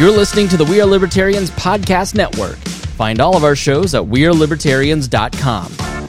You're 0.00 0.10
listening 0.10 0.48
to 0.48 0.56
the 0.56 0.64
We 0.64 0.80
Are 0.80 0.86
Libertarians 0.86 1.50
Podcast 1.50 2.14
Network. 2.14 2.56
Find 2.96 3.20
all 3.20 3.36
of 3.36 3.44
our 3.44 3.54
shows 3.54 3.94
at 3.94 4.00
WeareLibertarians.com. 4.00 6.08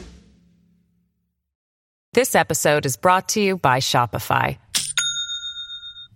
This 2.14 2.34
episode 2.34 2.86
is 2.86 2.96
brought 2.96 3.28
to 3.28 3.42
you 3.42 3.58
by 3.58 3.80
Shopify. 3.80 4.56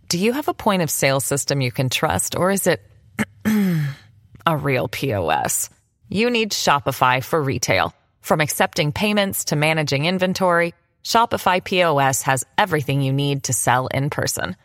Do 0.08 0.16
you 0.16 0.32
have 0.32 0.48
a 0.48 0.54
point 0.54 0.80
of 0.80 0.90
sale 0.90 1.20
system 1.20 1.60
you 1.60 1.70
can 1.70 1.90
trust, 1.90 2.34
or 2.34 2.50
is 2.50 2.66
it 2.66 2.80
a 4.46 4.56
real 4.56 4.88
POS? 4.88 5.68
You 6.08 6.30
need 6.30 6.52
Shopify 6.52 7.22
for 7.22 7.42
retail. 7.42 7.92
From 8.22 8.40
accepting 8.40 8.92
payments 8.92 9.44
to 9.46 9.56
managing 9.56 10.06
inventory, 10.06 10.72
Shopify 11.04 11.62
POS 11.62 12.22
has 12.22 12.42
everything 12.56 13.02
you 13.02 13.12
need 13.12 13.44
to 13.44 13.52
sell 13.52 13.86
in 13.88 14.08
person. 14.08 14.56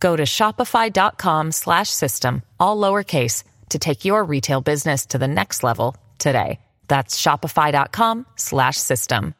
Go 0.00 0.16
to 0.16 0.24
shopify.com 0.24 1.52
slash 1.52 1.88
system, 1.88 2.42
all 2.60 2.76
lowercase, 2.76 3.44
to 3.70 3.78
take 3.78 4.04
your 4.04 4.24
retail 4.24 4.60
business 4.60 5.06
to 5.06 5.18
the 5.18 5.28
next 5.28 5.62
level 5.62 5.96
today. 6.18 6.60
That's 6.88 7.20
shopify.com 7.20 8.26
slash 8.36 8.76
system. 8.76 9.34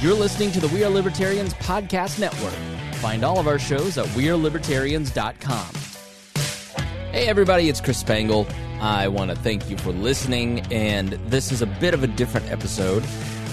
You're 0.00 0.14
listening 0.14 0.50
to 0.52 0.60
the 0.60 0.68
We 0.68 0.82
Are 0.84 0.90
Libertarians 0.90 1.54
Podcast 1.54 2.18
Network. 2.18 2.54
Find 2.96 3.24
all 3.24 3.38
of 3.38 3.46
our 3.46 3.58
shows 3.58 3.98
at 3.98 4.06
WeareLibertarians.com. 4.06 5.74
Hey, 7.12 7.28
everybody, 7.28 7.68
it's 7.68 7.80
Chris 7.80 7.98
Spangle. 7.98 8.46
I 8.80 9.08
want 9.08 9.30
to 9.30 9.36
thank 9.36 9.70
you 9.70 9.76
for 9.78 9.92
listening, 9.92 10.60
and 10.72 11.12
this 11.28 11.52
is 11.52 11.62
a 11.62 11.66
bit 11.66 11.94
of 11.94 12.02
a 12.02 12.06
different 12.08 12.50
episode. 12.50 13.04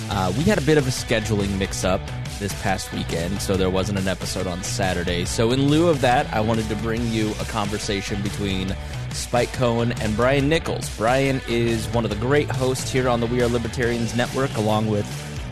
Uh, 0.10 0.34
we 0.38 0.44
had 0.44 0.58
a 0.58 0.62
bit 0.62 0.78
of 0.78 0.88
a 0.88 0.92
scheduling 0.92 1.58
mix 1.58 1.84
up 1.84 2.02
this 2.44 2.62
past 2.62 2.92
weekend, 2.92 3.42
so 3.42 3.56
there 3.56 3.70
wasn't 3.70 3.98
an 3.98 4.10
episode 4.10 4.48
on 4.48 4.62
Saturday. 4.64 5.24
So, 5.24 5.52
in 5.52 5.70
lieu 5.70 5.88
of 5.88 6.02
that, 6.02 6.32
I 6.34 6.42
wanted 6.42 6.68
to 6.68 6.76
bring 6.76 7.08
you 7.08 7.32
a 7.40 7.46
conversation 7.46 8.22
between 8.22 8.76
Spike 9.12 9.54
Cohen 9.54 9.94
and 10.02 10.14
Brian 10.18 10.50
Nichols. 10.50 10.96
Brian 10.98 11.40
is 11.48 11.88
one 11.88 12.04
of 12.04 12.10
the 12.10 12.18
great 12.18 12.50
hosts 12.50 12.92
here 12.92 13.08
on 13.08 13.22
the 13.22 13.28
We 13.28 13.42
Are 13.42 13.48
Libertarians 13.48 14.14
Network, 14.14 14.54
along 14.58 14.90
with 14.90 15.06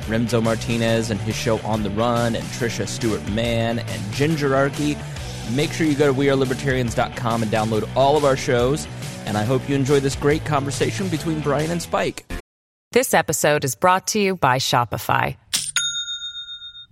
Remzo 0.07 0.43
Martinez 0.43 1.11
and 1.11 1.19
his 1.21 1.33
show 1.33 1.59
On 1.59 1.81
the 1.81 1.89
Run, 1.91 2.35
and 2.35 2.43
Trisha 2.47 2.85
Stewart 2.85 3.25
Mann 3.29 3.79
and 3.79 4.01
Gingerarchy. 4.13 4.97
Make 5.55 5.71
sure 5.71 5.87
you 5.87 5.95
go 5.95 6.13
to 6.13 6.19
wearelibertarians.com 6.19 7.43
and 7.43 7.51
download 7.51 7.89
all 7.95 8.17
of 8.17 8.25
our 8.25 8.35
shows. 8.35 8.85
And 9.25 9.37
I 9.37 9.43
hope 9.43 9.69
you 9.69 9.75
enjoy 9.75 10.01
this 10.01 10.17
great 10.17 10.43
conversation 10.43 11.07
between 11.07 11.39
Brian 11.39 11.71
and 11.71 11.81
Spike. 11.81 12.25
This 12.91 13.13
episode 13.13 13.63
is 13.63 13.75
brought 13.75 14.07
to 14.07 14.19
you 14.19 14.35
by 14.35 14.57
Shopify. 14.57 15.37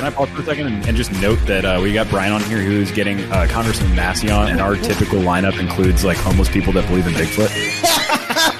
Can 0.00 0.10
I 0.10 0.10
pause 0.16 0.30
for 0.30 0.40
a 0.40 0.44
second 0.44 0.66
and, 0.66 0.86
and 0.86 0.96
just 0.96 1.12
note 1.20 1.38
that 1.46 1.66
uh, 1.66 1.78
we 1.82 1.92
got 1.92 2.08
Brian 2.08 2.32
on 2.32 2.42
here 2.44 2.62
who's 2.62 2.90
getting 2.90 3.20
uh, 3.32 3.46
Congressman 3.50 3.94
Massey 3.94 4.30
on, 4.30 4.48
and 4.48 4.58
our 4.58 4.74
typical 4.76 5.18
lineup 5.18 5.58
includes 5.60 6.04
like 6.04 6.16
homeless 6.16 6.48
people 6.48 6.72
that 6.72 6.86
believe 6.88 7.06
in 7.06 7.12
Bigfoot. 7.12 8.56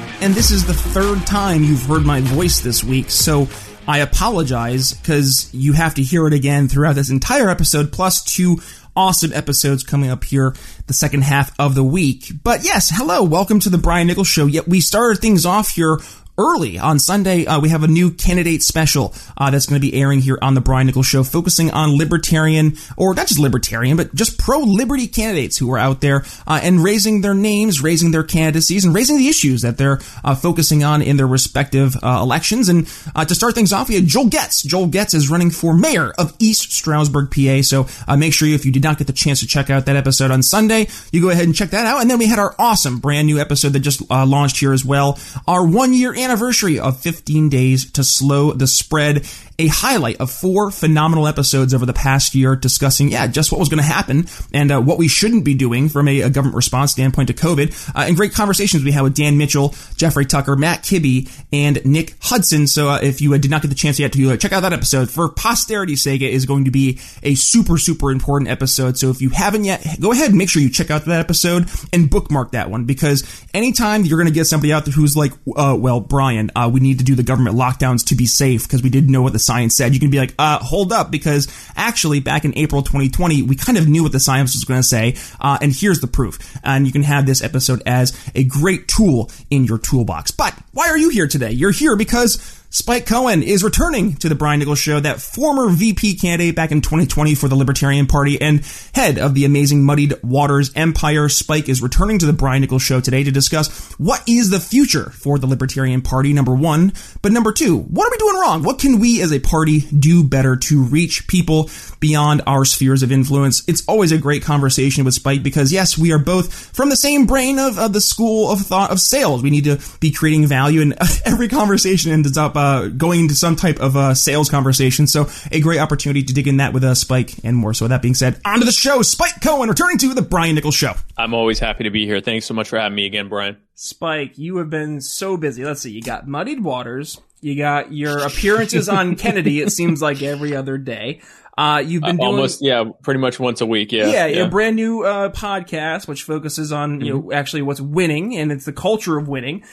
and 0.21 0.35
this 0.35 0.51
is 0.51 0.65
the 0.67 0.73
third 0.73 1.25
time 1.25 1.63
you've 1.63 1.81
heard 1.83 2.05
my 2.05 2.21
voice 2.21 2.59
this 2.59 2.83
week, 2.83 3.09
so 3.09 3.47
I 3.87 3.99
apologize 3.99 4.93
because 4.93 5.51
you 5.51 5.73
have 5.73 5.95
to 5.95 6.03
hear 6.03 6.27
it 6.27 6.33
again 6.33 6.67
throughout 6.67 6.93
this 6.93 7.09
entire 7.09 7.49
episode, 7.49 7.91
plus 7.91 8.23
two 8.23 8.59
awesome 8.95 9.33
episodes 9.33 9.83
coming 9.83 10.11
up 10.11 10.23
here 10.23 10.53
the 10.85 10.93
second 10.93 11.23
half 11.23 11.59
of 11.59 11.73
the 11.73 11.83
week. 11.83 12.31
But 12.43 12.63
yes, 12.63 12.91
hello, 12.93 13.23
welcome 13.23 13.59
to 13.61 13.69
the 13.71 13.79
Brian 13.79 14.05
Nichols 14.05 14.27
Show. 14.27 14.45
Yet 14.45 14.67
we 14.67 14.79
started 14.79 15.19
things 15.19 15.43
off 15.43 15.71
here 15.71 15.97
early 16.37 16.79
on 16.79 16.99
Sunday. 16.99 17.45
Uh, 17.45 17.59
we 17.59 17.69
have 17.69 17.83
a 17.83 17.87
new 17.87 18.11
candidate 18.11 18.63
special 18.63 19.13
uh, 19.37 19.49
that's 19.49 19.65
going 19.65 19.79
to 19.79 19.85
be 19.85 19.99
airing 19.99 20.21
here 20.21 20.37
on 20.41 20.53
the 20.53 20.61
Brian 20.61 20.87
Nichols 20.87 21.05
Show, 21.05 21.23
focusing 21.23 21.71
on 21.71 21.97
libertarian, 21.97 22.77
or 22.97 23.13
not 23.13 23.27
just 23.27 23.39
libertarian, 23.39 23.97
but 23.97 24.13
just 24.15 24.37
pro 24.37 24.59
liberty 24.59 25.07
candidates 25.07 25.57
who 25.57 25.71
are 25.71 25.77
out 25.77 26.01
there 26.01 26.23
uh, 26.47 26.59
and 26.63 26.83
raising 26.83 27.21
their 27.21 27.33
names, 27.33 27.81
raising 27.81 28.11
their 28.11 28.23
candidacies, 28.23 28.85
and 28.85 28.93
raising 28.93 29.17
the 29.17 29.27
issues 29.27 29.61
that 29.61 29.77
they're 29.77 29.99
uh, 30.23 30.35
focusing 30.35 30.83
on 30.83 31.01
in 31.01 31.17
their 31.17 31.27
respective 31.27 31.95
uh, 32.01 32.19
elections. 32.21 32.69
And 32.69 32.91
uh, 33.15 33.25
to 33.25 33.35
start 33.35 33.55
things 33.55 33.73
off, 33.73 33.89
we 33.89 33.95
had 33.95 34.07
Joel 34.07 34.27
Getz. 34.27 34.63
Joel 34.63 34.87
Getz 34.87 35.13
is 35.13 35.29
running 35.29 35.51
for 35.51 35.75
mayor 35.75 36.11
of 36.17 36.35
East 36.39 36.71
Stroudsburg, 36.71 37.31
PA. 37.31 37.61
So 37.61 37.87
make 38.15 38.33
sure 38.33 38.47
you, 38.47 38.55
if 38.55 38.65
you 38.65 38.71
did 38.71 38.83
not 38.83 38.97
get 38.97 39.07
the 39.07 39.13
chance 39.13 39.41
to 39.41 39.47
check 39.47 39.69
out 39.69 39.85
that 39.85 39.95
episode 39.95 40.31
on 40.31 40.43
Sunday, 40.43 40.87
you 41.11 41.21
go 41.21 41.29
ahead 41.29 41.45
and 41.45 41.55
check 41.55 41.71
that 41.71 41.85
out. 41.85 42.01
And 42.01 42.09
then 42.09 42.17
we 42.19 42.27
had 42.27 42.39
our 42.39 42.55
awesome 42.57 42.99
brand 42.99 43.27
new 43.27 43.39
episode 43.39 43.73
that 43.73 43.79
just 43.79 44.09
launched 44.09 44.57
here 44.57 44.73
as 44.73 44.85
well. 44.85 45.19
Our 45.47 45.65
one 45.65 45.93
year 45.93 46.13
anniversary 46.23 46.79
of 46.79 46.99
15 46.99 47.49
days 47.49 47.91
to 47.91 48.03
slow 48.03 48.53
the 48.53 48.67
spread. 48.67 49.25
A 49.61 49.67
highlight 49.67 50.19
of 50.19 50.31
four 50.31 50.71
phenomenal 50.71 51.27
episodes 51.27 51.75
over 51.75 51.85
the 51.85 51.93
past 51.93 52.33
year 52.33 52.55
discussing, 52.55 53.09
yeah, 53.11 53.27
just 53.27 53.51
what 53.51 53.59
was 53.59 53.69
going 53.69 53.77
to 53.77 53.83
happen 53.83 54.25
and 54.51 54.71
uh, 54.71 54.81
what 54.81 54.97
we 54.97 55.07
shouldn't 55.07 55.45
be 55.45 55.53
doing 55.53 55.87
from 55.87 56.07
a, 56.07 56.21
a 56.21 56.31
government 56.31 56.55
response 56.55 56.93
standpoint 56.93 57.27
to 57.27 57.35
COVID. 57.35 57.95
Uh, 57.95 58.05
and 58.07 58.15
great 58.15 58.33
conversations 58.33 58.83
we 58.83 58.91
had 58.91 59.03
with 59.03 59.13
Dan 59.13 59.37
Mitchell, 59.37 59.75
Jeffrey 59.97 60.25
Tucker, 60.25 60.55
Matt 60.55 60.81
Kibbe, 60.81 61.29
and 61.53 61.85
Nick 61.85 62.15
Hudson. 62.21 62.65
So 62.65 62.89
uh, 62.89 62.99
if 63.03 63.21
you 63.21 63.37
did 63.37 63.51
not 63.51 63.61
get 63.61 63.67
the 63.67 63.75
chance 63.75 63.99
yet 63.99 64.13
to 64.13 64.31
uh, 64.31 64.37
check 64.37 64.51
out 64.51 64.61
that 64.61 64.73
episode, 64.73 65.11
for 65.11 65.29
posterity's 65.29 66.01
sake, 66.01 66.21
it 66.21 66.33
is 66.33 66.47
going 66.47 66.65
to 66.65 66.71
be 66.71 66.99
a 67.21 67.35
super, 67.35 67.77
super 67.77 68.09
important 68.09 68.49
episode. 68.49 68.97
So 68.97 69.11
if 69.11 69.21
you 69.21 69.29
haven't 69.29 69.65
yet, 69.65 69.85
go 69.99 70.11
ahead 70.11 70.29
and 70.29 70.39
make 70.39 70.49
sure 70.49 70.63
you 70.63 70.71
check 70.71 70.89
out 70.89 71.05
that 71.05 71.19
episode 71.19 71.69
and 71.93 72.09
bookmark 72.09 72.53
that 72.53 72.71
one 72.71 72.85
because 72.85 73.45
anytime 73.53 74.05
you're 74.05 74.17
going 74.17 74.27
to 74.27 74.33
get 74.33 74.45
somebody 74.45 74.73
out 74.73 74.85
there 74.85 74.93
who's 74.93 75.15
like, 75.15 75.33
uh, 75.55 75.77
well, 75.79 75.99
Brian, 75.99 76.49
uh, 76.55 76.67
we 76.73 76.79
need 76.79 76.97
to 76.97 77.05
do 77.05 77.13
the 77.13 77.21
government 77.21 77.55
lockdowns 77.55 78.07
to 78.07 78.15
be 78.15 78.25
safe 78.25 78.63
because 78.63 78.81
we 78.81 78.89
didn't 78.89 79.11
know 79.11 79.21
what 79.21 79.33
the 79.33 79.50
science 79.51 79.75
said. 79.75 79.93
You 79.93 79.99
can 79.99 80.09
be 80.09 80.17
like, 80.17 80.33
uh, 80.39 80.59
hold 80.59 80.93
up, 80.93 81.11
because 81.11 81.47
actually 81.75 82.21
back 82.21 82.45
in 82.45 82.57
April 82.57 82.81
2020, 82.81 83.41
we 83.41 83.55
kind 83.57 83.77
of 83.77 83.87
knew 83.87 84.03
what 84.03 84.13
the 84.13 84.19
science 84.19 84.55
was 84.55 84.63
going 84.63 84.79
to 84.79 84.87
say, 84.87 85.15
uh, 85.41 85.57
and 85.61 85.73
here's 85.73 85.99
the 85.99 86.07
proof. 86.07 86.57
And 86.63 86.85
you 86.85 86.93
can 86.93 87.03
have 87.03 87.25
this 87.25 87.43
episode 87.43 87.83
as 87.85 88.17
a 88.33 88.45
great 88.45 88.87
tool 88.87 89.29
in 89.49 89.65
your 89.65 89.77
toolbox. 89.77 90.31
But 90.31 90.57
why 90.71 90.87
are 90.87 90.97
you 90.97 91.09
here 91.09 91.27
today? 91.27 91.51
You're 91.51 91.71
here 91.71 91.97
because 91.97 92.60
Spike 92.73 93.05
Cohen 93.05 93.43
is 93.43 93.65
returning 93.65 94.15
to 94.15 94.29
the 94.29 94.35
Brian 94.35 94.59
Nichols 94.59 94.79
Show, 94.79 95.01
that 95.01 95.19
former 95.19 95.67
VP 95.67 96.15
candidate 96.15 96.55
back 96.55 96.71
in 96.71 96.79
2020 96.79 97.35
for 97.35 97.49
the 97.49 97.55
Libertarian 97.57 98.07
Party 98.07 98.39
and 98.39 98.65
head 98.95 99.19
of 99.19 99.33
the 99.33 99.43
amazing 99.43 99.83
Muddied 99.83 100.13
Waters 100.23 100.71
Empire. 100.73 101.27
Spike 101.27 101.67
is 101.67 101.81
returning 101.81 102.17
to 102.19 102.25
the 102.25 102.31
Brian 102.31 102.61
Nichols 102.61 102.81
Show 102.81 103.01
today 103.01 103.25
to 103.25 103.31
discuss 103.31 103.91
what 103.95 104.23
is 104.25 104.51
the 104.51 104.59
future 104.61 105.09
for 105.09 105.37
the 105.37 105.47
Libertarian 105.47 106.01
Party, 106.01 106.31
number 106.31 106.55
one. 106.55 106.93
But 107.21 107.33
number 107.33 107.51
two, 107.51 107.77
what 107.77 108.07
are 108.07 108.11
we 108.11 108.17
doing 108.17 108.39
wrong? 108.39 108.63
What 108.63 108.79
can 108.79 109.01
we 109.01 109.21
as 109.21 109.33
a 109.33 109.39
party 109.39 109.81
do 109.81 110.23
better 110.23 110.55
to 110.55 110.81
reach 110.81 111.27
people 111.27 111.69
beyond 111.99 112.41
our 112.47 112.63
spheres 112.63 113.03
of 113.03 113.11
influence? 113.11 113.67
It's 113.67 113.85
always 113.85 114.13
a 114.13 114.17
great 114.17 114.43
conversation 114.43 115.03
with 115.03 115.13
Spike 115.13 115.43
because, 115.43 115.73
yes, 115.73 115.97
we 115.97 116.13
are 116.13 116.19
both 116.19 116.73
from 116.73 116.87
the 116.87 116.95
same 116.95 117.25
brain 117.25 117.59
of, 117.59 117.77
of 117.77 117.91
the 117.91 117.99
school 117.99 118.49
of 118.49 118.61
thought 118.61 118.91
of 118.91 119.01
sales. 119.01 119.43
We 119.43 119.49
need 119.49 119.65
to 119.65 119.81
be 119.99 120.11
creating 120.11 120.47
value, 120.47 120.79
and 120.81 120.95
every 121.25 121.49
conversation 121.49 122.13
ends 122.13 122.37
up 122.37 122.55
uh, 122.61 122.87
going 122.89 123.21
into 123.21 123.33
some 123.35 123.55
type 123.55 123.79
of 123.79 123.95
uh, 123.97 124.13
sales 124.13 124.49
conversation. 124.49 125.07
So 125.07 125.27
a 125.51 125.59
great 125.59 125.79
opportunity 125.79 126.23
to 126.23 126.33
dig 126.33 126.47
in 126.47 126.57
that 126.57 126.73
with 126.73 126.83
uh, 126.83 126.93
Spike 126.95 127.33
and 127.43 127.57
more. 127.57 127.73
So 127.73 127.85
with 127.85 127.89
that 127.89 128.01
being 128.01 128.13
said, 128.13 128.39
on 128.45 128.59
to 128.59 128.65
the 128.65 128.71
show. 128.71 129.01
Spike 129.01 129.41
Cohen 129.41 129.69
returning 129.69 129.97
to 129.99 130.13
the 130.13 130.21
Brian 130.21 130.55
Nichols 130.55 130.75
Show. 130.75 130.93
I'm 131.17 131.33
always 131.33 131.59
happy 131.59 131.83
to 131.85 131.89
be 131.89 132.05
here. 132.05 132.21
Thanks 132.21 132.45
so 132.45 132.53
much 132.53 132.69
for 132.69 132.77
having 132.79 132.95
me 132.95 133.05
again, 133.05 133.29
Brian. 133.29 133.57
Spike, 133.73 134.37
you 134.37 134.57
have 134.57 134.69
been 134.69 135.01
so 135.01 135.37
busy. 135.37 135.65
Let's 135.65 135.81
see. 135.81 135.91
You 135.91 136.01
got 136.01 136.27
Muddied 136.27 136.63
Waters. 136.63 137.19
You 137.41 137.57
got 137.57 137.91
your 137.91 138.19
appearances 138.19 138.87
on 138.87 139.15
Kennedy. 139.23 139.61
It 139.61 139.71
seems 139.71 140.01
like 140.01 140.21
every 140.21 140.55
other 140.55 140.77
day. 140.77 141.21
Uh, 141.57 141.81
you've 141.85 142.01
been 142.01 142.11
Uh, 142.11 142.23
doing 142.23 142.27
almost, 142.35 142.61
yeah, 142.61 142.83
pretty 143.03 143.19
much 143.19 143.39
once 143.39 143.59
a 143.61 143.65
week. 143.65 143.91
Yeah, 143.91 144.05
yeah, 144.07 144.25
yeah. 144.27 144.43
a 144.43 144.49
brand 144.49 144.75
new 144.75 145.03
uh, 145.03 145.29
podcast 145.31 146.07
which 146.07 146.23
focuses 146.23 146.71
on 146.71 147.01
you 147.01 147.13
know 147.13 147.31
actually 147.33 147.61
what's 147.63 147.81
winning 147.81 148.37
and 148.37 148.51
it's 148.51 148.65
the 148.65 148.71
culture 148.73 149.17
of 149.17 149.27
winning. 149.27 149.63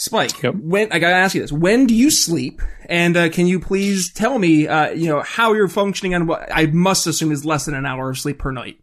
Spike, 0.00 0.42
yep. 0.42 0.54
when 0.54 0.90
I 0.92 0.98
gotta 0.98 1.16
ask 1.16 1.34
you 1.34 1.42
this: 1.42 1.52
When 1.52 1.84
do 1.84 1.94
you 1.94 2.10
sleep? 2.10 2.62
And 2.88 3.14
uh, 3.18 3.28
can 3.28 3.46
you 3.46 3.60
please 3.60 4.10
tell 4.10 4.38
me, 4.38 4.66
uh, 4.66 4.92
you 4.92 5.10
know, 5.10 5.20
how 5.20 5.52
you're 5.52 5.68
functioning 5.68 6.14
on 6.14 6.26
what 6.26 6.48
I 6.50 6.66
must 6.68 7.06
assume 7.06 7.30
is 7.32 7.44
less 7.44 7.66
than 7.66 7.74
an 7.74 7.84
hour 7.84 8.08
of 8.08 8.18
sleep 8.18 8.38
per 8.38 8.50
night? 8.50 8.78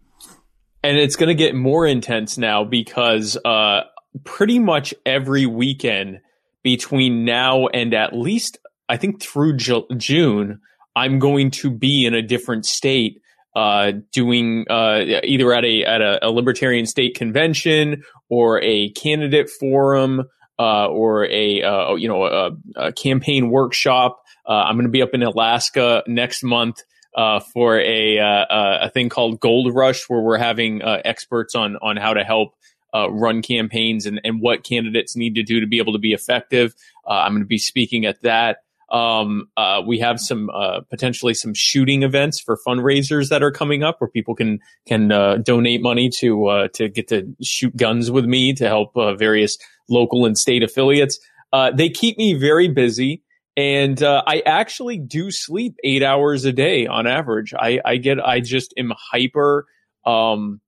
And 0.83 0.95
it's 0.95 1.15
going 1.15 1.29
to 1.29 1.33
get 1.33 1.55
more 1.55 1.87
intense 1.87 2.37
now 2.37 2.63
because 2.63 3.35
uh, 3.43 3.81
pretty 4.25 4.59
much 4.59 4.93
every 5.07 5.47
weekend 5.47 6.19
between 6.61 7.25
now 7.25 7.65
and 7.65 7.95
at 7.95 8.13
least 8.15 8.59
I 8.87 8.97
think 8.97 9.19
through 9.19 9.57
Ju- 9.57 9.87
June, 9.97 10.61
I'm 10.95 11.17
going 11.17 11.49
to 11.49 11.71
be 11.71 12.05
in 12.05 12.13
a 12.13 12.21
different 12.21 12.67
state 12.67 13.21
uh, 13.55 13.93
doing 14.13 14.67
uh, 14.69 14.99
either 15.23 15.51
at 15.51 15.65
a 15.65 15.83
at 15.83 15.99
a, 15.99 16.27
a, 16.27 16.29
libertarian 16.29 16.85
state 16.85 17.15
convention 17.15 18.03
or 18.29 18.61
a 18.61 18.91
candidate 18.91 19.49
forum 19.49 20.21
uh, 20.59 20.87
or 20.87 21.25
a 21.25 21.61
uh, 21.61 21.95
you 21.95 22.07
know 22.07 22.25
a, 22.25 22.51
a 22.75 22.91
campaign 22.91 23.49
workshop. 23.49 24.23
Uh, 24.47 24.53
I'm 24.53 24.75
going 24.75 24.85
to 24.85 24.91
be 24.91 25.01
up 25.01 25.13
in 25.13 25.23
Alaska 25.23 26.03
next 26.07 26.43
month 26.43 26.81
uh, 27.15 27.39
for 27.53 27.79
a 27.79 28.17
a 28.17 28.89
thing 28.93 29.09
called 29.09 29.39
Gold 29.39 29.73
Rush, 29.73 30.09
where 30.09 30.21
we're 30.21 30.37
having 30.37 30.81
experts 30.83 31.55
on 31.55 31.77
on 31.77 31.97
how 31.97 32.13
to 32.13 32.23
help 32.23 32.55
run 32.93 33.43
campaigns 33.43 34.07
and, 34.07 34.19
and 34.23 34.41
what 34.41 34.63
candidates 34.63 35.15
need 35.15 35.35
to 35.35 35.43
do 35.43 35.59
to 35.59 35.67
be 35.67 35.77
able 35.77 35.93
to 35.93 35.99
be 35.99 36.13
effective. 36.13 36.73
I'm 37.07 37.33
going 37.33 37.43
to 37.43 37.47
be 37.47 37.59
speaking 37.59 38.05
at 38.05 38.21
that. 38.23 38.57
Um, 38.89 39.49
uh, 39.57 39.81
we 39.85 39.99
have 39.99 40.19
some 40.19 40.49
uh, 40.49 40.81
potentially 40.89 41.33
some 41.33 41.53
shooting 41.53 42.03
events 42.03 42.39
for 42.39 42.57
fundraisers 42.65 43.29
that 43.29 43.43
are 43.43 43.51
coming 43.51 43.83
up 43.83 43.99
where 43.99 44.09
people 44.09 44.33
can 44.33 44.59
can 44.87 45.11
uh, 45.11 45.37
donate 45.37 45.81
money 45.81 46.09
to 46.19 46.45
uh, 46.47 46.67
to 46.75 46.87
get 46.87 47.09
to 47.09 47.27
shoot 47.43 47.75
guns 47.75 48.09
with 48.09 48.25
me 48.25 48.53
to 48.53 48.67
help 48.67 48.95
uh, 48.95 49.13
various 49.15 49.57
local 49.89 50.25
and 50.25 50.37
state 50.37 50.63
affiliates. 50.63 51.19
Uh, 51.51 51.71
they 51.71 51.89
keep 51.89 52.17
me 52.17 52.33
very 52.33 52.69
busy, 52.69 53.23
and 53.57 54.01
I 54.01 54.41
actually 54.45 54.97
do 54.97 55.31
sleep 55.31 55.75
eight 55.83 56.03
hours 56.03 56.45
a 56.45 56.53
day 56.53 56.87
on 56.87 57.07
average. 57.07 57.53
I, 57.53 57.81
I 57.83 57.97
get 57.97 58.19
I 58.19 58.39
just 58.39 58.73
am 58.77 58.93
hyper. 59.11 59.65
Um, 60.05 60.61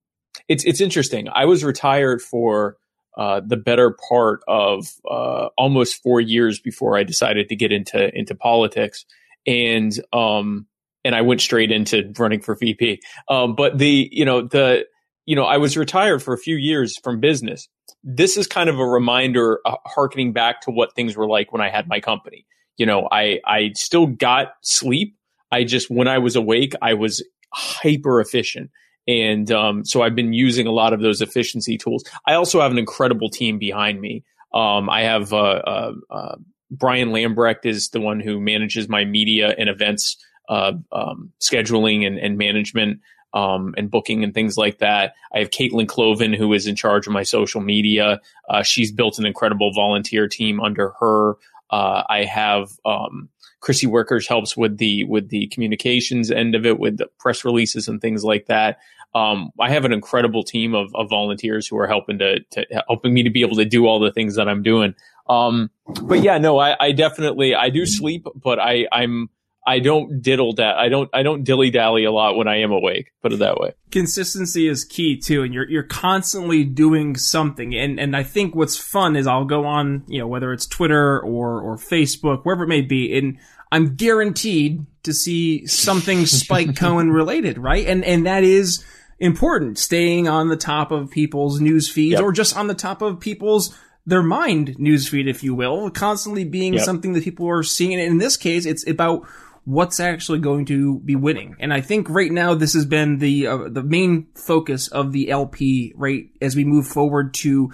it's 0.50 0.66
it's 0.66 0.82
interesting. 0.82 1.30
I 1.34 1.46
was 1.46 1.64
retired 1.64 2.22
for 2.22 2.76
uh, 3.18 3.42
the 3.46 3.58
better 3.58 3.96
part 4.10 4.42
of 4.48 4.88
uh, 5.10 5.50
almost 5.58 6.02
four 6.02 6.22
years 6.22 6.60
before 6.60 6.98
I 6.98 7.04
decided 7.04 7.50
to 7.50 7.56
get 7.56 7.72
into 7.72 8.16
into 8.18 8.36
politics, 8.36 9.06
and 9.46 9.94
um, 10.14 10.68
and 11.04 11.16
I 11.16 11.22
went 11.22 11.42
straight 11.42 11.72
into 11.72 12.14
running 12.18 12.42
for 12.42 12.56
VP. 12.56 13.02
Um, 13.30 13.56
but 13.56 13.78
the 13.78 14.10
you 14.12 14.26
know 14.26 14.42
the 14.42 14.86
you 15.26 15.36
know 15.36 15.46
I 15.46 15.58
was 15.58 15.78
retired 15.78 16.22
for 16.22 16.34
a 16.34 16.38
few 16.38 16.56
years 16.56 16.98
from 17.04 17.20
business. 17.20 17.68
This 18.04 18.38
is 18.38 18.48
kind 18.48 18.70
of 18.70 18.80
a 18.80 18.86
reminder, 18.86 19.60
uh, 19.66 19.76
harkening 19.86 20.32
back 20.32 20.62
to 20.62 20.72
what 20.72 20.96
things 20.96 21.18
were 21.18 21.28
like 21.28 21.52
when 21.52 21.62
I 21.62 21.70
had 21.70 21.88
my 21.88 22.00
company. 22.00 22.46
You 22.78 22.86
know, 22.86 23.08
I 23.12 23.40
I 23.46 23.72
still 23.76 24.08
got 24.08 24.54
sleep. 24.62 25.16
I 25.52 25.64
just 25.64 25.90
when 25.90 26.08
I 26.08 26.20
was 26.20 26.36
awake, 26.36 26.74
I 26.82 26.94
was 26.94 27.24
hyper 27.54 28.22
efficient 28.22 28.70
and 29.10 29.52
um, 29.52 29.84
so 29.84 30.04
I've 30.04 30.16
been 30.16 30.34
using 30.34 30.68
a 30.68 30.72
lot 30.72 30.94
of 30.94 31.02
those 31.02 31.20
efficiency 31.20 31.78
tools. 31.80 32.04
I 32.28 32.36
also 32.36 32.62
have 32.62 32.72
an 32.72 32.78
incredible 32.78 33.30
team 33.30 33.58
behind 33.58 34.00
me. 34.00 34.24
Um, 34.54 34.88
I 34.88 35.02
have 35.02 35.34
uh, 35.34 35.38
uh, 35.38 35.94
uh, 36.12 36.36
Brian 36.70 37.10
Lambrecht 37.10 37.66
is 37.66 37.90
the 37.90 38.00
one 38.00 38.20
who 38.20 38.40
manages 38.40 38.88
my 38.88 39.06
media 39.06 39.56
and 39.58 39.68
events 39.68 40.16
uh, 40.48 40.74
um, 40.92 41.32
scheduling 41.42 42.06
and, 42.06 42.20
and 42.20 42.38
management. 42.38 43.02
Um, 43.32 43.76
and 43.78 43.92
booking 43.92 44.24
and 44.24 44.34
things 44.34 44.58
like 44.58 44.80
that. 44.80 45.14
I 45.36 45.38
have 45.38 45.52
Caitlin 45.52 45.88
Cloven, 45.88 46.34
who 46.34 46.52
is 46.52 46.66
in 46.66 46.76
charge 46.76 47.06
of 47.06 47.14
my 47.14 47.22
social 47.22 47.62
media. 47.62 48.20
Uh, 48.50 48.64
she's 48.64 48.92
built 48.92 49.20
an 49.20 49.28
incredible 49.28 49.72
volunteer 49.72 50.28
team 50.28 50.60
under 50.60 50.96
her. 51.00 51.36
Uh, 51.70 52.02
I 52.10 52.24
have 52.24 52.72
um, 52.86 53.30
Chrissy 53.60 53.88
Workers 53.88 54.28
helps 54.28 54.56
with 54.56 54.78
the 54.78 55.04
with 55.06 55.30
the 55.30 55.48
communications 55.48 56.32
end 56.32 56.56
of 56.56 56.66
it, 56.66 56.80
with 56.80 56.98
the 56.98 57.08
press 57.20 57.44
releases 57.44 57.88
and 57.88 58.02
things 58.02 58.24
like 58.24 58.48
that 58.48 58.80
um, 59.16 59.52
I 59.60 59.70
have 59.70 59.86
an 59.86 59.94
incredible 59.94 60.44
team 60.44 60.76
of, 60.76 60.94
of 60.94 61.10
volunteers 61.10 61.68
who 61.68 61.78
are 61.80 61.88
helping 61.88 62.20
to, 62.20 62.40
to, 62.42 62.84
helping 62.88 63.14
me 63.14 63.24
to 63.24 63.30
be 63.30 63.42
able 63.42 63.56
to 63.58 63.66
do 63.66 63.88
all 63.88 64.00
the 64.00 64.12
things 64.12 64.36
that 64.36 64.48
I'm 64.48 64.62
doing. 64.62 64.94
Um, 65.28 65.72
but 66.04 66.22
yeah, 66.22 66.38
no, 66.38 66.60
I, 66.60 66.76
I, 66.80 66.92
definitely 66.92 67.56
I 67.56 67.70
do 67.70 67.86
sleep, 67.86 68.28
but 68.36 68.60
I 68.60 68.88
I'm 68.92 69.30
I 69.70 69.78
don't 69.78 70.24
diddle 70.24 70.54
that 70.56 70.78
I 70.78 70.90
don't 70.90 71.12
I 71.14 71.22
don't 71.22 71.44
dilly 71.44 71.70
dally 71.70 72.04
a 72.04 72.12
lot 72.12 72.36
when 72.36 72.48
I 72.48 72.62
am 72.62 72.72
awake. 72.72 73.12
Put 73.22 73.34
it 73.34 73.40
that 73.40 73.60
way. 73.60 73.74
Consistency 73.92 74.68
is 74.68 74.84
key 74.84 75.16
too, 75.16 75.44
and 75.44 75.54
you're 75.54 75.70
you're 75.70 75.84
constantly 75.84 76.64
doing 76.64 77.16
something. 77.16 77.76
And 77.76 78.00
and 78.00 78.16
I 78.16 78.24
think 78.24 78.56
what's 78.56 78.78
fun 78.78 79.16
is 79.16 79.28
I'll 79.28 79.46
go 79.46 79.66
on 79.66 80.06
you 80.08 80.18
know 80.18 80.28
whether 80.28 80.52
it's 80.54 80.66
Twitter 80.66 81.20
or 81.20 81.62
or 81.62 81.78
Facebook 81.78 82.46
wherever 82.46 82.64
it 82.64 82.68
may 82.68 82.82
be, 82.82 83.16
and 83.16 83.38
I'm 83.72 83.96
guaranteed 83.96 84.88
to 85.04 85.14
see 85.14 85.68
something 85.68 86.26
Spike 86.26 86.76
Cohen 86.76 87.12
related, 87.12 87.60
right? 87.60 87.86
And 87.86 88.04
and 88.04 88.26
that 88.26 88.44
is 88.44 88.84
important, 89.20 89.78
staying 89.78 90.28
on 90.28 90.48
the 90.48 90.58
top 90.58 90.90
of 90.92 91.12
people's 91.12 91.62
news 91.62 91.88
feeds 91.88 92.14
yep. 92.14 92.24
or 92.24 92.32
just 92.32 92.58
on 92.58 92.66
the 92.66 92.74
top 92.74 93.04
of 93.04 93.20
people's 93.20 93.78
their 94.06 94.24
mind 94.24 94.76
newsfeed, 94.80 95.30
if 95.30 95.44
you 95.44 95.54
will, 95.54 95.92
constantly 95.92 96.44
being 96.44 96.74
yep. 96.74 96.84
something 96.84 97.14
that 97.14 97.24
people 97.24 97.48
are 97.48 97.62
seeing. 97.62 97.94
And 97.94 98.02
in 98.02 98.18
this 98.18 98.38
case, 98.38 98.66
it's 98.66 98.88
about 98.88 99.28
what's 99.66 100.00
actually 100.00 100.40
going 100.40 100.66
to 100.66 101.00
be 101.00 101.16
winning. 101.16 101.56
And 101.60 101.74
I 101.74 101.82
think 101.82 102.10
right 102.10 102.32
now 102.32 102.56
this 102.56 102.74
has 102.74 102.86
been 102.86 103.20
the 103.20 103.48
uh, 103.48 103.70
the 103.70 103.84
main 103.84 104.28
focus 104.36 104.88
of 104.88 105.12
the 105.12 105.30
LP 105.30 105.94
right 105.96 106.30
as 106.42 106.56
we 106.56 106.64
move 106.64 106.88
forward 106.88 107.34
to 107.36 107.70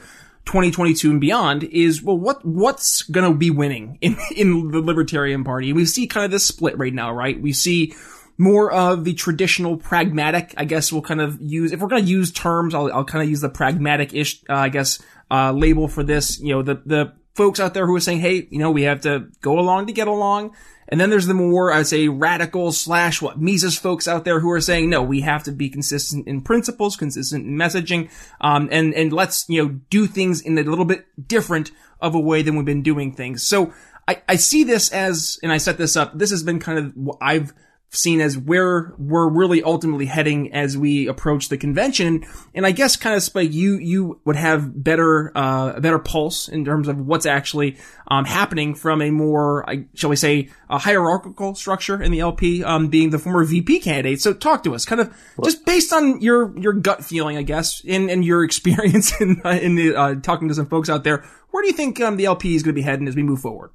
2022 0.46 1.10
and 1.10 1.22
beyond 1.22 1.64
is 1.64 2.04
well 2.04 2.18
what 2.18 2.46
what's 2.46 3.04
going 3.04 3.32
to 3.32 3.38
be 3.38 3.50
winning 3.50 3.98
in 4.02 4.18
in 4.36 4.72
the 4.72 4.80
libertarian 4.80 5.44
party. 5.44 5.74
We 5.74 5.86
see 5.86 6.08
kind 6.08 6.26
of 6.26 6.32
this 6.32 6.46
split 6.46 6.78
right 6.78 6.94
now, 6.94 7.12
right? 7.12 7.40
We 7.40 7.54
see 7.54 7.94
more 8.38 8.72
of 8.72 9.04
the 9.04 9.14
traditional 9.14 9.78
pragmatic, 9.78 10.54
I 10.58 10.66
guess 10.66 10.92
we'll 10.92 11.02
kind 11.02 11.22
of 11.22 11.42
use, 11.42 11.72
if 11.72 11.80
we're 11.80 11.88
going 11.88 12.04
to 12.04 12.10
use 12.10 12.32
terms, 12.32 12.76
I'll, 12.76 12.92
I'll 12.92 13.06
kind 13.06 13.24
of 13.24 13.30
use 13.30 13.42
the 13.42 13.50
pragmatic-ish, 13.50 14.44
uh, 14.50 14.54
I 14.56 14.70
guess, 14.70 15.00
uh, 15.32 15.52
label 15.54 15.88
for 15.88 16.04
this. 16.04 16.40
You 16.40 16.56
know, 16.56 16.62
the, 16.62 16.82
the 16.86 17.14
folks 17.36 17.60
out 17.60 17.74
there 17.74 17.86
who 17.86 17.96
are 17.96 18.00
saying, 18.02 18.20
hey, 18.20 18.48
you 18.50 18.60
know, 18.60 18.72
we 18.72 18.84
have 18.84 19.02
to 19.02 19.28
go 19.42 19.60
along 19.60 19.88
to 19.88 19.94
get 19.94 20.08
along. 20.08 20.56
And 20.88 21.02
then 21.02 21.10
there's 21.10 21.26
the 21.26 21.34
more, 21.34 21.72
I'd 21.72 21.88
say, 21.88 22.08
radical 22.08 22.72
slash 22.72 23.22
what 23.22 23.42
Mises 23.42 23.78
folks 23.78 24.08
out 24.08 24.24
there 24.24 24.40
who 24.40 24.52
are 24.52 24.62
saying, 24.62 24.90
no, 24.90 25.02
we 25.02 25.22
have 25.22 25.44
to 25.44 25.52
be 25.52 25.70
consistent 25.70 26.28
in 26.28 26.42
principles, 26.42 26.96
consistent 26.96 27.46
in 27.46 27.58
messaging, 27.58 28.10
um, 28.40 28.70
and, 28.72 28.94
and 28.94 29.12
let's, 29.12 29.50
you 29.50 29.64
know, 29.64 29.80
do 29.90 30.06
things 30.06 30.42
in 30.42 30.58
a 30.58 30.64
little 30.64 30.86
bit 30.86 31.08
different 31.28 31.72
of 32.00 32.14
a 32.14 32.20
way 32.20 32.44
than 32.44 32.56
we've 32.56 32.66
been 32.66 32.84
doing 32.84 33.12
things. 33.12 33.42
So 33.42 33.74
I, 34.08 34.22
I 34.30 34.36
see 34.36 34.64
this 34.64 34.92
as, 34.92 35.40
and 35.42 35.52
I 35.52 35.58
set 35.58 35.80
this 35.80 35.96
up, 35.96 36.18
this 36.18 36.30
has 36.30 36.44
been 36.44 36.60
kind 36.60 36.77
of 36.77 37.18
I've 37.20 37.51
seen 37.92 38.22
as 38.22 38.38
where 38.38 38.94
we're 38.98 39.30
really 39.30 39.63
ultimately 39.63 40.06
heading 40.06 40.51
as 40.54 40.77
we 40.77 41.08
approach 41.08 41.50
the 41.50 41.58
convention. 41.58 42.25
And 42.54 42.65
I 42.65 42.72
guess 42.72 42.96
kind 42.96 43.15
of 43.15 43.24
Spike, 43.24 43.54
you, 43.54 43.77
you 43.77 44.20
would 44.25 44.36
have 44.36 44.84
better, 44.84 45.36
uh, 45.36 45.74
a 45.75 45.82
better 45.82 46.00
pulse 46.00 46.48
in 46.48 46.65
terms 46.65 46.88
of 46.88 46.98
what's 46.98 47.25
actually, 47.25 47.77
um, 48.08 48.25
happening 48.25 48.75
from 48.75 49.01
a 49.01 49.12
more, 49.12 49.65
shall 49.94 50.10
we 50.10 50.15
say, 50.15 50.50
a 50.70 50.77
hierarchical 50.77 51.56
structure 51.56 52.01
in 52.01 52.12
the 52.12 52.20
LP, 52.20 52.63
um, 52.63 52.89
being 52.89 53.10
the 53.10 53.20
former 53.20 53.44
VP 53.44 53.80
candidate. 53.80 54.22
So 54.22 54.34
talk 54.34 54.63
to 54.63 54.75
us 54.75 54.86
kind 54.86 55.01
of 55.01 55.15
just 55.44 55.65
based 55.65 55.94
on 55.94 56.22
your, 56.22 56.58
your 56.60 56.74
gut 56.74 57.04
feeling, 57.04 57.38
I 57.38 57.44
guess, 57.44 57.82
and, 57.88 58.10
and 58.10 58.25
your 58.25 58.44
experience 58.46 59.20
in, 59.22 59.42
uh, 59.46 59.50
in 59.50 59.75
the, 59.75 59.96
uh, 59.96 60.15
talking 60.15 60.48
to 60.50 60.56
some 60.56 60.68
folks 60.68 60.89
out 60.89 61.04
there. 61.04 61.25
Where 61.51 61.63
do 61.63 61.68
you 61.68 61.74
think, 61.74 62.01
um, 62.01 62.18
the 62.18 62.25
LP 62.25 62.56
is 62.56 62.63
going 62.63 62.74
to 62.74 62.80
be 62.80 62.82
heading 62.82 63.08
as 63.08 63.15
we 63.15 63.24
move 63.24 63.39
forward? 63.39 63.72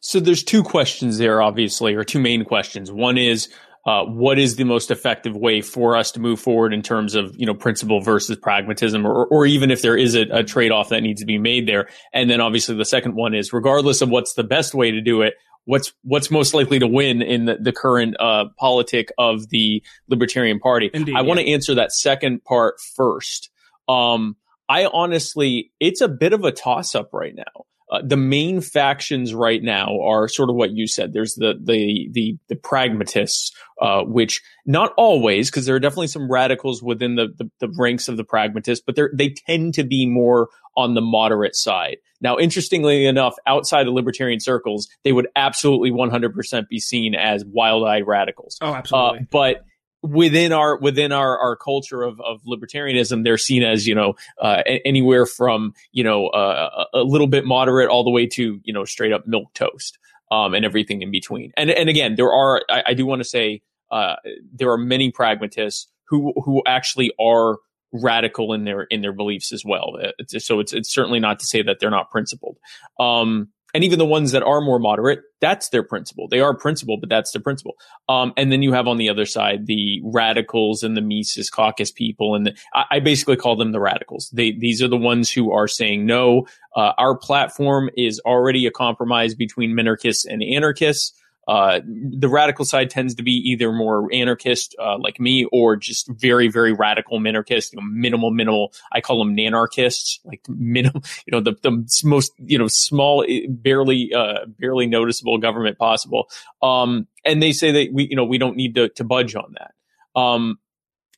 So 0.00 0.20
there's 0.20 0.42
two 0.42 0.62
questions 0.62 1.18
there, 1.18 1.42
obviously, 1.42 1.94
or 1.94 2.04
two 2.04 2.20
main 2.20 2.44
questions. 2.44 2.90
One 2.90 3.18
is 3.18 3.48
uh, 3.86 4.04
what 4.04 4.38
is 4.38 4.56
the 4.56 4.64
most 4.64 4.90
effective 4.90 5.34
way 5.34 5.62
for 5.62 5.96
us 5.96 6.12
to 6.12 6.20
move 6.20 6.38
forward 6.38 6.74
in 6.74 6.82
terms 6.82 7.14
of 7.14 7.34
you 7.36 7.46
know 7.46 7.54
principle 7.54 8.00
versus 8.00 8.36
pragmatism, 8.36 9.06
or, 9.06 9.26
or 9.26 9.46
even 9.46 9.70
if 9.70 9.82
there 9.82 9.96
is 9.96 10.14
a, 10.14 10.26
a 10.30 10.44
trade 10.44 10.72
off 10.72 10.90
that 10.90 11.00
needs 11.00 11.20
to 11.20 11.26
be 11.26 11.38
made 11.38 11.66
there. 11.66 11.88
And 12.12 12.28
then 12.28 12.40
obviously 12.40 12.76
the 12.76 12.84
second 12.84 13.14
one 13.14 13.34
is 13.34 13.52
regardless 13.52 14.02
of 14.02 14.10
what's 14.10 14.34
the 14.34 14.44
best 14.44 14.74
way 14.74 14.90
to 14.90 15.00
do 15.00 15.22
it, 15.22 15.34
what's 15.64 15.92
what's 16.02 16.30
most 16.30 16.54
likely 16.54 16.78
to 16.78 16.86
win 16.86 17.22
in 17.22 17.46
the, 17.46 17.56
the 17.56 17.72
current 17.72 18.16
uh, 18.20 18.46
politic 18.58 19.10
of 19.16 19.48
the 19.48 19.82
Libertarian 20.08 20.58
Party. 20.58 20.90
Indeed, 20.92 21.14
I 21.14 21.20
yeah. 21.20 21.26
want 21.26 21.40
to 21.40 21.50
answer 21.50 21.74
that 21.76 21.92
second 21.92 22.44
part 22.44 22.74
first. 22.94 23.50
Um, 23.88 24.36
I 24.68 24.84
honestly, 24.84 25.72
it's 25.80 26.02
a 26.02 26.08
bit 26.08 26.34
of 26.34 26.44
a 26.44 26.52
toss 26.52 26.94
up 26.94 27.10
right 27.14 27.34
now 27.34 27.64
uh, 27.90 28.00
the 28.04 28.16
main 28.16 28.60
factions 28.60 29.34
right 29.34 29.62
now 29.62 30.00
are 30.02 30.28
sort 30.28 30.50
of 30.50 30.56
what 30.56 30.72
you 30.72 30.86
said. 30.86 31.12
There's 31.12 31.34
the 31.34 31.54
the 31.62 32.08
the, 32.12 32.36
the 32.48 32.56
pragmatists, 32.56 33.52
uh, 33.80 34.02
which 34.02 34.42
not 34.66 34.92
always, 34.96 35.50
because 35.50 35.64
there 35.66 35.74
are 35.74 35.80
definitely 35.80 36.08
some 36.08 36.30
radicals 36.30 36.82
within 36.82 37.14
the, 37.16 37.28
the, 37.36 37.50
the 37.60 37.74
ranks 37.78 38.08
of 38.08 38.16
the 38.16 38.24
pragmatists, 38.24 38.84
but 38.86 38.96
they 38.96 39.02
they 39.14 39.34
tend 39.46 39.74
to 39.74 39.84
be 39.84 40.06
more 40.06 40.48
on 40.76 40.94
the 40.94 41.00
moderate 41.00 41.56
side. 41.56 41.96
Now, 42.20 42.38
interestingly 42.38 43.06
enough, 43.06 43.34
outside 43.46 43.86
the 43.86 43.90
libertarian 43.90 44.40
circles, 44.40 44.88
they 45.02 45.12
would 45.12 45.28
absolutely 45.34 45.90
100% 45.90 46.68
be 46.68 46.78
seen 46.78 47.14
as 47.14 47.44
wild-eyed 47.44 48.06
radicals. 48.06 48.58
Oh, 48.60 48.74
absolutely. 48.74 49.20
Uh, 49.20 49.22
but 49.30 49.64
within 50.02 50.52
our 50.52 50.78
within 50.78 51.12
our 51.12 51.38
our 51.38 51.56
culture 51.56 52.02
of 52.02 52.20
of 52.20 52.40
libertarianism 52.44 53.24
they're 53.24 53.36
seen 53.36 53.62
as 53.62 53.86
you 53.86 53.94
know 53.94 54.14
uh, 54.40 54.62
anywhere 54.84 55.26
from 55.26 55.72
you 55.92 56.04
know 56.04 56.28
uh, 56.28 56.84
a 56.94 57.00
little 57.00 57.26
bit 57.26 57.44
moderate 57.44 57.88
all 57.88 58.04
the 58.04 58.10
way 58.10 58.26
to 58.26 58.60
you 58.62 58.72
know 58.72 58.84
straight 58.84 59.12
up 59.12 59.26
milk 59.26 59.52
toast 59.54 59.98
um, 60.30 60.54
and 60.54 60.64
everything 60.64 61.02
in 61.02 61.10
between. 61.10 61.52
And 61.56 61.70
and 61.70 61.88
again 61.88 62.14
there 62.16 62.32
are 62.32 62.62
I, 62.68 62.82
I 62.86 62.94
do 62.94 63.06
want 63.06 63.20
to 63.20 63.28
say 63.28 63.62
uh, 63.90 64.16
there 64.52 64.70
are 64.70 64.78
many 64.78 65.10
pragmatists 65.10 65.90
who 66.08 66.32
who 66.44 66.62
actually 66.66 67.12
are 67.20 67.58
radical 67.92 68.52
in 68.52 68.64
their 68.64 68.82
in 68.82 69.00
their 69.00 69.12
beliefs 69.12 69.52
as 69.52 69.64
well. 69.64 69.98
It's, 70.18 70.46
so 70.46 70.60
it's 70.60 70.72
it's 70.72 70.92
certainly 70.92 71.20
not 71.20 71.38
to 71.40 71.46
say 71.46 71.62
that 71.62 71.78
they're 71.80 71.90
not 71.90 72.10
principled. 72.10 72.58
Um, 72.98 73.48
and 73.74 73.84
even 73.84 73.98
the 73.98 74.06
ones 74.06 74.32
that 74.32 74.42
are 74.42 74.60
more 74.60 74.78
moderate, 74.78 75.20
that's 75.40 75.68
their 75.68 75.82
principle. 75.82 76.26
They 76.28 76.40
are 76.40 76.54
principle, 76.54 76.96
but 76.98 77.08
that's 77.08 77.32
their 77.32 77.42
principle. 77.42 77.74
Um, 78.08 78.32
and 78.36 78.50
then 78.50 78.62
you 78.62 78.72
have 78.72 78.88
on 78.88 78.96
the 78.96 79.08
other 79.08 79.26
side 79.26 79.66
the 79.66 80.00
radicals 80.04 80.82
and 80.82 80.96
the 80.96 81.02
Mises 81.02 81.50
caucus 81.50 81.90
people, 81.90 82.34
and 82.34 82.46
the, 82.46 82.54
I, 82.74 82.84
I, 82.92 83.00
basically 83.00 83.36
call 83.36 83.56
them 83.56 83.72
the 83.72 83.80
radicals. 83.80 84.30
They 84.32 84.52
these 84.52 84.82
are 84.82 84.88
the 84.88 84.96
ones 84.96 85.30
who 85.30 85.52
are 85.52 85.68
saying 85.68 86.06
no. 86.06 86.46
Uh, 86.74 86.92
our 86.98 87.16
platform 87.16 87.90
is 87.96 88.20
already 88.20 88.66
a 88.66 88.70
compromise 88.70 89.34
between 89.34 89.76
minarchists 89.76 90.24
and 90.26 90.42
anarchists. 90.42 91.12
Uh, 91.48 91.80
the 91.86 92.28
radical 92.28 92.62
side 92.66 92.90
tends 92.90 93.14
to 93.14 93.22
be 93.22 93.32
either 93.32 93.72
more 93.72 94.06
anarchist, 94.12 94.76
uh, 94.78 94.98
like 94.98 95.18
me, 95.18 95.46
or 95.50 95.76
just 95.76 96.06
very, 96.08 96.46
very 96.46 96.74
radical 96.74 97.18
minarchist, 97.18 97.72
you 97.72 97.80
know, 97.80 97.86
minimal, 97.90 98.30
minimal. 98.30 98.70
I 98.92 99.00
call 99.00 99.18
them 99.18 99.34
nanarchists, 99.34 100.18
like 100.26 100.42
minimal, 100.46 101.02
you 101.26 101.32
know, 101.32 101.40
the, 101.40 101.54
the 101.62 101.86
most, 102.04 102.32
you 102.36 102.58
know, 102.58 102.68
small, 102.68 103.24
eh, 103.26 103.46
barely, 103.48 104.12
uh, 104.12 104.44
barely 104.58 104.86
noticeable 104.86 105.38
government 105.38 105.78
possible. 105.78 106.28
Um, 106.62 107.08
and 107.24 107.42
they 107.42 107.52
say 107.52 107.72
that 107.72 107.94
we, 107.94 108.08
you 108.08 108.16
know, 108.16 108.24
we 108.24 108.36
don't 108.36 108.56
need 108.56 108.74
to, 108.74 108.90
to 108.90 109.04
budge 109.04 109.34
on 109.34 109.54
that. 109.58 110.20
Um, 110.20 110.58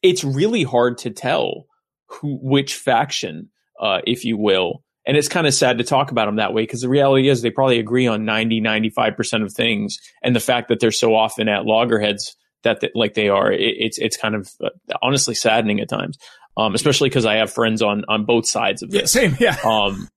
it's 0.00 0.22
really 0.22 0.62
hard 0.62 0.98
to 0.98 1.10
tell 1.10 1.66
who, 2.06 2.38
which 2.40 2.76
faction, 2.76 3.50
uh, 3.80 4.00
if 4.06 4.24
you 4.24 4.36
will, 4.36 4.84
and 5.06 5.16
it's 5.16 5.28
kind 5.28 5.46
of 5.46 5.54
sad 5.54 5.78
to 5.78 5.84
talk 5.84 6.10
about 6.10 6.26
them 6.26 6.36
that 6.36 6.52
way 6.52 6.62
because 6.62 6.82
the 6.82 6.88
reality 6.88 7.28
is 7.28 7.42
they 7.42 7.50
probably 7.50 7.78
agree 7.78 8.06
on 8.06 8.24
90, 8.24 8.60
95% 8.60 9.42
of 9.42 9.52
things. 9.52 9.98
And 10.22 10.36
the 10.36 10.40
fact 10.40 10.68
that 10.68 10.80
they're 10.80 10.92
so 10.92 11.14
often 11.14 11.48
at 11.48 11.64
loggerheads 11.64 12.36
that, 12.64 12.80
that 12.80 12.92
like 12.94 13.14
they 13.14 13.28
are, 13.28 13.50
it, 13.50 13.60
it's, 13.60 13.98
it's 13.98 14.16
kind 14.16 14.34
of 14.34 14.50
uh, 14.62 14.68
honestly 15.02 15.34
saddening 15.34 15.80
at 15.80 15.88
times. 15.88 16.18
Um, 16.56 16.74
especially 16.74 17.08
because 17.08 17.24
I 17.24 17.36
have 17.36 17.50
friends 17.50 17.80
on, 17.80 18.04
on 18.08 18.26
both 18.26 18.46
sides 18.46 18.82
of 18.82 18.90
this. 18.90 19.14
Yeah, 19.14 19.28
same. 19.28 19.36
Yeah. 19.40 19.56
Um, 19.64 20.08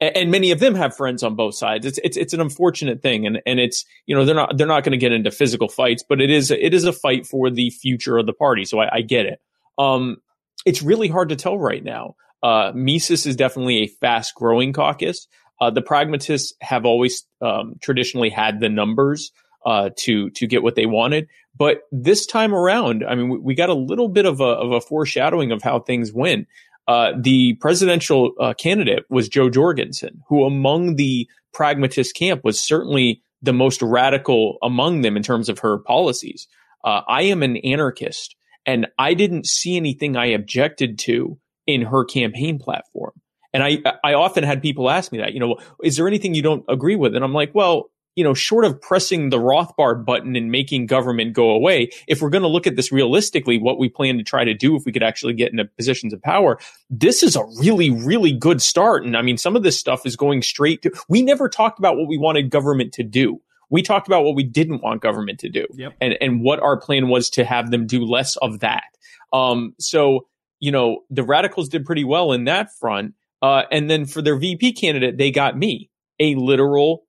and, 0.00 0.16
and 0.16 0.30
many 0.30 0.50
of 0.50 0.58
them 0.58 0.74
have 0.74 0.96
friends 0.96 1.22
on 1.22 1.36
both 1.36 1.54
sides. 1.54 1.86
It's, 1.86 1.98
it's, 2.02 2.16
it's 2.16 2.32
an 2.32 2.40
unfortunate 2.40 3.02
thing. 3.02 3.26
And, 3.26 3.40
and 3.46 3.60
it's, 3.60 3.84
you 4.06 4.16
know, 4.16 4.24
they're 4.24 4.34
not, 4.34 4.56
they're 4.56 4.66
not 4.66 4.82
going 4.82 4.92
to 4.92 4.98
get 4.98 5.12
into 5.12 5.30
physical 5.30 5.68
fights, 5.68 6.02
but 6.06 6.20
it 6.20 6.30
is, 6.30 6.50
it 6.50 6.74
is 6.74 6.84
a 6.84 6.92
fight 6.92 7.26
for 7.26 7.50
the 7.50 7.70
future 7.70 8.18
of 8.18 8.26
the 8.26 8.32
party. 8.32 8.64
So 8.64 8.80
I, 8.80 8.96
I 8.96 9.00
get 9.02 9.26
it. 9.26 9.38
Um, 9.78 10.16
it's 10.64 10.82
really 10.82 11.08
hard 11.08 11.28
to 11.28 11.36
tell 11.36 11.56
right 11.56 11.84
now. 11.84 12.16
Uh, 12.42 12.72
Mises 12.74 13.26
is 13.26 13.36
definitely 13.36 13.78
a 13.78 13.86
fast 13.86 14.34
growing 14.34 14.72
caucus. 14.72 15.26
Uh, 15.60 15.70
the 15.70 15.82
pragmatists 15.82 16.52
have 16.60 16.84
always 16.84 17.24
um, 17.40 17.74
traditionally 17.80 18.28
had 18.28 18.60
the 18.60 18.68
numbers 18.68 19.32
uh, 19.64 19.90
to 19.96 20.30
to 20.30 20.46
get 20.46 20.62
what 20.62 20.76
they 20.76 20.86
wanted, 20.86 21.26
but 21.58 21.82
this 21.90 22.26
time 22.26 22.54
around, 22.54 23.04
I 23.04 23.14
mean, 23.14 23.28
we, 23.30 23.38
we 23.38 23.54
got 23.54 23.70
a 23.70 23.74
little 23.74 24.08
bit 24.08 24.26
of 24.26 24.40
a, 24.40 24.44
of 24.44 24.72
a 24.72 24.80
foreshadowing 24.80 25.50
of 25.50 25.62
how 25.62 25.80
things 25.80 26.12
went. 26.12 26.46
Uh, 26.86 27.12
the 27.18 27.54
presidential 27.54 28.32
uh, 28.38 28.54
candidate 28.54 29.04
was 29.10 29.28
Jo 29.28 29.50
Jorgensen, 29.50 30.22
who 30.28 30.44
among 30.44 30.96
the 30.96 31.28
pragmatist 31.52 32.14
camp 32.14 32.44
was 32.44 32.60
certainly 32.60 33.22
the 33.42 33.52
most 33.52 33.82
radical 33.82 34.58
among 34.62 35.00
them 35.00 35.16
in 35.16 35.22
terms 35.22 35.48
of 35.48 35.58
her 35.60 35.78
policies. 35.78 36.46
Uh, 36.84 37.00
I 37.08 37.22
am 37.22 37.42
an 37.42 37.56
anarchist, 37.58 38.36
and 38.66 38.86
I 38.98 39.14
didn't 39.14 39.46
see 39.46 39.76
anything 39.76 40.16
I 40.16 40.26
objected 40.26 40.98
to 41.00 41.38
in 41.66 41.82
her 41.82 42.04
campaign 42.04 42.58
platform. 42.58 43.12
And 43.52 43.62
I, 43.62 43.78
I 44.04 44.14
often 44.14 44.44
had 44.44 44.60
people 44.60 44.90
ask 44.90 45.12
me 45.12 45.18
that, 45.18 45.32
you 45.32 45.40
know, 45.40 45.56
is 45.82 45.96
there 45.96 46.06
anything 46.06 46.34
you 46.34 46.42
don't 46.42 46.64
agree 46.68 46.96
with? 46.96 47.14
And 47.14 47.24
I'm 47.24 47.32
like, 47.32 47.54
well, 47.54 47.90
you 48.14 48.24
know, 48.24 48.34
short 48.34 48.64
of 48.64 48.80
pressing 48.80 49.28
the 49.28 49.38
Rothbard 49.38 50.04
button 50.04 50.36
and 50.36 50.50
making 50.50 50.86
government 50.86 51.34
go 51.34 51.50
away, 51.50 51.90
if 52.08 52.22
we're 52.22 52.30
going 52.30 52.42
to 52.42 52.48
look 52.48 52.66
at 52.66 52.74
this 52.74 52.90
realistically, 52.90 53.58
what 53.58 53.78
we 53.78 53.90
plan 53.90 54.16
to 54.16 54.24
try 54.24 54.42
to 54.42 54.54
do 54.54 54.74
if 54.74 54.84
we 54.86 54.92
could 54.92 55.02
actually 55.02 55.34
get 55.34 55.52
into 55.52 55.66
positions 55.66 56.14
of 56.14 56.22
power, 56.22 56.58
this 56.88 57.22
is 57.22 57.36
a 57.36 57.44
really, 57.58 57.90
really 57.90 58.32
good 58.32 58.62
start. 58.62 59.04
And 59.04 59.16
I 59.16 59.22
mean, 59.22 59.36
some 59.36 59.54
of 59.54 59.62
this 59.62 59.78
stuff 59.78 60.06
is 60.06 60.16
going 60.16 60.40
straight 60.42 60.82
to, 60.82 60.92
we 61.08 61.22
never 61.22 61.48
talked 61.48 61.78
about 61.78 61.96
what 61.96 62.08
we 62.08 62.16
wanted 62.16 62.50
government 62.50 62.94
to 62.94 63.02
do. 63.02 63.40
We 63.68 63.82
talked 63.82 64.06
about 64.06 64.24
what 64.24 64.34
we 64.34 64.44
didn't 64.44 64.82
want 64.82 65.02
government 65.02 65.40
to 65.40 65.50
do 65.50 65.66
yep. 65.74 65.92
and, 66.00 66.16
and 66.20 66.40
what 66.40 66.60
our 66.60 66.78
plan 66.78 67.08
was 67.08 67.28
to 67.30 67.44
have 67.44 67.70
them 67.70 67.86
do 67.86 68.02
less 68.04 68.36
of 68.36 68.60
that. 68.60 68.84
Um, 69.32 69.74
so 69.78 70.26
you 70.60 70.72
know, 70.72 71.00
the 71.10 71.22
radicals 71.22 71.68
did 71.68 71.84
pretty 71.84 72.04
well 72.04 72.32
in 72.32 72.44
that 72.44 72.68
front. 72.78 73.14
Uh, 73.42 73.62
and 73.70 73.90
then 73.90 74.06
for 74.06 74.22
their 74.22 74.36
VP 74.36 74.72
candidate, 74.72 75.18
they 75.18 75.30
got 75.30 75.56
me, 75.56 75.90
a 76.18 76.34
literal 76.34 77.06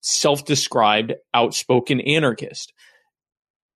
self-described 0.00 1.14
outspoken 1.34 2.00
anarchist. 2.00 2.72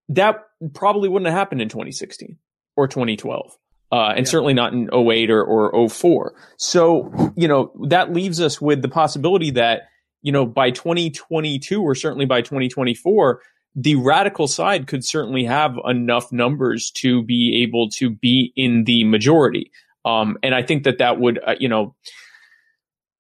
That 0.09 0.43
probably 0.75 1.09
wouldn't 1.09 1.29
have 1.29 1.39
happened 1.39 1.63
in 1.63 1.69
2016 1.69 2.39
or 2.77 2.89
2012. 2.89 3.57
Uh, 3.91 4.15
and 4.17 4.27
yeah. 4.27 4.31
certainly 4.31 4.55
not 4.55 4.73
in 4.73 4.89
08 4.93 5.31
or, 5.31 5.45
or 5.45 5.89
04. 5.89 6.35
So, 6.57 7.13
you 7.37 7.47
know, 7.47 7.73
that 7.89 8.13
leaves 8.13 8.41
us 8.41 8.61
with 8.61 8.81
the 8.81 8.89
possibility 8.89 9.51
that, 9.53 9.83
you 10.23 10.33
know, 10.33 10.47
by 10.47 10.71
2022 10.71 11.83
or 11.83 11.95
certainly 11.95 12.25
by 12.25 12.41
2024, 12.41 13.43
the 13.75 13.97
radical 13.97 14.47
side 14.47 14.87
could 14.87 15.05
certainly 15.05 15.45
have 15.45 15.77
enough 15.85 16.31
numbers 16.31 16.91
to 16.91 17.23
be 17.23 17.63
able 17.63 17.89
to 17.91 18.11
be 18.11 18.53
in 18.55 18.85
the 18.85 19.05
majority. 19.05 19.71
Um, 20.05 20.37
and 20.43 20.55
I 20.55 20.63
think 20.63 20.85
that 20.85 20.99
that 20.99 21.19
would, 21.19 21.39
uh, 21.45 21.55
you 21.59 21.69
know, 21.69 21.95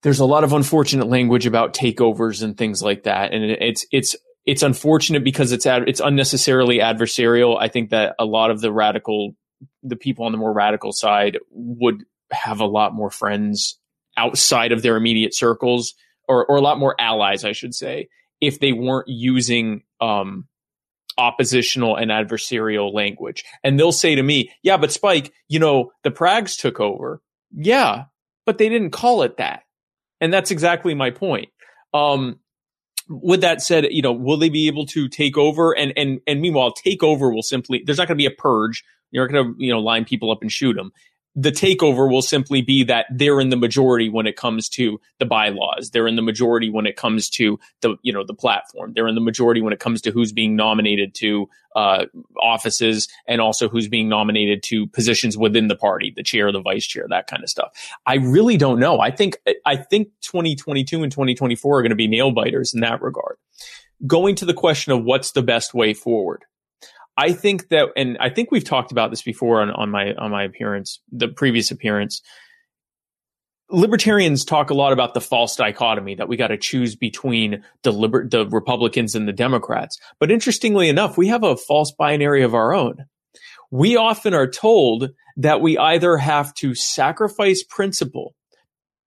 there's 0.02 0.18
a 0.18 0.24
lot 0.24 0.44
of 0.44 0.52
unfortunate 0.52 1.08
language 1.08 1.46
about 1.46 1.74
takeovers 1.74 2.42
and 2.42 2.56
things 2.56 2.82
like 2.82 3.04
that. 3.04 3.32
And 3.32 3.44
it's, 3.44 3.86
it's, 3.92 4.16
it's 4.44 4.62
unfortunate 4.62 5.22
because 5.22 5.52
it's, 5.52 5.64
ad, 5.64 5.88
it's 5.88 6.00
unnecessarily 6.00 6.78
adversarial. 6.78 7.56
I 7.58 7.68
think 7.68 7.90
that 7.90 8.16
a 8.18 8.24
lot 8.24 8.50
of 8.50 8.60
the 8.60 8.72
radical, 8.72 9.36
the 9.82 9.96
people 9.96 10.26
on 10.26 10.32
the 10.32 10.38
more 10.38 10.52
radical 10.52 10.92
side 10.92 11.38
would 11.50 12.04
have 12.32 12.60
a 12.60 12.66
lot 12.66 12.94
more 12.94 13.10
friends 13.10 13.78
outside 14.16 14.72
of 14.72 14.82
their 14.82 14.96
immediate 14.96 15.34
circles 15.34 15.94
or, 16.28 16.44
or 16.46 16.56
a 16.56 16.60
lot 16.60 16.78
more 16.78 16.96
allies, 16.98 17.44
I 17.44 17.52
should 17.52 17.74
say, 17.74 18.08
if 18.42 18.58
they 18.58 18.72
weren't 18.72 19.08
using 19.08 19.84
um, 20.00 20.46
oppositional 21.16 21.96
and 21.96 22.10
adversarial 22.10 22.92
language. 22.92 23.44
And 23.62 23.78
they'll 23.78 23.92
say 23.92 24.16
to 24.16 24.22
me, 24.22 24.50
yeah, 24.62 24.76
but 24.76 24.92
Spike, 24.92 25.32
you 25.48 25.60
know, 25.60 25.92
the 26.02 26.10
Prags 26.10 26.56
took 26.56 26.80
over. 26.80 27.22
Yeah, 27.54 28.04
but 28.44 28.58
they 28.58 28.68
didn't 28.68 28.90
call 28.90 29.22
it 29.22 29.36
that. 29.36 29.62
And 30.20 30.32
that's 30.32 30.50
exactly 30.50 30.94
my 30.94 31.10
point. 31.10 31.50
Um, 31.94 32.40
with 33.08 33.42
that 33.42 33.62
said, 33.62 33.86
you 33.90 34.02
know, 34.02 34.12
will 34.12 34.38
they 34.38 34.48
be 34.48 34.66
able 34.66 34.86
to 34.86 35.08
take 35.08 35.38
over? 35.38 35.76
And 35.76 35.92
and 35.96 36.20
and 36.26 36.40
meanwhile, 36.40 36.72
take 36.72 37.02
over 37.02 37.32
will 37.32 37.42
simply 37.42 37.82
there's 37.84 37.98
not 37.98 38.08
going 38.08 38.16
to 38.16 38.22
be 38.22 38.26
a 38.26 38.30
purge. 38.30 38.84
You're 39.10 39.28
not 39.28 39.32
going 39.32 39.54
to 39.54 39.64
you 39.64 39.72
know 39.72 39.80
line 39.80 40.04
people 40.04 40.30
up 40.30 40.40
and 40.40 40.50
shoot 40.50 40.74
them 40.74 40.92
the 41.34 41.50
takeover 41.50 42.10
will 42.10 42.22
simply 42.22 42.60
be 42.60 42.84
that 42.84 43.06
they're 43.10 43.40
in 43.40 43.48
the 43.48 43.56
majority 43.56 44.10
when 44.10 44.26
it 44.26 44.36
comes 44.36 44.68
to 44.68 45.00
the 45.18 45.24
bylaws. 45.24 45.90
They're 45.90 46.06
in 46.06 46.16
the 46.16 46.22
majority 46.22 46.68
when 46.68 46.86
it 46.86 46.96
comes 46.96 47.30
to 47.30 47.58
the, 47.80 47.96
you 48.02 48.12
know, 48.12 48.24
the 48.24 48.34
platform. 48.34 48.92
They're 48.94 49.08
in 49.08 49.14
the 49.14 49.22
majority 49.22 49.62
when 49.62 49.72
it 49.72 49.80
comes 49.80 50.02
to 50.02 50.10
who's 50.10 50.32
being 50.32 50.56
nominated 50.56 51.14
to 51.16 51.48
uh, 51.74 52.04
offices 52.38 53.08
and 53.26 53.40
also 53.40 53.68
who's 53.68 53.88
being 53.88 54.10
nominated 54.10 54.62
to 54.64 54.86
positions 54.88 55.38
within 55.38 55.68
the 55.68 55.76
party, 55.76 56.12
the 56.14 56.22
chair, 56.22 56.52
the 56.52 56.60
vice 56.60 56.84
chair, 56.84 57.06
that 57.08 57.28
kind 57.28 57.42
of 57.42 57.48
stuff. 57.48 57.72
I 58.04 58.16
really 58.16 58.58
don't 58.58 58.78
know. 58.78 59.00
I 59.00 59.10
think, 59.10 59.38
I 59.64 59.76
think 59.76 60.08
2022 60.20 61.02
and 61.02 61.10
2024 61.10 61.78
are 61.78 61.82
going 61.82 61.90
to 61.90 61.96
be 61.96 62.08
nail 62.08 62.30
biters 62.30 62.74
in 62.74 62.80
that 62.80 63.00
regard. 63.00 63.36
Going 64.06 64.34
to 64.34 64.44
the 64.44 64.54
question 64.54 64.92
of 64.92 65.04
what's 65.04 65.32
the 65.32 65.42
best 65.42 65.72
way 65.72 65.94
forward. 65.94 66.44
I 67.16 67.32
think 67.32 67.68
that, 67.68 67.88
and 67.96 68.16
I 68.18 68.30
think 68.30 68.50
we've 68.50 68.64
talked 68.64 68.92
about 68.92 69.10
this 69.10 69.22
before 69.22 69.60
on, 69.60 69.70
on 69.70 69.90
my 69.90 70.14
on 70.14 70.30
my 70.30 70.44
appearance, 70.44 71.00
the 71.10 71.28
previous 71.28 71.70
appearance. 71.70 72.22
Libertarians 73.70 74.44
talk 74.44 74.70
a 74.70 74.74
lot 74.74 74.92
about 74.92 75.14
the 75.14 75.20
false 75.20 75.56
dichotomy 75.56 76.14
that 76.14 76.28
we 76.28 76.36
got 76.36 76.48
to 76.48 76.58
choose 76.58 76.94
between 76.94 77.64
the 77.82 77.92
liber- 77.92 78.28
the 78.28 78.46
Republicans 78.48 79.14
and 79.14 79.26
the 79.26 79.32
Democrats. 79.32 79.98
But 80.20 80.30
interestingly 80.30 80.88
enough, 80.88 81.16
we 81.16 81.28
have 81.28 81.42
a 81.42 81.56
false 81.56 81.92
binary 81.92 82.42
of 82.42 82.54
our 82.54 82.74
own. 82.74 83.06
We 83.70 83.96
often 83.96 84.34
are 84.34 84.46
told 84.46 85.10
that 85.38 85.62
we 85.62 85.78
either 85.78 86.18
have 86.18 86.52
to 86.54 86.74
sacrifice 86.74 87.62
principle 87.62 88.34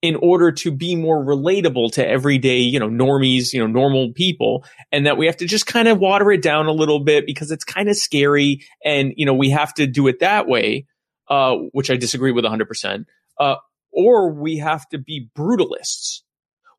in 0.06 0.16
order 0.18 0.52
to 0.52 0.72
be 0.72 0.96
more 0.96 1.24
relatable 1.24 1.92
to 1.94 2.08
everyday, 2.08 2.60
you 2.60 2.80
know, 2.80 2.90
normies, 2.90 3.52
you 3.54 3.60
know, 3.60 3.68
normal 3.68 4.14
people. 4.14 4.64
And 4.92 5.06
that 5.06 5.18
we 5.18 5.26
have 5.26 5.38
to 5.38 5.46
just 5.46 5.66
kind 5.66 5.88
of 5.88 6.00
water 6.00 6.32
it 6.32 6.42
down 6.42 6.68
a 6.68 6.72
little 6.72 7.00
bit 7.00 7.26
because 7.26 7.52
it's 7.52 7.64
kind 7.64 7.90
of 7.90 7.96
scary. 7.96 8.64
And, 8.84 9.14
you 9.18 9.26
know, 9.26 9.34
we 9.34 9.50
have 9.50 9.74
to 9.76 9.88
do 9.88 10.08
it 10.08 10.20
that 10.20 10.48
way, 10.48 10.86
uh, 11.30 11.56
which 11.72 11.90
I 11.90 11.96
disagree 11.96 12.32
with 12.32 12.46
100%. 12.46 13.06
Uh, 13.40 13.56
or 13.92 14.32
we 14.32 14.58
have 14.58 14.88
to 14.90 15.00
be 15.00 15.28
brutalists. 15.36 16.22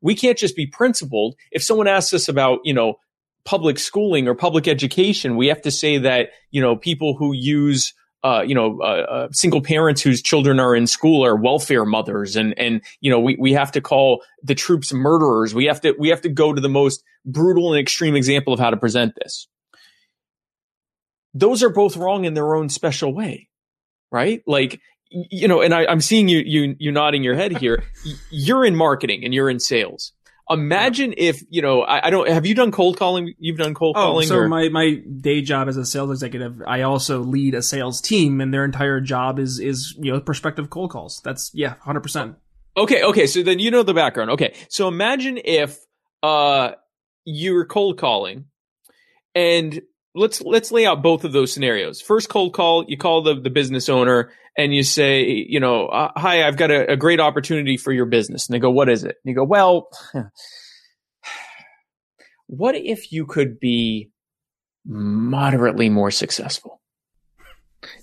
We 0.01 0.15
can't 0.15 0.37
just 0.37 0.55
be 0.55 0.67
principled. 0.67 1.35
If 1.51 1.63
someone 1.63 1.87
asks 1.87 2.13
us 2.13 2.29
about, 2.29 2.59
you 2.63 2.73
know, 2.73 2.95
public 3.43 3.79
schooling 3.79 4.27
or 4.27 4.35
public 4.35 4.67
education. 4.67 5.37
We 5.37 5.47
have 5.47 5.61
to 5.61 5.71
say 5.71 5.99
that, 5.99 6.31
you 6.51 6.61
know, 6.61 6.75
people 6.75 7.15
who 7.15 7.31
use 7.31 7.93
uh, 8.23 8.43
you 8.45 8.55
know, 8.55 8.79
uh, 8.81 8.83
uh, 8.83 9.27
single 9.31 9.61
parents 9.61 10.01
whose 10.01 10.21
children 10.21 10.59
are 10.59 10.75
in 10.75 10.87
school 10.87 11.23
are 11.23 11.35
welfare 11.35 11.85
mothers, 11.85 12.35
and 12.35 12.57
and 12.57 12.81
you 12.99 13.11
know, 13.11 13.19
we 13.19 13.35
we 13.39 13.53
have 13.53 13.71
to 13.71 13.81
call 13.81 14.23
the 14.43 14.55
troops 14.55 14.91
murderers. 14.91 15.53
We 15.53 15.65
have 15.65 15.81
to 15.81 15.95
we 15.99 16.09
have 16.09 16.21
to 16.21 16.29
go 16.29 16.51
to 16.51 16.59
the 16.59 16.69
most 16.69 17.03
brutal 17.25 17.73
and 17.73 17.79
extreme 17.79 18.15
example 18.15 18.53
of 18.53 18.59
how 18.59 18.71
to 18.71 18.77
present 18.77 19.13
this. 19.15 19.47
Those 21.33 21.61
are 21.61 21.69
both 21.69 21.95
wrong 21.95 22.25
in 22.25 22.33
their 22.33 22.55
own 22.55 22.69
special 22.69 23.13
way, 23.13 23.49
right? 24.11 24.41
Like 24.47 24.81
you 25.09 25.47
know, 25.47 25.61
and 25.61 25.73
I, 25.73 25.85
I'm 25.85 26.01
seeing 26.01 26.27
you 26.27 26.39
you 26.39 26.75
you 26.79 26.91
nodding 26.91 27.23
your 27.23 27.35
head 27.35 27.57
here. 27.57 27.83
You're 28.31 28.65
in 28.65 28.75
marketing 28.75 29.23
and 29.23 29.33
you're 29.33 29.49
in 29.49 29.59
sales. 29.59 30.11
Imagine 30.49 31.13
if 31.17 31.43
you 31.49 31.61
know 31.61 31.81
I, 31.81 32.07
I, 32.07 32.09
don't 32.09 32.29
have 32.29 32.45
you 32.45 32.55
done 32.55 32.71
cold 32.71 32.97
calling? 32.97 33.33
You've 33.37 33.57
done 33.57 33.73
cold 33.73 33.97
oh, 33.97 34.01
calling. 34.01 34.27
so 34.27 34.37
or? 34.37 34.47
my 34.47 34.69
my 34.69 35.01
day 35.19 35.41
job 35.41 35.67
as 35.67 35.75
a 35.75 35.85
sales 35.85 36.09
executive, 36.09 36.61
I 36.65 36.83
also 36.83 37.19
lead 37.19 37.53
a 37.53 37.61
sales 37.61 37.99
team, 37.99 38.39
and 38.39 38.53
their 38.53 38.63
entire 38.63 39.01
job 39.01 39.39
is 39.39 39.59
is 39.59 39.93
you 39.99 40.11
know 40.11 40.21
prospective 40.21 40.69
cold 40.69 40.91
calls. 40.91 41.21
That's 41.23 41.51
yeah, 41.53 41.75
hundred 41.81 42.01
percent. 42.01 42.37
Okay, 42.77 43.03
okay. 43.03 43.27
So 43.27 43.43
then 43.43 43.59
you 43.59 43.71
know 43.71 43.83
the 43.83 43.93
background. 43.93 44.31
Okay, 44.31 44.55
so 44.69 44.87
imagine 44.87 45.37
if 45.43 45.77
uh 46.23 46.71
you 47.25 47.53
were 47.53 47.65
cold 47.65 47.97
calling, 47.97 48.45
and 49.35 49.81
let's 50.15 50.41
let's 50.41 50.71
lay 50.71 50.85
out 50.85 51.01
both 51.01 51.25
of 51.25 51.33
those 51.33 51.51
scenarios. 51.51 51.99
First 51.99 52.29
cold 52.29 52.53
call, 52.53 52.85
you 52.87 52.97
call 52.97 53.21
the 53.21 53.35
the 53.35 53.49
business 53.49 53.89
owner 53.89 54.31
and 54.57 54.73
you 54.73 54.83
say, 54.83 55.45
you 55.47 55.59
know, 55.59 55.85
uh, 55.87 56.11
hi, 56.17 56.45
I've 56.45 56.57
got 56.57 56.71
a, 56.71 56.93
a, 56.93 56.97
great 56.97 57.19
opportunity 57.19 57.77
for 57.77 57.93
your 57.93 58.05
business. 58.05 58.47
And 58.47 58.55
they 58.55 58.59
go, 58.59 58.71
what 58.71 58.89
is 58.89 59.03
it? 59.03 59.15
And 59.23 59.29
you 59.29 59.35
go, 59.35 59.43
well, 59.43 59.89
what 62.47 62.75
if 62.75 63.11
you 63.11 63.27
could 63.27 63.59
be 63.59 64.09
moderately 64.85 65.89
more 65.89 66.09
successful? 66.09 66.81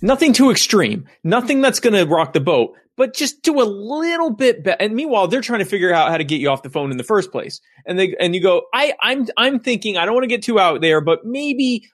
Nothing 0.01 0.31
too 0.31 0.51
extreme, 0.51 1.05
nothing 1.23 1.59
that's 1.59 1.81
going 1.81 1.93
to 1.93 2.05
rock 2.05 2.31
the 2.31 2.39
boat, 2.39 2.75
but 2.95 3.13
just 3.13 3.41
do 3.41 3.61
a 3.61 3.63
little 3.63 4.29
bit 4.29 4.63
better. 4.63 4.81
And 4.81 4.95
meanwhile, 4.95 5.27
they're 5.27 5.41
trying 5.41 5.59
to 5.59 5.65
figure 5.65 5.93
out 5.93 6.09
how 6.09 6.17
to 6.17 6.23
get 6.23 6.39
you 6.39 6.49
off 6.49 6.63
the 6.63 6.69
phone 6.69 6.91
in 6.91 6.97
the 6.97 7.03
first 7.03 7.31
place. 7.31 7.59
And 7.85 7.99
they, 7.99 8.15
and 8.17 8.33
you 8.33 8.41
go, 8.41 8.63
I, 8.73 8.93
I'm, 9.01 9.27
I'm 9.35 9.59
thinking, 9.59 9.97
I 9.97 10.05
don't 10.05 10.13
want 10.13 10.23
to 10.23 10.29
get 10.29 10.43
too 10.43 10.57
out 10.57 10.79
there, 10.79 11.01
but 11.01 11.25
maybe 11.25 11.89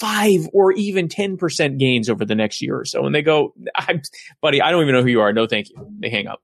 five 0.00 0.48
or 0.52 0.72
even 0.72 1.08
10% 1.08 1.78
gains 1.78 2.10
over 2.10 2.24
the 2.24 2.34
next 2.34 2.60
year 2.60 2.78
or 2.78 2.84
so. 2.84 3.06
And 3.06 3.14
they 3.14 3.22
go, 3.22 3.54
buddy, 4.42 4.60
I 4.60 4.70
don't 4.70 4.82
even 4.82 4.94
know 4.94 5.02
who 5.02 5.08
you 5.08 5.20
are. 5.20 5.32
No, 5.32 5.46
thank 5.46 5.70
you. 5.70 5.76
They 6.00 6.10
hang 6.10 6.26
up. 6.26 6.40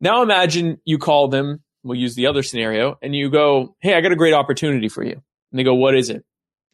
Now 0.00 0.22
imagine 0.22 0.78
you 0.84 0.98
call 0.98 1.28
them. 1.28 1.62
We'll 1.82 1.98
use 1.98 2.14
the 2.14 2.26
other 2.26 2.42
scenario 2.42 2.96
and 3.00 3.14
you 3.14 3.30
go, 3.30 3.76
Hey, 3.80 3.94
I 3.94 4.00
got 4.00 4.12
a 4.12 4.16
great 4.16 4.34
opportunity 4.34 4.88
for 4.88 5.04
you. 5.04 5.12
And 5.12 5.58
they 5.58 5.64
go, 5.64 5.74
what 5.74 5.94
is 5.94 6.10
it? 6.10 6.24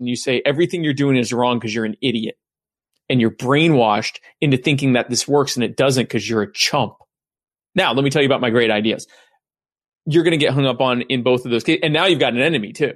And 0.00 0.08
you 0.08 0.16
say, 0.16 0.42
everything 0.44 0.82
you're 0.82 0.94
doing 0.94 1.16
is 1.16 1.32
wrong 1.32 1.58
because 1.58 1.74
you're 1.74 1.84
an 1.84 1.96
idiot 2.00 2.36
and 3.08 3.20
you're 3.20 3.30
brainwashed 3.30 4.18
into 4.40 4.56
thinking 4.56 4.94
that 4.94 5.10
this 5.10 5.28
works 5.28 5.56
and 5.56 5.64
it 5.64 5.76
doesn't 5.76 6.04
because 6.04 6.28
you're 6.28 6.42
a 6.42 6.52
chump. 6.52 6.94
Now, 7.74 7.92
let 7.92 8.02
me 8.02 8.10
tell 8.10 8.22
you 8.22 8.26
about 8.26 8.40
my 8.40 8.50
great 8.50 8.70
ideas. 8.70 9.06
You're 10.06 10.24
going 10.24 10.32
to 10.32 10.44
get 10.44 10.52
hung 10.52 10.66
up 10.66 10.80
on 10.80 11.02
in 11.02 11.22
both 11.22 11.44
of 11.44 11.50
those 11.50 11.62
cases. 11.62 11.80
And 11.84 11.92
now 11.92 12.06
you've 12.06 12.18
got 12.18 12.32
an 12.32 12.40
enemy 12.40 12.72
too. 12.72 12.94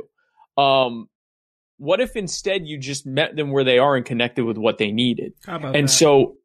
Um, 0.61 1.09
what 1.79 2.01
if 2.01 2.17
instead 2.17 2.67
you 2.67 2.79
just 2.79 3.07
met 3.07 3.37
them 3.37 3.51
where 3.51 3.65
they 3.65 3.79
are 3.79 3.97
and 3.97 4.05
connected 4.05 4.45
with 4.45 4.57
what 4.57 4.79
they 4.79 4.91
needed? 4.91 5.35
and 5.75 5.89
that? 5.89 5.93
so, 5.93 6.37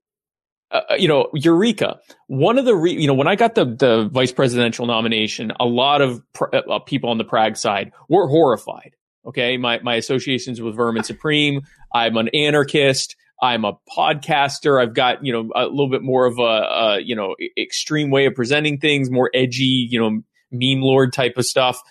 uh, 0.72 0.82
uh, 0.92 0.96
you 0.96 1.08
know, 1.08 1.28
Eureka. 1.34 2.00
One 2.28 2.58
of 2.58 2.66
the, 2.66 2.76
re- 2.76 3.00
you 3.00 3.08
know, 3.08 3.14
when 3.14 3.28
I 3.28 3.36
got 3.36 3.56
the 3.56 3.66
the 3.66 4.10
vice 4.12 4.32
presidential 4.32 4.86
nomination, 4.86 5.52
a 5.60 5.66
lot 5.66 6.02
of 6.02 6.22
pr- 6.34 6.56
uh, 6.56 6.80
people 6.80 7.10
on 7.10 7.18
the 7.18 7.24
Prag 7.24 7.58
side 7.58 7.92
were 8.10 8.28
horrified. 8.28 8.96
Okay, 9.26 9.58
my 9.58 9.80
my 9.80 9.96
associations 9.96 10.62
with 10.62 10.76
Vermin 10.76 11.04
Supreme. 11.04 11.62
I'm 11.94 12.18
an 12.18 12.30
anarchist. 12.30 13.16
I'm 13.42 13.66
a 13.66 13.74
podcaster. 13.98 14.82
I've 14.82 14.94
got 14.94 15.24
you 15.26 15.32
know 15.32 15.50
a 15.56 15.66
little 15.66 15.90
bit 15.90 16.02
more 16.02 16.26
of 16.26 16.40
a, 16.40 16.42
a 16.42 17.00
you 17.00 17.16
know 17.16 17.36
extreme 17.58 18.10
way 18.10 18.26
of 18.26 18.36
presenting 18.36 18.80
things, 18.80 19.10
more 19.10 19.30
edgy, 19.34 19.88
you 19.90 20.00
know, 20.00 20.22
meme 20.52 20.82
lord 20.82 21.14
type 21.14 21.38
of 21.38 21.46
stuff 21.46 21.82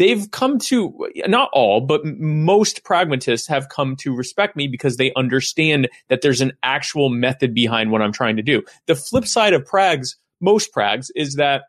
they've 0.00 0.30
come 0.30 0.58
to 0.58 1.08
not 1.26 1.50
all, 1.52 1.82
but 1.82 2.00
most 2.04 2.84
pragmatists 2.84 3.46
have 3.46 3.68
come 3.68 3.94
to 3.96 4.16
respect 4.16 4.56
me 4.56 4.66
because 4.66 4.96
they 4.96 5.12
understand 5.14 5.90
that 6.08 6.22
there's 6.22 6.40
an 6.40 6.52
actual 6.62 7.10
method 7.10 7.52
behind 7.52 7.90
what 7.90 8.00
I'm 8.00 8.10
trying 8.10 8.36
to 8.36 8.42
do. 8.42 8.62
The 8.86 8.94
flip 8.94 9.26
side 9.26 9.52
of 9.52 9.66
prags, 9.66 10.16
most 10.40 10.72
prags, 10.72 11.10
is 11.14 11.34
that 11.34 11.64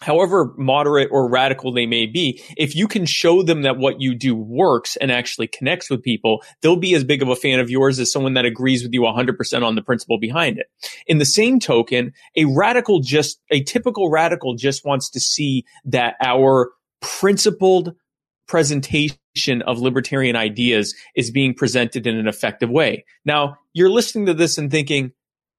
however 0.00 0.54
moderate 0.56 1.08
or 1.10 1.28
radical 1.28 1.72
they 1.72 1.86
may 1.86 2.06
be, 2.06 2.40
if 2.56 2.76
you 2.76 2.86
can 2.86 3.04
show 3.04 3.42
them 3.42 3.62
that 3.62 3.78
what 3.78 4.00
you 4.00 4.14
do 4.14 4.36
works 4.36 4.94
and 4.96 5.10
actually 5.10 5.48
connects 5.48 5.90
with 5.90 6.04
people, 6.04 6.44
they'll 6.60 6.76
be 6.76 6.94
as 6.94 7.02
big 7.02 7.20
of 7.20 7.28
a 7.28 7.34
fan 7.34 7.58
of 7.58 7.68
yours 7.68 7.98
as 7.98 8.12
someone 8.12 8.34
that 8.34 8.44
agrees 8.44 8.84
with 8.84 8.92
you 8.92 9.00
100% 9.00 9.66
on 9.66 9.74
the 9.74 9.82
principle 9.82 10.18
behind 10.18 10.58
it. 10.58 10.66
In 11.08 11.18
the 11.18 11.24
same 11.24 11.58
token, 11.58 12.12
a 12.36 12.44
radical 12.44 13.00
just, 13.00 13.40
a 13.50 13.64
typical 13.64 14.08
radical 14.08 14.54
just 14.54 14.84
wants 14.84 15.10
to 15.10 15.18
see 15.18 15.64
that 15.86 16.14
our 16.22 16.70
principled 17.00 17.94
presentation 18.48 19.62
of 19.66 19.78
libertarian 19.78 20.36
ideas 20.36 20.94
is 21.14 21.30
being 21.30 21.54
presented 21.54 22.06
in 22.06 22.16
an 22.16 22.28
effective 22.28 22.70
way. 22.70 23.04
Now, 23.24 23.58
you're 23.72 23.90
listening 23.90 24.26
to 24.26 24.34
this 24.34 24.58
and 24.58 24.70
thinking, 24.70 25.12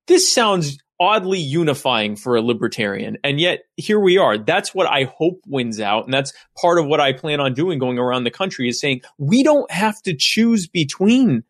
this 0.07 0.31
sounds 0.31 0.77
oddly 0.99 1.39
unifying 1.39 2.15
for 2.15 2.35
a 2.35 2.41
libertarian. 2.41 3.17
And 3.23 3.39
yet 3.39 3.59
here 3.75 3.99
we 3.99 4.17
are. 4.17 4.37
That's 4.37 4.73
what 4.73 4.87
I 4.87 5.03
hope 5.03 5.41
wins 5.45 5.79
out. 5.79 6.05
And 6.05 6.13
that's 6.13 6.33
part 6.59 6.79
of 6.79 6.87
what 6.87 6.99
I 6.99 7.13
plan 7.13 7.39
on 7.39 7.53
doing 7.53 7.77
going 7.77 7.99
around 7.99 8.23
the 8.23 8.31
country 8.31 8.67
is 8.67 8.79
saying 8.79 9.01
we 9.17 9.43
don't 9.43 9.69
have 9.69 10.01
to 10.03 10.15
choose 10.17 10.67
between 10.67 11.43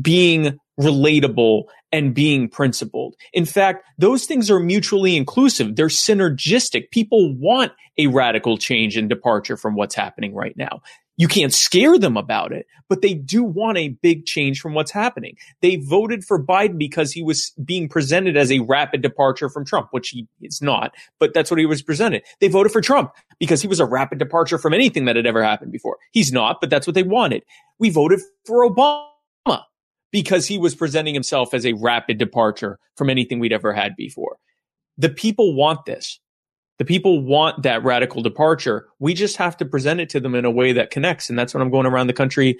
being 0.00 0.58
relatable 0.80 1.64
and 1.92 2.14
being 2.14 2.48
principled. 2.48 3.14
In 3.32 3.44
fact, 3.44 3.86
those 3.98 4.24
things 4.26 4.50
are 4.50 4.60
mutually 4.60 5.16
inclusive. 5.16 5.76
They're 5.76 5.86
synergistic. 5.86 6.90
People 6.90 7.34
want 7.36 7.72
a 7.96 8.08
radical 8.08 8.58
change 8.58 8.96
and 8.96 9.08
departure 9.08 9.56
from 9.56 9.76
what's 9.76 9.94
happening 9.94 10.34
right 10.34 10.56
now. 10.56 10.80
You 11.16 11.28
can't 11.28 11.52
scare 11.52 11.96
them 11.96 12.16
about 12.16 12.52
it, 12.52 12.66
but 12.88 13.00
they 13.00 13.14
do 13.14 13.44
want 13.44 13.78
a 13.78 13.90
big 13.90 14.26
change 14.26 14.60
from 14.60 14.74
what's 14.74 14.90
happening. 14.90 15.36
They 15.62 15.76
voted 15.76 16.24
for 16.24 16.42
Biden 16.42 16.76
because 16.76 17.12
he 17.12 17.22
was 17.22 17.52
being 17.64 17.88
presented 17.88 18.36
as 18.36 18.50
a 18.50 18.58
rapid 18.58 19.00
departure 19.00 19.48
from 19.48 19.64
Trump, 19.64 19.88
which 19.92 20.08
he 20.08 20.26
is 20.42 20.60
not, 20.60 20.92
but 21.20 21.32
that's 21.32 21.52
what 21.52 21.60
he 21.60 21.66
was 21.66 21.82
presented. 21.82 22.24
They 22.40 22.48
voted 22.48 22.72
for 22.72 22.80
Trump 22.80 23.12
because 23.38 23.62
he 23.62 23.68
was 23.68 23.78
a 23.78 23.86
rapid 23.86 24.18
departure 24.18 24.58
from 24.58 24.74
anything 24.74 25.04
that 25.04 25.14
had 25.14 25.26
ever 25.26 25.44
happened 25.44 25.70
before. 25.70 25.98
He's 26.10 26.32
not, 26.32 26.60
but 26.60 26.68
that's 26.68 26.86
what 26.86 26.94
they 26.94 27.04
wanted. 27.04 27.44
We 27.78 27.90
voted 27.90 28.20
for 28.44 28.68
Obama 28.68 29.06
because 30.14 30.46
he 30.46 30.58
was 30.58 30.76
presenting 30.76 31.12
himself 31.12 31.52
as 31.52 31.66
a 31.66 31.72
rapid 31.72 32.18
departure 32.18 32.78
from 32.96 33.10
anything 33.10 33.40
we'd 33.40 33.52
ever 33.52 33.72
had 33.72 33.96
before. 33.96 34.36
The 34.96 35.08
people 35.08 35.56
want 35.56 35.86
this. 35.86 36.20
The 36.78 36.84
people 36.84 37.20
want 37.20 37.64
that 37.64 37.82
radical 37.82 38.22
departure. 38.22 38.86
We 39.00 39.12
just 39.14 39.36
have 39.38 39.56
to 39.56 39.64
present 39.64 39.98
it 39.98 40.08
to 40.10 40.20
them 40.20 40.36
in 40.36 40.44
a 40.44 40.52
way 40.52 40.72
that 40.72 40.92
connects. 40.92 41.28
And 41.28 41.36
that's 41.36 41.52
what 41.52 41.62
I'm 41.62 41.70
going 41.70 41.84
around 41.84 42.06
the 42.06 42.12
country, 42.12 42.56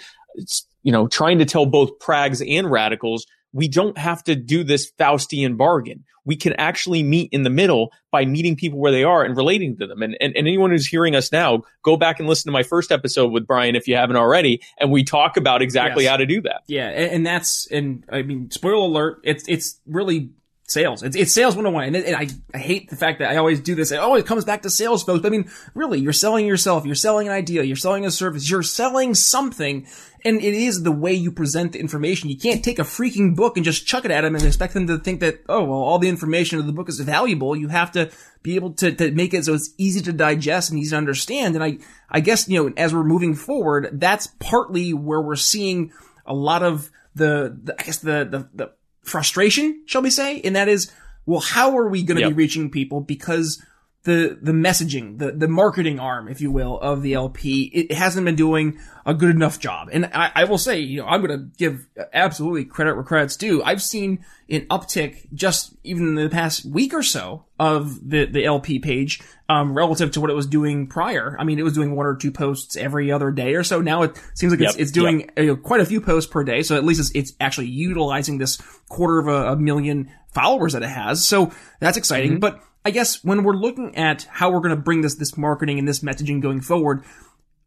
you 0.83 0.91
know, 0.91 1.07
trying 1.07 1.39
to 1.39 1.45
tell 1.45 1.65
both 1.65 1.97
prags 2.01 2.43
and 2.43 2.69
radicals 2.69 3.25
we 3.55 3.69
don't 3.69 3.97
have 3.97 4.23
to 4.25 4.35
do 4.35 4.65
this 4.65 4.93
Faustian 4.99 5.57
bargain. 5.57 6.05
We 6.27 6.37
can 6.37 6.55
actually 6.55 7.03
meet 7.03 7.31
in 7.33 7.45
the 7.45 7.51
middle 7.51 7.93
by 8.11 8.25
meeting 8.25 8.57
people 8.57 8.79
where 8.79 8.91
they 8.91 9.05
are 9.05 9.23
and 9.23 9.37
relating 9.37 9.77
to 9.77 9.87
them. 9.87 10.03
And, 10.03 10.17
and, 10.21 10.37
and, 10.37 10.49
anyone 10.49 10.71
who's 10.71 10.87
hearing 10.87 11.15
us 11.15 11.31
now, 11.31 11.63
go 11.83 11.97
back 11.97 12.19
and 12.19 12.29
listen 12.29 12.49
to 12.49 12.53
my 12.53 12.63
first 12.63 12.91
episode 12.91 13.31
with 13.31 13.47
Brian 13.47 13.77
if 13.77 13.87
you 13.87 13.95
haven't 13.95 14.17
already. 14.17 14.61
And 14.81 14.91
we 14.91 15.05
talk 15.05 15.37
about 15.37 15.63
exactly 15.63 16.05
yes. 16.05 16.11
how 16.11 16.17
to 16.17 16.27
do 16.27 16.41
that. 16.43 16.63
Yeah. 16.67 16.89
And, 16.89 17.13
and 17.13 17.27
that's, 17.27 17.67
and 17.71 18.05
I 18.11 18.23
mean, 18.23 18.51
spoiler 18.51 18.75
alert, 18.75 19.21
it's, 19.23 19.47
it's 19.49 19.81
really 19.87 20.31
sales. 20.67 21.03
It's, 21.03 21.17
it's 21.17 21.33
sales 21.33 21.55
101. 21.55 21.85
And, 21.85 21.97
it, 21.97 22.07
and 22.07 22.17
I, 22.17 22.29
I 22.55 22.59
hate 22.59 22.89
the 22.89 22.97
fact 22.97 23.19
that 23.19 23.31
I 23.31 23.37
always 23.37 23.61
do 23.61 23.75
this. 23.75 23.93
It 23.93 23.99
always 23.99 24.25
comes 24.25 24.45
back 24.45 24.63
to 24.63 24.71
sales, 24.71 25.03
folks. 25.03 25.21
But 25.21 25.29
I 25.29 25.31
mean, 25.31 25.51
really, 25.75 26.01
you're 26.01 26.13
selling 26.13 26.47
yourself. 26.47 26.87
You're 26.87 26.95
selling 26.95 27.29
an 27.29 27.35
idea. 27.35 27.63
You're 27.63 27.77
selling 27.77 28.07
a 28.07 28.11
service. 28.11 28.49
You're 28.49 28.63
selling 28.63 29.15
something. 29.15 29.87
And 30.25 30.41
it 30.41 30.55
is 30.55 30.83
the 30.83 30.93
way 30.93 31.13
you 31.13 31.31
present 31.31 31.73
the 31.73 31.81
information. 31.81 32.31
You 32.31 32.39
can't 32.39 32.65
take 32.65 32.79
a 32.79 32.83
freaking 32.83 33.37
book 33.37 33.57
and 33.57 33.65
just 33.65 33.87
chuck 33.87 34.07
it 34.07 34.11
at 34.11 34.23
them 34.23 34.35
and 34.35 34.45
expect 34.45 34.73
them 34.73 34.87
to 34.87 34.99
think 34.99 35.21
that, 35.21 35.43
oh, 35.51 35.65
well, 35.65 35.79
all 35.79 35.99
the 35.99 36.09
information 36.09 36.59
of 36.59 36.67
the 36.67 36.73
book 36.73 36.89
is 36.89 36.99
valuable. 37.01 37.55
You 37.55 37.69
have 37.69 37.93
to 37.93 38.11
be 38.43 38.55
able 38.55 38.73
to, 38.75 38.91
to 38.93 39.11
make 39.11 39.35
it 39.35 39.45
so 39.45 39.55
it's 39.55 39.75
easy 39.77 40.01
to 40.01 40.13
digest 40.13 40.71
and 40.71 40.79
easy 40.79 40.91
to 40.91 40.97
understand. 40.97 41.57
And 41.57 41.65
I, 41.65 41.79
I 42.09 42.21
guess, 42.21 42.49
you 42.49 42.63
know, 42.63 42.73
as 42.79 42.95
we're 42.95 43.05
moving 43.05 43.35
forward, 43.35 44.01
that's 44.01 44.29
partly 44.39 44.95
where 44.95 45.21
we're 45.21 45.37
seeing 45.37 45.93
a 46.25 46.33
lot 46.33 46.63
of 46.63 46.91
the, 47.15 47.59
the 47.63 47.77
I 47.79 47.83
guess 47.85 47.99
the, 47.99 48.25
the, 48.25 48.49
the 48.55 48.73
frustration, 49.05 49.83
shall 49.87 50.03
we 50.03 50.11
say? 50.11 50.41
And 50.41 50.57
that 50.57 50.69
is, 50.69 50.91
well, 51.27 51.41
how 51.41 51.77
are 51.79 51.89
we 51.89 52.03
going 52.03 52.17
to 52.17 52.23
yep. 52.23 52.31
be 52.31 52.35
reaching 52.35 52.71
people? 52.71 53.01
Because 53.01 53.63
the 54.05 54.39
the 54.41 54.53
messaging, 54.53 55.19
the 55.19 55.33
the 55.33 55.49
marketing 55.49 55.99
arm, 55.99 56.29
if 56.29 56.41
you 56.41 56.51
will, 56.51 56.79
of 56.79 57.03
the 57.03 57.15
LP, 57.15 57.65
it 57.73 57.93
hasn't 57.93 58.25
been 58.25 58.37
doing 58.37 58.79
a 59.07 59.15
good 59.15 59.35
enough 59.35 59.59
job. 59.59 59.89
And 59.93 60.07
I, 60.13 60.31
I 60.35 60.45
will 60.45 60.59
say, 60.59 60.79
you 60.79 61.01
know, 61.01 61.07
I'm 61.07 61.25
going 61.25 61.39
to 61.39 61.47
give 61.57 61.87
absolutely 62.13 62.65
credit 62.67 62.95
where 62.95 63.05
credit's 63.05 63.37
due. 63.37 63.63
I've 63.63 63.83
seen 63.83 64.25
an 64.49 64.63
uptick 64.67 65.27
just 65.33 65.75
even 65.85 66.09
in 66.09 66.15
the 66.17 66.29
past 66.29 66.67
week 66.67 66.93
or 66.93 67.03
so 67.03 67.47
of 67.59 68.09
the 68.09 68.27
the 68.27 68.45
LP 68.45 68.79
page 68.79 69.23
um, 69.49 69.75
relative 69.75 70.11
to 70.13 70.21
what 70.21 70.29
it 70.29 70.35
was 70.35 70.47
doing 70.47 70.87
prior. 70.87 71.35
I 71.41 71.45
mean, 71.45 71.59
it 71.59 71.63
was 71.63 71.73
doing 71.73 71.97
one 71.97 72.05
or 72.05 72.15
two 72.15 72.31
posts 72.31 72.77
every 72.77 73.11
other 73.11 73.31
day 73.31 73.55
or 73.55 73.65
so. 73.65 73.81
Now 73.81 74.03
it 74.03 74.21
seems 74.35 74.53
like 74.53 74.61
yep, 74.61 74.71
it's, 74.71 74.79
it's 74.79 74.91
doing 74.93 75.21
yep. 75.21 75.39
you 75.39 75.47
know, 75.47 75.57
quite 75.57 75.81
a 75.81 75.87
few 75.87 76.03
posts 76.03 76.31
per 76.31 76.45
day. 76.45 76.63
So 76.63 76.77
at 76.77 76.85
least 76.85 77.01
it's, 77.01 77.11
it's 77.15 77.33
actually 77.41 77.69
utilizing 77.69 78.37
this 78.37 78.61
quarter 78.89 79.19
of 79.19 79.29
a, 79.29 79.53
a, 79.53 79.57
million 79.57 80.11
followers 80.33 80.75
that 80.75 80.83
it 80.83 80.91
has. 80.91 81.25
So 81.25 81.53
that's 81.81 81.97
exciting. 81.97 82.33
Mm-hmm. 82.33 82.41
But 82.41 82.63
I 82.85 82.91
guess 82.91 83.25
when 83.25 83.45
we're 83.45 83.55
looking 83.55 83.97
at 83.97 84.27
how 84.31 84.51
we're 84.51 84.61
going 84.61 84.77
to 84.77 84.83
bring 84.83 85.01
this 85.01 85.15
this 85.15 85.37
marketing 85.37 85.79
and 85.79 85.89
this 85.89 86.01
messaging 86.01 86.43
going 86.43 86.61
forward, 86.61 87.05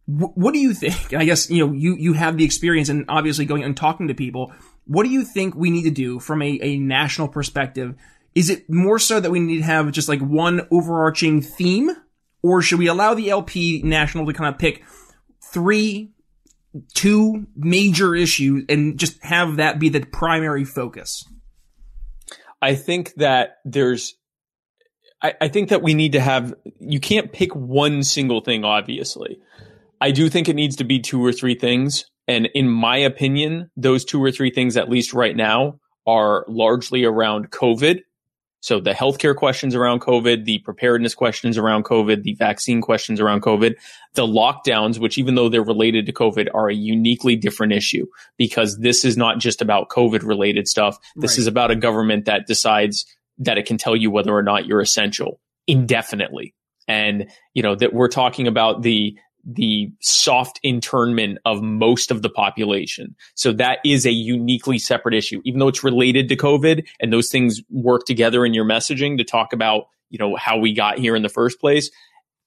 wh- 0.06 0.38
what 0.38 0.54
do 0.54 0.60
you 0.60 0.74
think? 0.74 1.14
I 1.14 1.26
guess 1.26 1.50
you 1.50 1.66
know 1.66 1.74
you 1.74 1.96
you 1.96 2.14
have 2.14 2.38
the 2.38 2.46
experience 2.46 2.90
and 2.90 3.06
obviously 3.10 3.46
going 3.46 3.64
and 3.64 3.76
talking 3.76 4.08
to 4.08 4.14
people. 4.14 4.54
What 4.86 5.04
do 5.04 5.10
you 5.10 5.24
think 5.24 5.56
we 5.56 5.70
need 5.70 5.84
to 5.84 5.92
do 5.92 6.20
from 6.20 6.42
a, 6.42 6.60
a 6.62 6.78
national 6.78 7.28
perspective? 7.28 7.96
Is 8.36 8.50
it 8.50 8.70
more 8.70 9.00
so 9.00 9.20
that 9.20 9.32
we 9.32 9.40
need 9.40 9.58
to 9.58 9.64
have 9.64 9.92
just 9.92 10.08
like 10.08 10.22
one 10.22 10.68
overarching 10.72 11.42
theme, 11.42 11.90
or 12.44 12.62
should 12.62 12.80
we 12.80 12.88
allow 12.88 13.16
the 13.16 13.30
LP 13.32 13.82
national 13.84 14.28
to 14.28 14.34
kind 14.34 14.54
of 14.54 14.60
pick 14.60 14.84
three, 15.52 16.12
two 16.94 17.48
major 17.56 18.14
issues 18.16 18.66
and 18.70 19.00
just 19.00 19.24
have 19.24 19.56
that 19.56 19.80
be 19.80 19.90
the 19.90 20.06
primary 20.06 20.64
focus? 20.64 21.26
I 22.62 22.76
think 22.76 23.16
that 23.16 23.58
there's 23.66 24.16
I, 25.22 25.34
I 25.42 25.48
think 25.48 25.70
that 25.70 25.82
we 25.82 25.94
need 25.94 26.14
to 26.14 26.20
have, 26.20 26.54
you 26.80 27.00
can't 27.00 27.32
pick 27.32 27.56
one 27.56 28.04
single 28.04 28.42
thing, 28.42 28.64
obviously. 28.64 29.40
I 30.00 30.12
do 30.12 30.30
think 30.30 30.48
it 30.48 30.56
needs 30.56 30.76
to 30.78 30.84
be 30.84 31.00
two 31.00 31.24
or 31.24 31.32
three 31.32 31.56
things. 31.56 32.06
And 32.28 32.50
in 32.54 32.70
my 32.70 32.98
opinion, 32.98 33.72
those 33.76 34.06
two 34.06 34.24
or 34.24 34.32
three 34.32 34.52
things, 34.52 34.78
at 34.78 34.90
least 34.90 35.14
right 35.14 35.36
now, 35.36 35.80
are 36.06 36.46
largely 36.48 37.04
around 37.04 37.52
COVID. 37.52 38.02
So 38.60 38.80
the 38.80 38.92
healthcare 38.92 39.36
questions 39.36 39.76
around 39.76 40.02
COVID, 40.02 40.46
the 40.46 40.60
preparedness 40.60 41.16
questions 41.16 41.58
around 41.58 41.86
COVID, 41.86 42.24
the 42.24 42.34
vaccine 42.34 42.82
questions 42.82 43.20
around 43.20 43.44
COVID, 43.44 43.76
the 44.16 44.26
lockdowns, 44.26 45.00
which 45.00 45.18
even 45.18 45.36
though 45.36 45.48
they're 45.48 45.64
related 45.64 46.06
to 46.08 46.14
COVID 46.14 46.48
are 46.54 46.70
a 46.70 46.76
uniquely 46.76 47.36
different 47.36 47.74
issue 47.74 48.06
because 48.36 48.80
this 48.80 49.06
is 49.06 49.16
not 49.16 49.40
just 49.40 49.62
about 49.62 49.90
COVID 49.90 50.24
related 50.24 50.68
stuff. 50.68 50.98
This 51.16 51.34
right. 51.34 51.40
is 51.40 51.48
about 51.48 51.72
a 51.72 51.76
government 51.76 52.26
that 52.26 52.48
decides 52.48 53.06
that 53.40 53.58
it 53.58 53.66
can 53.66 53.78
tell 53.78 53.96
you 53.96 54.12
whether 54.12 54.34
or 54.34 54.44
not 54.44 54.66
you're 54.66 54.82
essential 54.82 55.40
indefinitely. 55.68 56.54
And, 56.88 57.30
you 57.54 57.62
know, 57.62 57.76
that 57.76 57.94
we're 57.94 58.08
talking 58.08 58.48
about 58.48 58.82
the, 58.82 59.18
the 59.46 59.92
soft 60.02 60.60
internment 60.64 61.38
of 61.46 61.62
most 61.62 62.12
of 62.12 62.22
the 62.22 62.30
population. 62.30 63.16
So 63.36 63.52
that 63.54 63.80
is 63.86 64.06
a 64.06 64.12
uniquely 64.12 64.80
separate 64.80 65.14
issue, 65.14 65.42
even 65.46 65.60
though 65.60 65.68
it's 65.68 65.84
related 65.84 66.30
to 66.30 66.36
COVID 66.36 66.86
and 67.00 67.14
those 67.14 67.30
things 67.30 67.62
work 67.70 68.06
together 68.06 68.46
in 68.46 68.54
your 68.54 68.66
messaging 68.66 69.18
to 69.18 69.24
talk 69.24 69.54
about, 69.54 69.88
you 70.10 70.18
know, 70.18 70.36
how 70.36 70.58
we 70.58 70.74
got 70.74 70.98
here 70.98 71.16
in 71.16 71.24
the 71.24 71.30
first 71.30 71.60
place. 71.60 71.92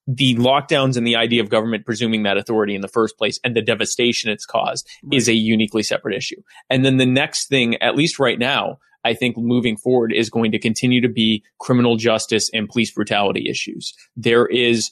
The 0.07 0.35
lockdowns 0.37 0.97
and 0.97 1.07
the 1.07 1.17
idea 1.17 1.43
of 1.43 1.51
government 1.51 1.87
presuming 1.87 2.25
that 2.25 2.37
authority 2.37 2.75
in 2.75 2.81
the 2.81 2.89
first 2.89 3.17
place 3.17 3.39
and 3.45 3.55
the 3.55 3.63
devastation 3.63 4.31
it's 4.31 4.47
caused 4.47 4.89
right. 5.05 5.17
is 5.17 5.29
a 5.29 5.35
uniquely 5.35 5.83
separate 5.83 6.17
issue. 6.17 6.43
And 6.69 6.85
then 6.85 6.97
the 6.97 7.07
next 7.07 7.49
thing, 7.49 7.77
at 7.77 7.95
least 7.95 8.19
right 8.19 8.39
now, 8.39 8.79
I 9.05 9.15
think 9.15 9.37
moving 9.37 9.77
forward 9.77 10.13
is 10.13 10.31
going 10.31 10.53
to 10.53 10.59
continue 10.59 11.01
to 11.01 11.09
be 11.09 11.43
criminal 11.59 11.97
justice 11.97 12.51
and 12.53 12.69
police 12.69 12.91
brutality 12.93 13.49
issues. 13.49 13.95
There 14.17 14.47
is 14.47 14.91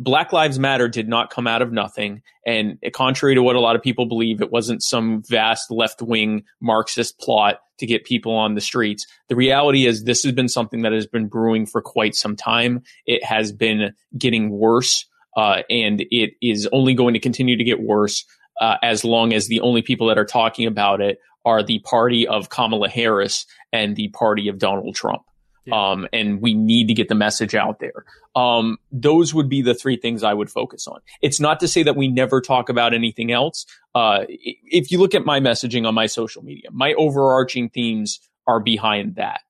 Black 0.00 0.32
Lives 0.32 0.58
Matter 0.58 0.88
did 0.88 1.08
not 1.08 1.28
come 1.28 1.46
out 1.46 1.60
of 1.60 1.72
nothing. 1.72 2.22
And 2.46 2.78
contrary 2.94 3.34
to 3.34 3.42
what 3.42 3.54
a 3.54 3.60
lot 3.60 3.76
of 3.76 3.82
people 3.82 4.06
believe, 4.06 4.40
it 4.40 4.50
wasn't 4.50 4.82
some 4.82 5.22
vast 5.28 5.70
left 5.70 6.00
wing 6.00 6.44
Marxist 6.60 7.18
plot 7.20 7.60
to 7.78 7.86
get 7.86 8.04
people 8.04 8.34
on 8.34 8.54
the 8.54 8.62
streets. 8.62 9.06
The 9.28 9.36
reality 9.36 9.86
is 9.86 10.04
this 10.04 10.22
has 10.22 10.32
been 10.32 10.48
something 10.48 10.82
that 10.82 10.92
has 10.92 11.06
been 11.06 11.28
brewing 11.28 11.66
for 11.66 11.82
quite 11.82 12.14
some 12.14 12.34
time. 12.34 12.82
It 13.04 13.22
has 13.24 13.52
been 13.52 13.92
getting 14.16 14.50
worse. 14.50 15.06
Uh, 15.36 15.62
and 15.68 16.04
it 16.10 16.30
is 16.42 16.66
only 16.72 16.94
going 16.94 17.14
to 17.14 17.20
continue 17.20 17.56
to 17.56 17.64
get 17.64 17.80
worse 17.80 18.24
uh, 18.60 18.76
as 18.82 19.04
long 19.04 19.32
as 19.32 19.48
the 19.48 19.60
only 19.60 19.82
people 19.82 20.06
that 20.08 20.18
are 20.18 20.24
talking 20.24 20.66
about 20.66 21.00
it 21.00 21.18
are 21.44 21.62
the 21.62 21.78
party 21.80 22.26
of 22.26 22.50
Kamala 22.50 22.88
Harris 22.88 23.46
and 23.72 23.96
the 23.96 24.08
party 24.08 24.48
of 24.48 24.58
Donald 24.58 24.94
Trump. 24.94 25.22
Yeah. 25.64 25.90
Um, 25.90 26.08
and 26.12 26.40
we 26.40 26.54
need 26.54 26.88
to 26.88 26.94
get 26.94 27.08
the 27.08 27.14
message 27.14 27.54
out 27.54 27.80
there. 27.80 28.04
Um, 28.34 28.78
those 28.92 29.34
would 29.34 29.48
be 29.48 29.62
the 29.62 29.74
three 29.74 29.96
things 29.96 30.22
I 30.22 30.32
would 30.32 30.50
focus 30.50 30.86
on. 30.86 31.00
It's 31.20 31.40
not 31.40 31.60
to 31.60 31.68
say 31.68 31.82
that 31.82 31.96
we 31.96 32.08
never 32.08 32.40
talk 32.40 32.68
about 32.68 32.94
anything 32.94 33.30
else. 33.30 33.66
Uh, 33.94 34.24
if 34.28 34.90
you 34.90 34.98
look 34.98 35.14
at 35.14 35.24
my 35.24 35.40
messaging 35.40 35.86
on 35.86 35.94
my 35.94 36.06
social 36.06 36.42
media, 36.42 36.70
my 36.72 36.94
overarching 36.94 37.68
themes 37.68 38.20
are 38.46 38.60
behind 38.60 39.16
that. 39.16 39.40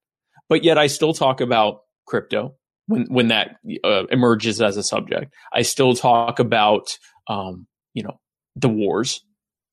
But 0.49 0.64
yet 0.64 0.79
I 0.79 0.88
still 0.88 1.14
talk 1.14 1.40
about 1.40 1.83
crypto 2.07 2.55
when, 2.87 3.07
when 3.09 3.29
that 3.29 3.57
uh, 3.85 4.07
emerges 4.11 4.61
as 4.61 4.77
a 4.77 4.83
subject. 4.83 5.33
I 5.53 5.62
still 5.62 5.94
talk 5.94 6.38
about, 6.38 6.99
um, 7.29 7.66
you 7.94 8.03
know, 8.03 8.19
the 8.56 8.68
wars 8.68 9.22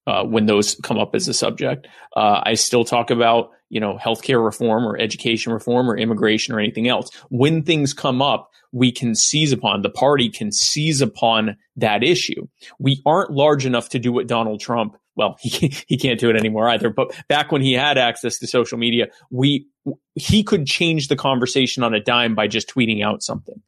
uh, 0.07 0.23
when 0.23 0.45
those 0.45 0.75
come 0.75 0.97
up 0.97 1.13
as 1.13 1.27
a 1.27 1.33
subject. 1.33 1.87
Uh, 2.15 2.41
I 2.43 2.53
still 2.55 2.85
talk 2.85 3.11
about 3.11 3.51
you 3.69 3.79
know 3.79 3.97
healthcare 3.97 4.43
reform 4.43 4.87
or 4.87 4.97
education 4.97 5.53
reform 5.53 5.89
or 5.89 5.97
immigration 5.97 6.55
or 6.55 6.59
anything 6.59 6.87
else. 6.87 7.09
When 7.29 7.63
things 7.63 7.93
come 7.93 8.21
up, 8.21 8.49
we 8.71 8.91
can 8.91 9.15
seize 9.15 9.51
upon 9.51 9.81
the 9.81 9.89
party 9.89 10.29
can 10.29 10.51
seize 10.51 11.01
upon 11.01 11.57
that 11.75 12.03
issue. 12.03 12.47
We 12.79 13.01
aren't 13.05 13.31
large 13.31 13.65
enough 13.65 13.89
to 13.89 13.99
do 13.99 14.11
what 14.11 14.27
Donald 14.27 14.61
Trump. 14.61 14.97
Well, 15.15 15.37
he 15.41 15.75
he 15.87 15.97
can't 15.97 16.19
do 16.19 16.29
it 16.29 16.37
anymore 16.37 16.69
either. 16.69 16.89
But 16.89 17.13
back 17.27 17.51
when 17.51 17.61
he 17.61 17.73
had 17.73 17.97
access 17.97 18.39
to 18.39 18.47
social 18.47 18.77
media, 18.77 19.07
we 19.29 19.67
he 20.15 20.43
could 20.43 20.65
change 20.65 21.07
the 21.07 21.15
conversation 21.15 21.83
on 21.83 21.93
a 21.93 21.99
dime 21.99 22.35
by 22.35 22.47
just 22.47 22.69
tweeting 22.69 23.03
out 23.03 23.23
something. 23.23 23.61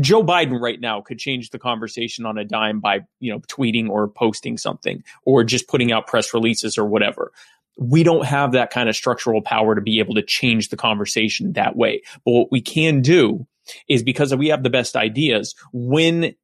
Joe 0.00 0.22
Biden 0.22 0.60
right 0.60 0.80
now 0.80 1.00
could 1.00 1.18
change 1.18 1.50
the 1.50 1.58
conversation 1.58 2.26
on 2.26 2.38
a 2.38 2.44
dime 2.44 2.80
by, 2.80 3.00
you 3.20 3.32
know, 3.32 3.40
tweeting 3.40 3.88
or 3.88 4.08
posting 4.08 4.58
something 4.58 5.02
or 5.24 5.44
just 5.44 5.68
putting 5.68 5.92
out 5.92 6.06
press 6.06 6.34
releases 6.34 6.76
or 6.76 6.84
whatever. 6.84 7.32
We 7.78 8.02
don't 8.02 8.24
have 8.24 8.52
that 8.52 8.70
kind 8.70 8.88
of 8.88 8.96
structural 8.96 9.42
power 9.42 9.74
to 9.74 9.80
be 9.80 9.98
able 9.98 10.14
to 10.14 10.22
change 10.22 10.68
the 10.68 10.76
conversation 10.76 11.52
that 11.52 11.76
way. 11.76 12.02
But 12.24 12.32
what 12.32 12.52
we 12.52 12.60
can 12.60 13.02
do 13.02 13.46
is 13.88 14.02
because 14.02 14.34
we 14.34 14.48
have 14.48 14.62
the 14.62 14.70
best 14.70 14.96
ideas 14.96 15.54
when 15.72 16.34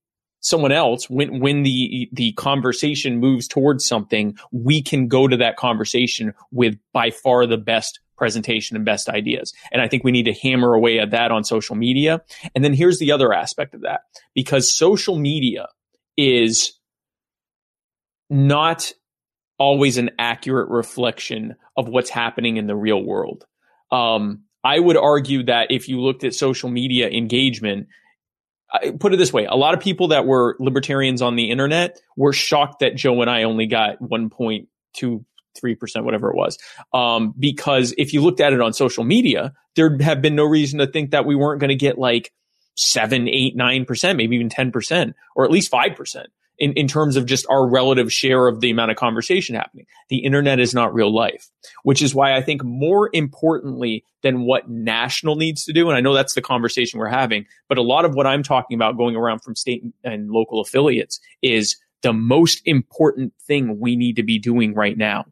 someone 0.41 0.73
else 0.73 1.09
when 1.09 1.39
when 1.39 1.63
the 1.63 2.09
the 2.13 2.33
conversation 2.33 3.19
moves 3.19 3.47
towards 3.47 3.85
something 3.85 4.35
we 4.53 4.83
can 4.83 5.07
go 5.07 5.29
to 5.29 5.37
that 5.37 5.57
conversation 5.57 6.33
with 6.51 6.79
by 6.95 7.11
far 7.11 7.47
the 7.47 7.59
best 7.59 8.01
presentation 8.21 8.77
and 8.77 8.85
best 8.85 9.09
ideas. 9.09 9.55
And 9.73 9.81
I 9.81 9.89
think 9.89 10.05
we 10.05 10.13
need 10.13 10.25
to 10.25 10.35
hammer 10.35 10.75
away 10.75 10.99
at 10.99 11.13
that 11.13 11.33
on 11.33 11.43
social 11.43 11.75
media. 11.75 12.21
And 12.55 12.63
then 12.63 12.75
here's 12.75 12.99
the 12.99 13.13
other 13.13 13.33
aspect 13.33 13.75
of 13.75 13.81
that 13.81 14.03
because 14.35 14.71
social 14.71 15.17
media 15.17 15.69
is 16.19 16.75
not 18.29 18.93
always 19.59 19.97
an 19.97 20.11
accurate 20.19 20.69
reflection 20.69 21.57
of 21.79 21.89
what's 21.89 22.11
happening 22.11 22.59
in 22.59 22.67
the 22.67 22.77
real 22.77 23.03
world. 23.03 23.47
Um, 23.91 24.43
I 24.63 24.79
would 24.79 24.99
argue 24.99 25.45
that 25.45 25.69
if 25.71 25.89
you 25.89 25.99
looked 25.99 26.23
at 26.23 26.35
social 26.35 26.69
media 26.69 27.09
engagement, 27.09 27.89
I 28.71 28.93
put 29.01 29.15
it 29.15 29.17
this 29.17 29.33
way: 29.33 29.47
a 29.47 29.57
lot 29.57 29.73
of 29.73 29.81
people 29.81 30.09
that 30.09 30.27
were 30.27 30.57
libertarians 30.61 31.23
on 31.23 31.37
the 31.37 31.51
internet 31.51 31.99
were 32.19 32.35
shocked 32.35 32.81
that 32.81 32.97
Jo 32.97 33.19
and 33.23 33.31
I 33.31 33.45
only 33.45 33.67
got 33.67 33.99
1.2 34.01 35.25
3%, 35.55 36.05
whatever 36.05 36.31
it 36.31 36.37
was. 36.37 36.59
Um, 36.93 37.35
because 37.39 37.95
if 37.99 38.13
you 38.13 38.23
looked 38.23 38.41
at 38.41 38.53
it 38.53 38.61
on 38.61 38.73
social 38.73 39.05
media, 39.05 39.53
there'd 39.77 40.03
have 40.03 40.23
been 40.23 40.35
no 40.35 40.45
reason 40.45 40.79
to 40.79 40.87
think 40.87 41.11
that 41.11 41.27
we 41.27 41.35
weren't 41.35 41.61
going 41.61 41.69
to 41.69 41.75
get 41.75 41.99
like 41.99 42.33
seven, 42.77 43.29
eight, 43.29 43.57
nine 43.57 43.85
percent, 43.85 44.17
maybe 44.17 44.37
even 44.37 44.49
10%, 44.49 45.13
or 45.37 45.45
at 45.45 45.51
least 45.51 45.71
5% 45.71 46.27
in, 46.61 46.75
in 46.75 46.87
terms 46.87 47.17
of 47.17 47.27
just 47.27 47.47
our 47.49 47.69
relative 47.69 48.13
share 48.13 48.47
of 48.47 48.61
the 48.61 48.71
amount 48.71 48.91
of 48.91 48.97
conversation 48.97 49.57
happening. 49.57 49.87
The 50.11 50.19
internet 50.19 50.61
is 50.61 50.75
not 50.75 50.95
real 50.95 51.13
life, 51.13 51.51
which 51.83 52.03
is 52.03 52.15
why 52.15 52.37
I 52.37 52.43
think 52.43 52.63
more 52.63 53.11
importantly 53.13 54.05
than 54.23 54.43
what 54.43 54.69
national 54.69 55.37
needs 55.37 55.65
to 55.65 55.73
do, 55.73 55.89
and 55.89 55.97
I 55.97 56.01
know 56.01 56.15
that's 56.15 56.35
the 56.35 56.43
conversation 56.43 57.01
we're 57.01 57.09
having, 57.09 57.47
but 57.69 57.79
a 57.79 57.83
lot 57.83 58.05
of 58.05 58.15
what 58.15 58.27
I'm 58.27 58.43
talking 58.43 58.77
about 58.77 58.99
going 58.99 59.17
around 59.17 59.41
from 59.41 59.57
state 59.57 59.83
and 60.05 60.31
local 60.31 60.61
affiliates 60.61 61.19
is 61.43 61.77
the 62.03 62.13
most 62.13 62.61
important 62.65 63.33
thing 63.47 63.81
we 63.81 63.97
need 63.97 64.17
to 64.17 64.23
be 64.23 64.39
doing 64.39 64.75
right 64.75 64.97
now 64.97 65.27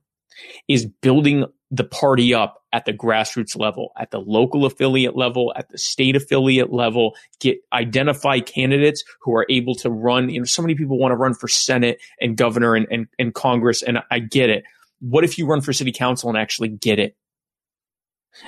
is 0.68 0.86
building 0.86 1.44
the 1.70 1.84
party 1.84 2.32
up 2.32 2.62
at 2.72 2.84
the 2.84 2.92
grassroots 2.92 3.58
level, 3.58 3.92
at 3.98 4.10
the 4.10 4.18
local 4.18 4.64
affiliate 4.64 5.16
level, 5.16 5.52
at 5.56 5.68
the 5.70 5.78
state 5.78 6.16
affiliate 6.16 6.72
level, 6.72 7.14
get 7.40 7.58
identify 7.72 8.40
candidates 8.40 9.04
who 9.20 9.34
are 9.34 9.46
able 9.50 9.74
to 9.74 9.90
run. 9.90 10.28
You 10.30 10.40
know, 10.40 10.44
so 10.44 10.62
many 10.62 10.74
people 10.74 10.98
want 10.98 11.12
to 11.12 11.16
run 11.16 11.34
for 11.34 11.48
Senate 11.48 12.00
and 12.20 12.36
governor 12.36 12.74
and, 12.74 12.86
and, 12.90 13.06
and 13.18 13.34
Congress, 13.34 13.82
and 13.82 13.98
I 14.10 14.18
get 14.18 14.50
it. 14.50 14.64
What 15.00 15.24
if 15.24 15.38
you 15.38 15.46
run 15.46 15.60
for 15.60 15.72
city 15.72 15.92
council 15.92 16.28
and 16.28 16.38
actually 16.38 16.68
get 16.68 16.98
it? 16.98 17.16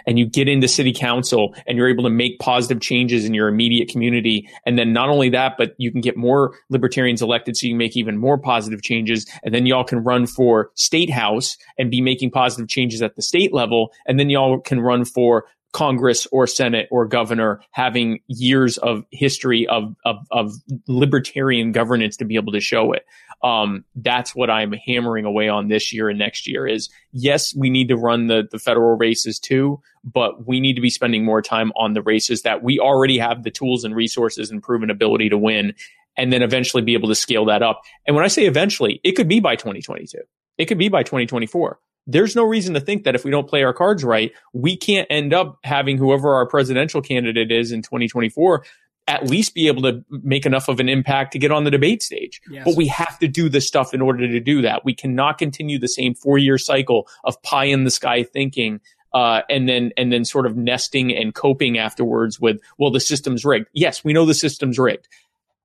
And 0.06 0.18
you 0.18 0.26
get 0.26 0.48
into 0.48 0.68
city 0.68 0.92
council 0.92 1.54
and 1.66 1.76
you're 1.76 1.88
able 1.88 2.04
to 2.04 2.10
make 2.10 2.38
positive 2.38 2.80
changes 2.80 3.24
in 3.24 3.34
your 3.34 3.48
immediate 3.48 3.88
community. 3.88 4.48
And 4.66 4.78
then 4.78 4.92
not 4.92 5.08
only 5.08 5.30
that, 5.30 5.54
but 5.58 5.74
you 5.78 5.90
can 5.90 6.00
get 6.00 6.16
more 6.16 6.54
libertarians 6.68 7.22
elected 7.22 7.56
so 7.56 7.66
you 7.66 7.74
make 7.74 7.96
even 7.96 8.16
more 8.16 8.38
positive 8.38 8.82
changes. 8.82 9.26
And 9.42 9.54
then 9.54 9.66
y'all 9.66 9.84
can 9.84 9.98
run 10.04 10.26
for 10.26 10.70
state 10.74 11.10
house 11.10 11.56
and 11.78 11.90
be 11.90 12.00
making 12.00 12.30
positive 12.30 12.68
changes 12.68 13.02
at 13.02 13.16
the 13.16 13.22
state 13.22 13.52
level. 13.52 13.92
And 14.06 14.18
then 14.18 14.30
y'all 14.30 14.60
can 14.60 14.80
run 14.80 15.04
for 15.04 15.46
Congress 15.72 16.26
or 16.33 16.46
Senate 16.46 16.88
or 16.90 17.06
governor 17.06 17.61
having 17.70 18.20
years 18.26 18.76
of 18.78 19.04
history 19.12 19.66
of, 19.68 19.94
of, 20.04 20.16
of 20.30 20.52
libertarian 20.88 21.72
governance 21.72 22.16
to 22.16 22.24
be 22.24 22.37
able 22.37 22.52
to 22.52 22.61
show 22.61 22.92
it. 22.92 23.04
Um, 23.42 23.85
that's 23.94 24.35
what 24.35 24.50
I'm 24.50 24.72
hammering 24.72 25.24
away 25.24 25.48
on 25.48 25.68
this 25.68 25.92
year 25.92 26.09
and 26.09 26.18
next 26.18 26.46
year 26.46 26.66
is 26.66 26.90
yes, 27.12 27.54
we 27.54 27.70
need 27.70 27.88
to 27.88 27.96
run 27.96 28.26
the, 28.26 28.46
the 28.50 28.59
federal 28.59 28.96
races 28.96 29.38
too, 29.38 29.80
but 30.04 30.46
we 30.46 30.61
need 30.61 30.74
to 30.74 30.83
be 30.83 30.90
spending 30.90 31.24
more 31.24 31.40
time 31.40 31.72
on 31.76 31.94
the 31.94 32.02
races 32.02 32.42
that 32.42 32.62
we 32.62 32.78
already 32.78 33.18
have 33.18 33.42
the 33.42 33.50
tools 33.50 33.85
and 33.85 33.94
resources 33.94 34.50
and 34.50 34.62
proven 34.62 34.90
ability 34.90 35.28
to 35.30 35.38
win 35.38 35.74
and 36.16 36.33
then 36.33 36.42
eventually 36.42 36.83
be 36.83 36.94
able 36.94 37.09
to 37.09 37.14
scale 37.14 37.46
that 37.46 37.62
up. 37.62 37.80
And 38.06 38.14
when 38.14 38.24
I 38.24 38.28
say 38.28 38.44
eventually, 38.44 39.00
it 39.04 39.12
could 39.12 39.28
be 39.28 39.40
by 39.40 39.56
2022. 39.56 40.18
It 40.59 40.66
could 40.66 40.78
be 40.78 40.88
by 40.88 41.02
2024 41.02 41.78
there's 42.12 42.34
no 42.34 42.44
reason 42.44 42.74
to 42.74 42.80
think 42.80 43.04
that 43.04 43.14
if 43.14 43.24
we 43.24 43.30
don't 43.30 43.48
play 43.48 43.62
our 43.62 43.72
cards 43.72 44.04
right, 44.04 44.32
we 44.52 44.76
can't 44.76 45.06
end 45.10 45.32
up 45.32 45.58
having 45.64 45.96
whoever 45.96 46.34
our 46.34 46.46
presidential 46.46 47.00
candidate 47.00 47.50
is 47.52 47.72
in 47.72 47.82
2024 47.82 48.64
at 49.10 49.28
least 49.28 49.54
be 49.54 49.66
able 49.66 49.82
to 49.82 50.04
make 50.08 50.46
enough 50.46 50.68
of 50.68 50.78
an 50.78 50.88
impact 50.88 51.32
to 51.32 51.38
get 51.38 51.50
on 51.50 51.64
the 51.64 51.70
debate 51.70 52.00
stage. 52.00 52.40
Yes. 52.48 52.64
But 52.64 52.76
we 52.76 52.86
have 52.86 53.18
to 53.18 53.26
do 53.26 53.48
this 53.48 53.66
stuff 53.66 53.92
in 53.92 54.00
order 54.00 54.28
to 54.28 54.38
do 54.38 54.62
that. 54.62 54.84
We 54.84 54.94
cannot 54.94 55.36
continue 55.36 55.80
the 55.80 55.88
same 55.88 56.14
four 56.14 56.38
year 56.38 56.58
cycle 56.58 57.08
of 57.24 57.40
pie 57.42 57.64
in 57.64 57.82
the 57.82 57.90
sky 57.90 58.22
thinking. 58.22 58.80
Uh, 59.12 59.42
and 59.50 59.68
then, 59.68 59.90
and 59.96 60.12
then 60.12 60.24
sort 60.24 60.46
of 60.46 60.56
nesting 60.56 61.10
and 61.12 61.34
coping 61.34 61.76
afterwards 61.76 62.38
with, 62.38 62.60
well, 62.78 62.92
the 62.92 63.00
system's 63.00 63.44
rigged. 63.44 63.66
Yes, 63.72 64.04
we 64.04 64.12
know 64.12 64.24
the 64.24 64.34
system's 64.34 64.78
rigged. 64.78 65.08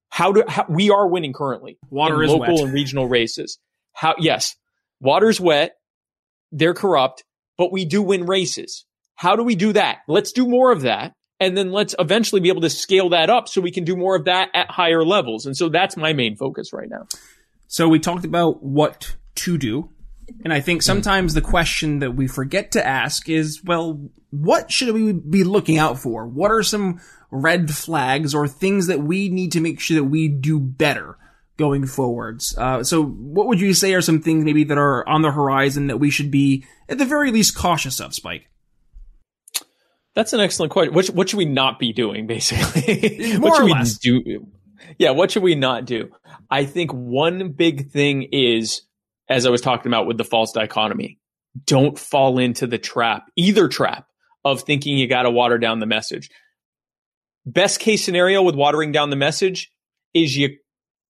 How 0.09 0.31
do, 0.31 0.43
how, 0.47 0.65
we 0.67 0.89
are 0.89 1.07
winning 1.07 1.33
currently. 1.33 1.77
Water 1.91 2.23
is 2.23 2.31
local 2.31 2.55
wet. 2.55 2.63
and 2.63 2.73
regional 2.73 3.07
races. 3.07 3.59
How, 3.93 4.15
yes, 4.17 4.55
water's 4.99 5.39
wet 5.39 5.77
they're 6.55 6.73
corrupt, 6.73 7.23
but 7.57 7.71
we 7.71 7.85
do 7.85 8.01
win 8.01 8.25
races. 8.25 8.85
How 9.15 9.35
do 9.35 9.43
we 9.43 9.55
do 9.55 9.73
that? 9.73 9.99
Let's 10.07 10.31
do 10.31 10.47
more 10.47 10.71
of 10.71 10.81
that. 10.81 11.13
And 11.39 11.57
then 11.57 11.71
let's 11.71 11.93
eventually 11.99 12.39
be 12.39 12.49
able 12.49 12.61
to 12.61 12.69
scale 12.69 13.09
that 13.09 13.29
up 13.29 13.49
so 13.49 13.59
we 13.59 13.71
can 13.71 13.83
do 13.83 13.97
more 13.97 14.15
of 14.15 14.25
that 14.25 14.49
at 14.53 14.71
higher 14.71 15.03
levels. 15.03 15.45
And 15.45 15.55
so 15.55 15.67
that's 15.67 15.97
my 15.97 16.13
main 16.13 16.37
focus 16.37 16.71
right 16.71 16.89
now. 16.89 17.07
So 17.67 17.89
we 17.89 17.99
talked 17.99 18.23
about 18.23 18.63
what 18.63 19.17
to 19.35 19.57
do. 19.57 19.89
And 20.43 20.53
I 20.53 20.61
think 20.61 20.81
sometimes 20.81 21.33
the 21.33 21.41
question 21.41 21.99
that 21.99 22.15
we 22.15 22.27
forget 22.27 22.71
to 22.71 22.85
ask 22.85 23.29
is, 23.29 23.61
well, 23.63 24.09
what 24.31 24.71
should 24.71 24.93
we 24.93 25.11
be 25.11 25.43
looking 25.43 25.77
out 25.77 25.99
for? 25.99 26.25
What 26.25 26.51
are 26.51 26.63
some 26.63 27.01
red 27.31 27.69
flags 27.69 28.33
or 28.33 28.47
things 28.47 28.87
that 28.87 29.01
we 29.01 29.29
need 29.29 29.51
to 29.51 29.61
make 29.61 29.79
sure 29.79 29.95
that 29.95 30.05
we 30.05 30.29
do 30.29 30.59
better? 30.59 31.17
Going 31.57 31.85
forwards. 31.85 32.55
Uh, 32.57 32.83
so 32.83 33.03
what 33.03 33.47
would 33.47 33.61
you 33.61 33.73
say 33.73 33.93
are 33.93 34.01
some 34.01 34.21
things 34.21 34.43
maybe 34.43 34.63
that 34.65 34.77
are 34.77 35.07
on 35.07 35.21
the 35.21 35.31
horizon 35.31 35.87
that 35.87 35.97
we 35.97 36.09
should 36.09 36.31
be 36.31 36.65
at 36.89 36.97
the 36.97 37.05
very 37.05 37.31
least 37.31 37.55
cautious 37.55 37.99
of, 37.99 38.13
Spike? 38.13 38.49
That's 40.15 40.33
an 40.33 40.39
excellent 40.39 40.71
question. 40.71 40.93
What, 40.93 41.07
what 41.07 41.29
should 41.29 41.37
we 41.37 41.45
not 41.45 41.79
be 41.79 41.93
doing, 41.93 42.27
basically? 42.27 43.37
More 43.37 43.49
what 43.49 43.57
should 43.57 43.65
we 43.65 43.73
less. 43.73 43.97
do? 43.97 44.47
Yeah, 44.97 45.11
what 45.11 45.31
should 45.31 45.43
we 45.43 45.55
not 45.55 45.85
do? 45.85 46.09
I 46.49 46.65
think 46.65 46.91
one 46.91 47.51
big 47.51 47.89
thing 47.89 48.23
is, 48.31 48.81
as 49.29 49.45
I 49.45 49.49
was 49.49 49.61
talking 49.61 49.89
about 49.89 50.07
with 50.07 50.17
the 50.17 50.23
false 50.23 50.51
dichotomy, 50.51 51.19
don't 51.65 51.97
fall 51.97 52.37
into 52.37 52.67
the 52.67 52.77
trap, 52.77 53.25
either 53.35 53.67
trap 53.67 54.07
of 54.43 54.61
thinking 54.61 54.97
you 54.97 55.07
got 55.07 55.23
to 55.23 55.31
water 55.31 55.57
down 55.57 55.79
the 55.79 55.85
message. 55.85 56.29
Best 57.45 57.79
case 57.79 58.03
scenario 58.03 58.41
with 58.41 58.55
watering 58.55 58.91
down 58.91 59.09
the 59.09 59.15
message 59.15 59.71
is 60.13 60.35
you 60.35 60.57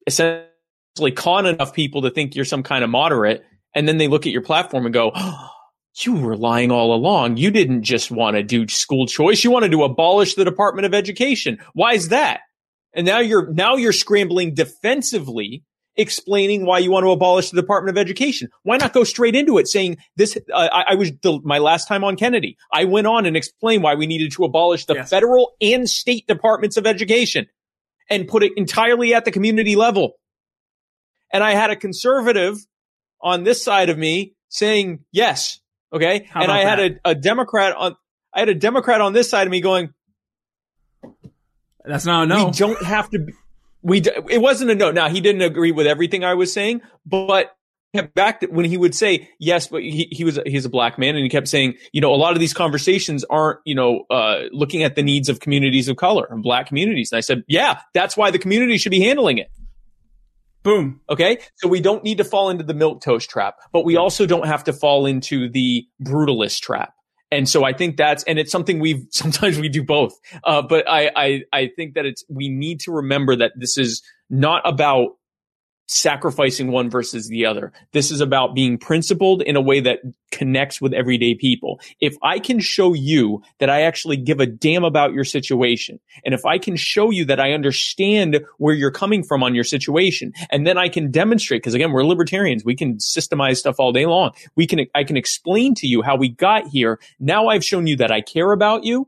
essentially 0.07 1.11
con 1.15 1.45
enough 1.45 1.73
people 1.73 2.01
to 2.03 2.09
think 2.09 2.35
you're 2.35 2.45
some 2.45 2.63
kind 2.63 2.83
of 2.83 2.89
moderate. 2.89 3.43
And 3.73 3.87
then 3.87 3.97
they 3.97 4.07
look 4.07 4.25
at 4.25 4.31
your 4.31 4.41
platform 4.41 4.85
and 4.85 4.93
go, 4.93 5.11
oh, 5.13 5.49
you 5.97 6.15
were 6.15 6.37
lying 6.37 6.71
all 6.71 6.93
along. 6.93 7.37
You 7.37 7.51
didn't 7.51 7.83
just 7.83 8.11
want 8.11 8.35
to 8.35 8.43
do 8.43 8.67
school 8.67 9.07
choice. 9.07 9.43
You 9.43 9.51
wanted 9.51 9.71
to 9.71 9.83
abolish 9.83 10.35
the 10.35 10.45
Department 10.45 10.85
of 10.85 10.93
Education. 10.93 11.57
Why 11.73 11.93
is 11.93 12.09
that? 12.09 12.41
And 12.93 13.05
now 13.05 13.19
you're, 13.19 13.51
now 13.53 13.75
you're 13.75 13.93
scrambling 13.93 14.53
defensively 14.53 15.63
explaining 15.97 16.65
why 16.65 16.79
you 16.79 16.91
want 16.91 17.05
to 17.05 17.11
abolish 17.11 17.49
the 17.49 17.61
Department 17.61 17.97
of 17.97 18.01
Education. 18.01 18.49
Why 18.63 18.77
not 18.77 18.93
go 18.93 19.03
straight 19.03 19.35
into 19.35 19.57
it 19.57 19.67
saying 19.67 19.97
this? 20.15 20.37
Uh, 20.53 20.69
I, 20.71 20.85
I, 20.89 20.95
was 20.95 21.11
the, 21.21 21.39
my 21.43 21.57
last 21.57 21.87
time 21.87 22.03
on 22.03 22.15
Kennedy. 22.15 22.57
I 22.71 22.85
went 22.85 23.07
on 23.07 23.25
and 23.25 23.37
explained 23.37 23.83
why 23.83 23.95
we 23.95 24.07
needed 24.07 24.31
to 24.33 24.43
abolish 24.43 24.85
the 24.85 24.95
Yes. 24.95 25.09
federal 25.09 25.53
and 25.61 25.89
state 25.89 26.27
departments 26.27 26.77
of 26.77 26.85
education 26.85 27.47
and 28.09 28.27
put 28.27 28.43
it 28.43 28.53
entirely 28.55 29.13
at 29.13 29.25
the 29.25 29.31
community 29.31 29.75
level. 29.75 30.13
And 31.33 31.43
I 31.43 31.51
had 31.51 31.71
a 31.71 31.75
conservative 31.75 32.57
on 33.21 33.43
this 33.43 33.63
side 33.63 33.89
of 33.89 33.97
me 33.97 34.35
saying 34.49 35.03
yes. 35.11 35.59
Okay. 35.91 36.27
How 36.29 36.41
and 36.41 36.51
I 36.51 36.59
had 36.59 36.79
a, 36.79 36.99
a 37.05 37.15
Democrat 37.15 37.75
on, 37.75 37.95
I 38.33 38.39
had 38.39 38.49
a 38.49 38.55
Democrat 38.55 39.01
on 39.01 39.13
this 39.13 39.29
side 39.29 39.47
of 39.47 39.51
me 39.51 39.61
going, 39.61 39.93
That's 41.83 42.05
not 42.05 42.23
a 42.23 42.25
no. 42.27 42.45
we 42.45 42.51
don't 42.51 42.83
have 42.83 43.09
to. 43.11 43.19
Be, 43.19 43.33
we 43.81 44.01
it 44.01 44.41
wasn't 44.41 44.71
a 44.71 44.75
no. 44.75 44.91
Now 44.91 45.09
he 45.09 45.21
didn't 45.21 45.43
agree 45.43 45.71
with 45.71 45.87
everything 45.87 46.23
I 46.23 46.33
was 46.33 46.51
saying, 46.51 46.81
but 47.05 47.55
kept 47.95 48.13
back 48.13 48.41
to, 48.41 48.47
when 48.47 48.65
he 48.65 48.77
would 48.77 48.93
say 48.93 49.29
yes, 49.39 49.67
but 49.67 49.81
he, 49.81 50.07
he 50.11 50.23
was 50.23 50.39
he's 50.45 50.65
a 50.65 50.69
black 50.69 50.97
man, 50.97 51.15
and 51.15 51.23
he 51.23 51.29
kept 51.29 51.47
saying, 51.47 51.75
you 51.91 52.01
know, 52.01 52.13
a 52.13 52.15
lot 52.15 52.33
of 52.33 52.39
these 52.39 52.53
conversations 52.53 53.23
aren't, 53.23 53.59
you 53.65 53.75
know, 53.75 54.03
uh, 54.09 54.43
looking 54.51 54.83
at 54.83 54.95
the 54.95 55.03
needs 55.03 55.29
of 55.29 55.39
communities 55.39 55.87
of 55.87 55.97
color 55.97 56.27
and 56.29 56.43
black 56.43 56.67
communities. 56.67 57.11
And 57.11 57.17
I 57.17 57.21
said, 57.21 57.43
yeah, 57.47 57.79
that's 57.93 58.15
why 58.15 58.31
the 58.31 58.39
community 58.39 58.77
should 58.77 58.91
be 58.91 59.01
handling 59.01 59.37
it. 59.37 59.49
Boom. 60.65 60.99
Okay. 61.07 61.37
So 61.57 61.67
we 61.67 61.79
don't 61.79 62.03
need 62.03 62.17
to 62.17 62.23
fall 62.23 62.49
into 62.49 62.63
the 62.63 62.73
milk 62.73 63.01
toast 63.01 63.29
trap, 63.29 63.57
but 63.71 63.85
we 63.85 63.97
also 63.97 64.25
don't 64.25 64.47
have 64.47 64.63
to 64.63 64.73
fall 64.73 65.05
into 65.05 65.47
the 65.47 65.87
brutalist 66.01 66.61
trap. 66.61 66.95
And 67.31 67.47
so 67.47 67.63
I 67.63 67.71
think 67.73 67.97
that's, 67.97 68.23
and 68.23 68.39
it's 68.39 68.51
something 68.51 68.79
we've, 68.79 69.05
sometimes 69.11 69.59
we 69.59 69.69
do 69.69 69.83
both. 69.83 70.13
Uh, 70.43 70.63
but 70.63 70.89
I, 70.89 71.11
I, 71.15 71.41
I 71.53 71.71
think 71.75 71.93
that 71.93 72.07
it's, 72.07 72.23
we 72.29 72.49
need 72.49 72.79
to 72.81 72.91
remember 72.91 73.35
that 73.35 73.51
this 73.55 73.77
is 73.77 74.01
not 74.29 74.67
about 74.67 75.17
sacrificing 75.87 76.71
one 76.71 76.89
versus 76.89 77.27
the 77.27 77.45
other. 77.45 77.71
This 77.91 78.09
is 78.11 78.21
about 78.21 78.55
being 78.55 78.77
principled 78.77 79.41
in 79.41 79.55
a 79.55 79.61
way 79.61 79.79
that 79.81 79.99
connects 80.31 80.81
with 80.81 80.93
everyday 80.93 81.35
people. 81.35 81.79
If 82.01 82.15
I 82.23 82.39
can 82.39 82.59
show 82.59 82.93
you 82.93 83.43
that 83.59 83.69
I 83.69 83.83
actually 83.83 84.17
give 84.17 84.39
a 84.39 84.45
damn 84.45 84.83
about 84.83 85.13
your 85.13 85.23
situation, 85.23 85.99
and 86.23 86.33
if 86.33 86.45
I 86.45 86.57
can 86.57 86.75
show 86.75 87.11
you 87.11 87.25
that 87.25 87.39
I 87.39 87.53
understand 87.53 88.39
where 88.57 88.73
you're 88.73 88.91
coming 88.91 89.23
from 89.23 89.43
on 89.43 89.53
your 89.53 89.63
situation, 89.63 90.33
and 90.49 90.65
then 90.65 90.77
I 90.77 90.89
can 90.89 91.11
demonstrate, 91.11 91.61
because 91.61 91.75
again, 91.75 91.91
we're 91.91 92.03
libertarians, 92.03 92.65
we 92.65 92.75
can 92.75 92.97
systemize 92.97 93.57
stuff 93.57 93.75
all 93.79 93.91
day 93.91 94.05
long. 94.05 94.31
We 94.55 94.65
can, 94.67 94.87
I 94.95 95.03
can 95.03 95.17
explain 95.17 95.75
to 95.75 95.87
you 95.87 96.01
how 96.01 96.15
we 96.15 96.29
got 96.29 96.67
here. 96.67 96.99
Now 97.19 97.47
I've 97.47 97.63
shown 97.63 97.87
you 97.87 97.95
that 97.97 98.11
I 98.11 98.21
care 98.21 98.51
about 98.51 98.83
you, 98.83 99.07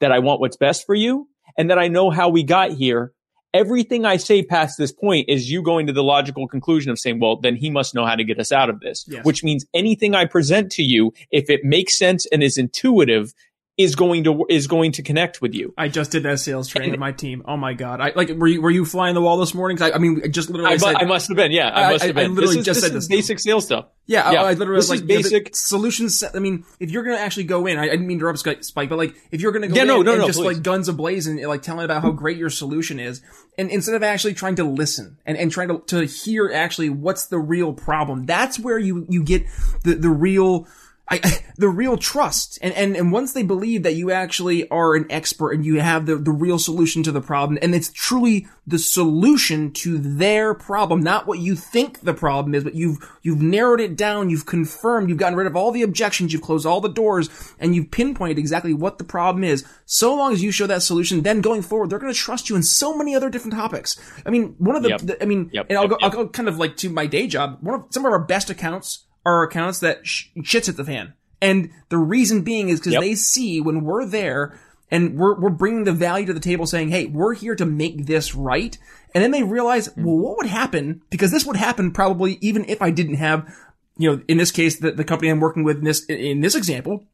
that 0.00 0.12
I 0.12 0.18
want 0.18 0.40
what's 0.40 0.56
best 0.56 0.84
for 0.84 0.94
you, 0.94 1.28
and 1.56 1.70
that 1.70 1.78
I 1.78 1.88
know 1.88 2.10
how 2.10 2.28
we 2.28 2.42
got 2.42 2.72
here 2.72 3.12
everything 3.54 4.04
I 4.04 4.16
say 4.16 4.42
past 4.42 4.78
this 4.78 4.92
point 4.92 5.28
is 5.28 5.50
you 5.50 5.62
going 5.62 5.86
to 5.86 5.92
the 5.92 6.02
logical 6.02 6.48
conclusion 6.48 6.90
of 6.90 6.98
saying, 6.98 7.20
well, 7.20 7.36
then 7.36 7.56
he 7.56 7.70
must 7.70 7.94
know 7.94 8.06
how 8.06 8.16
to 8.16 8.24
get 8.24 8.38
us 8.38 8.52
out 8.52 8.70
of 8.70 8.80
this, 8.80 9.04
Yes. 9.08 9.24
which 9.24 9.44
means 9.44 9.66
anything 9.74 10.14
I 10.14 10.24
present 10.24 10.72
to 10.72 10.82
you, 10.82 11.12
if 11.30 11.50
it 11.50 11.64
makes 11.64 11.98
sense 11.98 12.26
and 12.32 12.42
is 12.42 12.56
intuitive, 12.58 13.34
is 13.78 13.94
going 13.96 14.22
to, 14.24 14.44
is 14.50 14.66
going 14.66 14.92
to 14.92 15.02
connect 15.02 15.40
with 15.40 15.54
you. 15.54 15.72
I 15.78 15.88
just 15.88 16.10
did 16.12 16.24
that 16.24 16.38
sales 16.40 16.68
training 16.68 16.90
with 16.92 17.00
my 17.00 17.12
team. 17.12 17.42
Oh 17.46 17.56
my 17.56 17.72
god! 17.72 18.00
I 18.02 18.12
like. 18.14 18.28
Were 18.28 18.46
you 18.46 18.60
were 18.60 18.70
you 18.70 18.84
flying 18.84 19.14
the 19.14 19.22
wall 19.22 19.38
this 19.38 19.54
morning? 19.54 19.80
I, 19.82 19.92
I 19.92 19.98
mean, 19.98 20.20
I 20.24 20.28
just 20.28 20.50
literally 20.50 20.74
I, 20.74 20.76
said. 20.76 20.96
I 20.96 21.04
must 21.04 21.28
have 21.28 21.36
been, 21.38 21.52
yeah, 21.52 21.70
I, 21.70 21.84
I- 21.88 21.92
must 21.92 22.04
have 22.04 22.16
I- 22.16 22.20
I 22.20 22.24
been. 22.24 22.34
literally 22.34 22.56
this 22.56 22.60
is, 22.60 22.66
just 22.66 22.80
this 22.82 22.90
said 22.90 22.96
is 22.96 23.08
this. 23.08 23.16
basic 23.16 23.40
sales 23.40 23.64
stuff. 23.64 23.86
Yeah, 24.04 24.28
I, 24.28 24.32
Yeah. 24.32 24.42
I 24.42 24.52
literally 24.54 24.78
This 24.80 24.90
was 24.90 25.00
is 25.00 25.06
like 25.06 25.10
you 25.10 25.16
know, 25.16 25.22
basic- 25.22 25.56
solutions. 25.56 26.18
set- 26.18 26.34
I 26.36 26.40
mean, 26.40 26.64
if 26.80 26.90
you're 26.90 27.02
gonna 27.04 27.16
actually 27.16 27.44
go 27.44 27.66
in, 27.66 27.78
I, 27.78 27.86
didn't 27.88 28.06
mean 28.06 28.18
to 28.18 28.28
interrupt 28.28 28.64
Spike, 28.64 28.88
but 28.90 28.98
like 28.98 29.14
if 29.30 29.40
you're 29.40 29.52
gonna 29.52 29.68
go 29.68 29.74
Yeah, 29.76 29.82
in 29.82 29.88
no, 29.88 30.02
no, 30.02 30.12
and 30.12 30.20
no, 30.20 30.26
just 30.26 30.38
please. 30.40 30.44
like 30.56 30.62
guns 30.62 30.88
ablaze 30.88 31.26
and 31.26 31.40
like 31.46 31.62
telling 31.62 31.84
about 31.84 32.02
how 32.02 32.10
great 32.10 32.36
your 32.36 32.50
solution 32.50 33.00
is, 33.00 33.22
and 33.56 33.70
instead 33.70 33.94
of 33.94 34.02
actually 34.02 34.34
trying 34.34 34.56
to 34.56 34.64
listen 34.64 35.16
and, 35.24 35.38
and 35.38 35.50
trying 35.50 35.68
to, 35.68 35.82
to 35.86 36.04
hear 36.04 36.50
actually 36.52 36.90
what's 36.90 37.26
the 37.26 37.38
real 37.38 37.72
problem, 37.72 38.26
that's 38.26 38.58
where 38.58 38.78
you 38.78 39.06
you 39.08 39.22
get 39.24 39.44
the 39.84 39.94
the 39.94 40.10
real. 40.10 40.66
I, 41.12 41.44
the 41.56 41.68
real 41.68 41.96
trust. 41.96 42.58
And, 42.62 42.72
and 42.74 42.96
and 42.96 43.12
once 43.12 43.32
they 43.32 43.42
believe 43.42 43.82
that 43.82 43.94
you 43.94 44.10
actually 44.10 44.68
are 44.70 44.94
an 44.94 45.06
expert 45.10 45.50
and 45.52 45.64
you 45.64 45.80
have 45.80 46.06
the, 46.06 46.16
the 46.16 46.30
real 46.30 46.58
solution 46.58 47.02
to 47.04 47.12
the 47.12 47.20
problem 47.20 47.58
and 47.60 47.74
it's 47.74 47.90
truly 47.92 48.46
the 48.66 48.78
solution 48.78 49.72
to 49.72 49.98
their 49.98 50.54
problem 50.54 51.02
not 51.02 51.26
what 51.26 51.38
you 51.40 51.54
think 51.56 52.00
the 52.00 52.14
problem 52.14 52.54
is 52.54 52.62
but 52.64 52.74
you've 52.74 52.98
you've 53.22 53.42
narrowed 53.42 53.80
it 53.80 53.96
down 53.96 54.30
you've 54.30 54.46
confirmed 54.46 55.08
you've 55.08 55.18
gotten 55.18 55.36
rid 55.36 55.46
of 55.46 55.56
all 55.56 55.72
the 55.72 55.82
objections 55.82 56.32
you've 56.32 56.42
closed 56.42 56.64
all 56.64 56.80
the 56.80 56.88
doors 56.88 57.28
and 57.58 57.74
you've 57.74 57.90
pinpointed 57.90 58.38
exactly 58.38 58.72
what 58.72 58.98
the 58.98 59.04
problem 59.04 59.42
is. 59.44 59.64
So 59.84 60.14
long 60.14 60.32
as 60.32 60.42
you 60.42 60.52
show 60.52 60.66
that 60.66 60.82
solution 60.82 61.22
then 61.22 61.40
going 61.40 61.62
forward 61.62 61.90
they're 61.90 61.98
going 61.98 62.12
to 62.12 62.18
trust 62.18 62.48
you 62.48 62.56
in 62.56 62.62
so 62.62 62.96
many 62.96 63.14
other 63.14 63.28
different 63.28 63.54
topics. 63.54 63.96
I 64.24 64.30
mean 64.30 64.54
one 64.58 64.76
of 64.76 64.82
the, 64.82 64.90
Yep. 64.90 65.00
the- 65.00 65.22
i 65.22 65.26
mean 65.26 65.50
Yep, 65.52 65.66
and 65.68 65.78
i'll 65.78 65.88
go 65.88 65.96
yep. 66.00 66.12
i'll 66.14 66.24
go 66.24 66.28
kind 66.28 66.48
of 66.48 66.58
like 66.58 66.76
to 66.78 66.88
my 66.88 67.06
day 67.06 67.26
job. 67.26 67.58
One 67.60 67.74
of 67.74 67.84
some 67.90 68.06
of 68.06 68.12
our 68.12 68.18
best 68.24 68.48
accounts 68.50 69.04
are 69.24 69.42
accounts 69.42 69.80
that 69.80 70.06
sh- 70.06 70.26
shits 70.38 70.68
at 70.68 70.76
the 70.76 70.84
fan. 70.84 71.14
And 71.40 71.70
the 71.88 71.98
reason 71.98 72.42
being 72.42 72.68
is 72.68 72.80
because 72.80 72.94
Yep. 72.94 73.02
they 73.02 73.14
see 73.14 73.60
when 73.60 73.84
we're 73.84 74.06
there 74.06 74.58
and 74.90 75.16
we're, 75.16 75.38
we're 75.40 75.50
bringing 75.50 75.84
the 75.84 75.92
value 75.92 76.26
to 76.26 76.32
the 76.32 76.40
table 76.40 76.66
saying, 76.66 76.90
Hey, 76.90 77.06
we're 77.06 77.34
here 77.34 77.56
to 77.56 77.66
make 77.66 78.06
this 78.06 78.34
right. 78.34 78.76
And 79.14 79.22
then 79.22 79.30
they 79.30 79.42
realize, 79.42 79.88
hmm. 79.88 80.04
well, 80.04 80.16
what 80.16 80.36
would 80.38 80.46
happen? 80.46 81.02
Because 81.10 81.30
this 81.30 81.44
would 81.44 81.56
happen 81.56 81.92
probably 81.92 82.38
even 82.40 82.64
if 82.68 82.80
I 82.80 82.90
didn't 82.90 83.16
have, 83.16 83.52
you 83.96 84.10
know, 84.10 84.22
in 84.28 84.38
this 84.38 84.50
case, 84.50 84.78
the, 84.78 84.92
the 84.92 85.04
company 85.04 85.30
I'm 85.30 85.40
working 85.40 85.64
with 85.64 85.78
in 85.78 85.84
this, 85.84 86.04
in 86.06 86.40
this 86.40 86.54
example, 86.54 87.04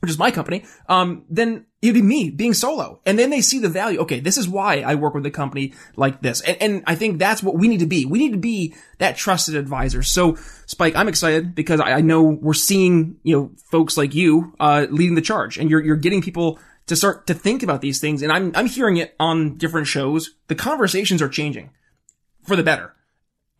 which 0.00 0.10
is 0.10 0.18
my 0.18 0.30
company, 0.30 0.64
um, 0.88 1.24
then 1.28 1.66
it'd 1.82 1.94
be 1.94 2.02
me 2.02 2.30
being 2.30 2.54
solo. 2.54 3.00
And 3.04 3.18
then 3.18 3.30
they 3.30 3.40
see 3.40 3.58
the 3.58 3.68
value. 3.68 3.98
Okay, 4.00 4.20
this 4.20 4.38
is 4.38 4.48
why 4.48 4.80
I 4.80 4.94
work 4.94 5.14
with 5.14 5.26
a 5.26 5.30
company 5.30 5.74
like 5.96 6.22
this. 6.22 6.40
And, 6.40 6.56
and 6.60 6.84
I 6.86 6.94
think 6.94 7.18
that's 7.18 7.42
what 7.42 7.56
we 7.56 7.68
need 7.68 7.80
to 7.80 7.86
be. 7.86 8.06
We 8.06 8.18
need 8.18 8.32
to 8.32 8.38
be 8.38 8.74
that 8.98 9.16
trusted 9.16 9.56
advisor. 9.56 10.02
So, 10.02 10.36
Spike, 10.66 10.94
I'm 10.96 11.08
excited 11.08 11.54
because 11.54 11.80
I, 11.80 11.94
I 11.94 12.00
know 12.00 12.22
we're 12.22 12.54
seeing, 12.54 13.16
you 13.22 13.36
know, 13.36 13.50
folks 13.70 13.96
like 13.96 14.14
you, 14.14 14.54
uh, 14.60 14.86
leading 14.90 15.14
the 15.14 15.20
charge 15.20 15.58
and 15.58 15.70
you're, 15.70 15.82
you're 15.82 15.96
getting 15.96 16.22
people 16.22 16.58
to 16.86 16.96
start 16.96 17.26
to 17.26 17.34
think 17.34 17.62
about 17.62 17.80
these 17.80 18.00
things. 18.00 18.22
And 18.22 18.32
I'm, 18.32 18.52
I'm 18.54 18.66
hearing 18.66 18.96
it 18.96 19.14
on 19.20 19.56
different 19.56 19.86
shows. 19.86 20.34
The 20.46 20.54
conversations 20.54 21.20
are 21.22 21.28
changing 21.28 21.70
for 22.44 22.56
the 22.56 22.62
better. 22.62 22.94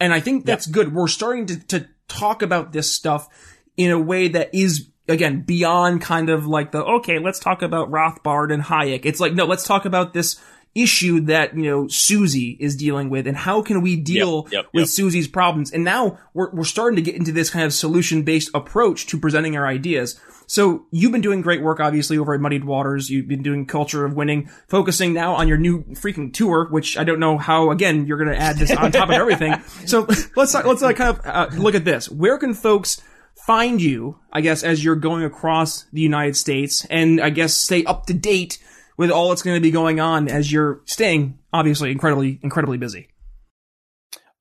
And 0.00 0.14
I 0.14 0.20
think 0.20 0.46
that's 0.46 0.66
good. 0.66 0.94
We're 0.94 1.08
starting 1.08 1.46
to, 1.46 1.66
to 1.66 1.88
talk 2.06 2.42
about 2.42 2.72
this 2.72 2.90
stuff 2.92 3.28
in 3.76 3.90
a 3.90 3.98
way 3.98 4.28
that 4.28 4.54
is, 4.54 4.88
again, 5.08 5.42
beyond 5.42 6.02
kind 6.02 6.30
of 6.30 6.46
like 6.46 6.72
the, 6.72 6.84
okay, 6.84 7.18
let's 7.18 7.38
talk 7.38 7.62
about 7.62 7.90
Rothbard 7.90 8.52
and 8.52 8.62
Hayek. 8.62 9.04
It's 9.04 9.20
like, 9.20 9.32
no, 9.32 9.46
let's 9.46 9.64
talk 9.64 9.84
about 9.84 10.12
this 10.12 10.40
issue 10.74 11.20
that, 11.22 11.56
you 11.56 11.64
know, 11.64 11.88
Susie 11.88 12.56
is 12.60 12.76
dealing 12.76 13.10
with 13.10 13.26
and 13.26 13.36
how 13.36 13.62
can 13.62 13.80
we 13.80 13.96
deal 13.96 14.44
Yep, 14.44 14.52
yep, 14.52 14.64
with 14.72 14.82
yep. 14.82 14.88
Susie's 14.88 15.26
problems. 15.26 15.72
And 15.72 15.82
now 15.82 16.18
we're, 16.34 16.50
we're 16.50 16.64
starting 16.64 16.96
to 16.96 17.02
get 17.02 17.16
into 17.16 17.32
this 17.32 17.50
kind 17.50 17.64
of 17.64 17.72
solution 17.72 18.22
based 18.22 18.50
approach 18.54 19.06
to 19.06 19.18
presenting 19.18 19.56
our 19.56 19.66
ideas. 19.66 20.20
So 20.46 20.86
you've 20.90 21.12
been 21.12 21.20
doing 21.20 21.42
great 21.42 21.62
work, 21.62 21.78
obviously, 21.78 22.16
over 22.16 22.32
at 22.32 22.40
Muddied 22.40 22.64
Waters. 22.64 23.10
You've 23.10 23.28
been 23.28 23.42
doing 23.42 23.66
Culture 23.66 24.06
of 24.06 24.14
Winning, 24.14 24.48
focusing 24.66 25.12
now 25.12 25.34
on 25.34 25.46
your 25.46 25.58
new 25.58 25.84
freaking 25.92 26.32
tour, 26.32 26.68
which 26.70 26.96
I 26.96 27.04
don't 27.04 27.20
know 27.20 27.36
how, 27.36 27.70
again, 27.70 28.06
you're 28.06 28.16
going 28.16 28.30
to 28.30 28.40
add 28.40 28.56
this 28.56 28.70
on 28.70 28.90
top 28.92 29.08
of 29.08 29.14
everything. 29.14 29.54
So 29.86 30.06
let's, 30.36 30.54
let's 30.54 30.82
uh, 30.82 30.92
kind 30.92 31.16
of 31.16 31.26
uh, 31.26 31.48
look 31.56 31.74
at 31.74 31.84
this. 31.84 32.10
Where 32.10 32.36
can 32.38 32.52
folks 32.52 33.00
find 33.48 33.80
you, 33.80 34.18
I 34.30 34.42
guess, 34.42 34.62
as 34.62 34.84
you're 34.84 34.94
going 34.94 35.24
across 35.24 35.84
the 35.84 36.02
United 36.02 36.36
States 36.36 36.84
and 36.90 37.18
I 37.18 37.30
guess 37.30 37.54
stay 37.54 37.82
up 37.82 38.04
to 38.04 38.12
date 38.12 38.58
with 38.98 39.10
all 39.10 39.30
that's 39.30 39.40
going 39.40 39.56
to 39.56 39.60
be 39.62 39.70
going 39.70 40.00
on 40.00 40.28
as 40.28 40.52
you're 40.52 40.82
staying, 40.84 41.38
obviously, 41.50 41.90
incredibly, 41.90 42.38
incredibly 42.42 42.76
busy? 42.76 43.08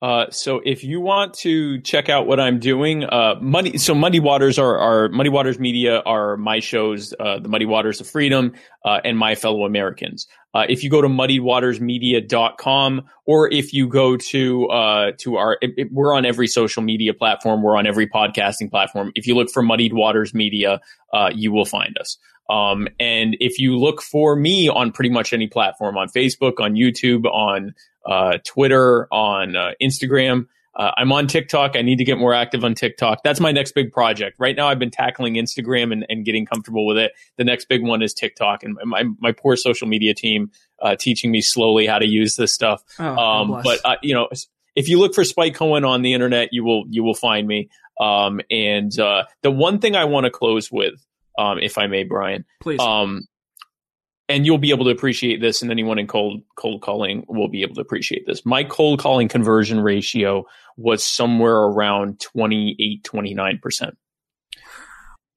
Uh, 0.00 0.30
so 0.30 0.60
if 0.64 0.84
you 0.84 1.00
want 1.00 1.34
to 1.34 1.80
check 1.80 2.08
out 2.08 2.26
what 2.28 2.38
I'm 2.38 2.60
doing, 2.60 3.02
uh, 3.04 3.34
Muddy, 3.40 3.78
so 3.78 3.94
Muddy 3.96 4.20
Waters 4.20 4.56
are, 4.58 4.78
are 4.78 5.08
Muddied 5.08 5.32
Waters 5.32 5.58
Media 5.58 6.00
are 6.06 6.36
my 6.36 6.60
shows, 6.60 7.12
uh, 7.18 7.40
the 7.40 7.48
Muddied 7.48 7.66
Waters 7.68 8.00
of 8.00 8.06
Freedom, 8.08 8.52
uh, 8.84 9.00
and 9.04 9.18
My 9.18 9.34
Fellow 9.34 9.64
Americans. 9.64 10.28
Uh, 10.54 10.66
if 10.68 10.84
you 10.84 10.90
go 10.90 11.02
to 11.02 11.08
muddiedwatersmedia.com 11.08 13.02
or 13.26 13.52
if 13.52 13.72
you 13.72 13.88
go 13.88 14.16
to, 14.16 14.66
uh, 14.68 15.12
to 15.18 15.36
our, 15.36 15.58
it, 15.60 15.72
it- 15.76 15.88
we're 15.92 16.14
on 16.14 16.24
every 16.24 16.46
social 16.46 16.82
media 16.82 17.12
platform. 17.14 17.62
We're 17.62 17.76
on 17.76 17.86
every 17.86 18.06
podcasting 18.08 18.70
platform. 18.70 19.12
If 19.14 19.26
you 19.26 19.34
look 19.34 19.50
for 19.50 19.62
Muddied 19.62 19.92
Waters 19.92 20.32
Media, 20.34 20.80
uh, 21.12 21.30
you 21.34 21.52
will 21.52 21.64
find 21.64 21.96
us. 21.98 22.16
Um, 22.50 22.88
and 22.98 23.36
if 23.40 23.58
you 23.58 23.76
look 23.76 24.00
for 24.00 24.34
me 24.34 24.68
on 24.70 24.90
pretty 24.92 25.10
much 25.10 25.32
any 25.34 25.48
platform, 25.48 25.98
on 25.98 26.08
Facebook, 26.08 26.54
on 26.60 26.74
YouTube, 26.74 27.26
on 27.26 27.74
uh, 28.08 28.38
Twitter, 28.44 29.06
on 29.12 29.54
uh, 29.54 29.72
Instagram, 29.80 30.46
uh, 30.78 30.92
I'm 30.96 31.10
on 31.10 31.26
TikTok. 31.26 31.76
I 31.76 31.82
need 31.82 31.96
to 31.96 32.04
get 32.04 32.18
more 32.18 32.32
active 32.32 32.64
on 32.64 32.74
TikTok. 32.74 33.24
That's 33.24 33.40
my 33.40 33.50
next 33.50 33.72
big 33.72 33.90
project. 33.90 34.36
Right 34.38 34.54
now, 34.56 34.68
I've 34.68 34.78
been 34.78 34.92
tackling 34.92 35.34
Instagram 35.34 35.92
and, 35.92 36.06
and 36.08 36.24
getting 36.24 36.46
comfortable 36.46 36.86
with 36.86 36.96
it. 36.96 37.12
The 37.36 37.42
next 37.44 37.68
big 37.68 37.82
one 37.82 38.00
is 38.00 38.14
TikTok, 38.14 38.62
and 38.62 38.78
my 38.84 39.04
my 39.18 39.32
poor 39.32 39.56
social 39.56 39.88
media 39.88 40.14
team 40.14 40.52
uh, 40.80 40.94
teaching 40.94 41.32
me 41.32 41.40
slowly 41.40 41.86
how 41.86 41.98
to 41.98 42.06
use 42.06 42.36
this 42.36 42.52
stuff. 42.52 42.84
Oh, 42.98 43.16
um, 43.16 43.60
but 43.64 43.80
uh, 43.84 43.96
you 44.02 44.14
know, 44.14 44.28
if 44.76 44.88
you 44.88 45.00
look 45.00 45.14
for 45.14 45.24
Spike 45.24 45.56
Cohen 45.56 45.84
on 45.84 46.02
the 46.02 46.14
internet, 46.14 46.50
you 46.52 46.62
will 46.62 46.84
you 46.88 47.02
will 47.02 47.14
find 47.14 47.48
me. 47.48 47.68
Um, 48.00 48.40
and 48.48 48.96
uh, 49.00 49.24
the 49.42 49.50
one 49.50 49.80
thing 49.80 49.96
I 49.96 50.04
want 50.04 50.24
to 50.24 50.30
close 50.30 50.70
with, 50.70 51.04
um, 51.36 51.58
if 51.58 51.76
I 51.76 51.88
may, 51.88 52.04
Brian, 52.04 52.44
Please. 52.60 52.78
And 54.28 54.44
you'll 54.44 54.58
be 54.58 54.70
able 54.70 54.84
to 54.84 54.90
appreciate 54.90 55.40
this, 55.40 55.62
and 55.62 55.70
anyone 55.70 55.98
in 55.98 56.06
cold 56.06 56.42
cold 56.54 56.82
calling 56.82 57.24
will 57.28 57.48
be 57.48 57.62
able 57.62 57.74
to 57.76 57.80
appreciate 57.80 58.26
this. 58.26 58.44
My 58.44 58.64
cold 58.64 59.00
calling 59.00 59.28
conversion 59.28 59.80
ratio 59.80 60.44
was 60.76 61.02
somewhere 61.02 61.56
around 61.56 62.20
28, 62.20 63.02
29%. 63.02 63.92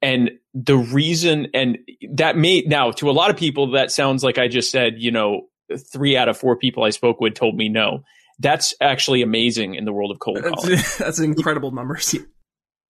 And 0.04 0.32
the 0.54 0.78
reason, 0.78 1.48
and 1.54 1.78
that 2.14 2.36
may, 2.36 2.62
now 2.62 2.92
to 2.92 3.10
a 3.10 3.14
lot 3.14 3.30
of 3.30 3.38
people, 3.38 3.72
that 3.72 3.92
sounds 3.92 4.24
like 4.24 4.38
I 4.38 4.48
just 4.48 4.72
said, 4.72 4.96
you 4.98 5.12
know, 5.12 5.48
three 5.78 6.18
out 6.18 6.28
of 6.28 6.38
four 6.38 6.58
people 6.58 6.84
I 6.84 6.90
spoke 6.90 7.22
with 7.22 7.36
told 7.36 7.56
me 7.56 7.70
no. 7.70 8.04
That's 8.40 8.74
actually 8.82 9.22
amazing 9.22 9.76
in 9.76 9.86
the 9.86 9.94
world 9.94 10.12
of 10.12 10.20
cold 10.20 10.42
calling 10.42 10.76
that's, 10.76 10.98
that's 10.98 11.20
incredible 11.20 11.72
numbers. 11.72 12.16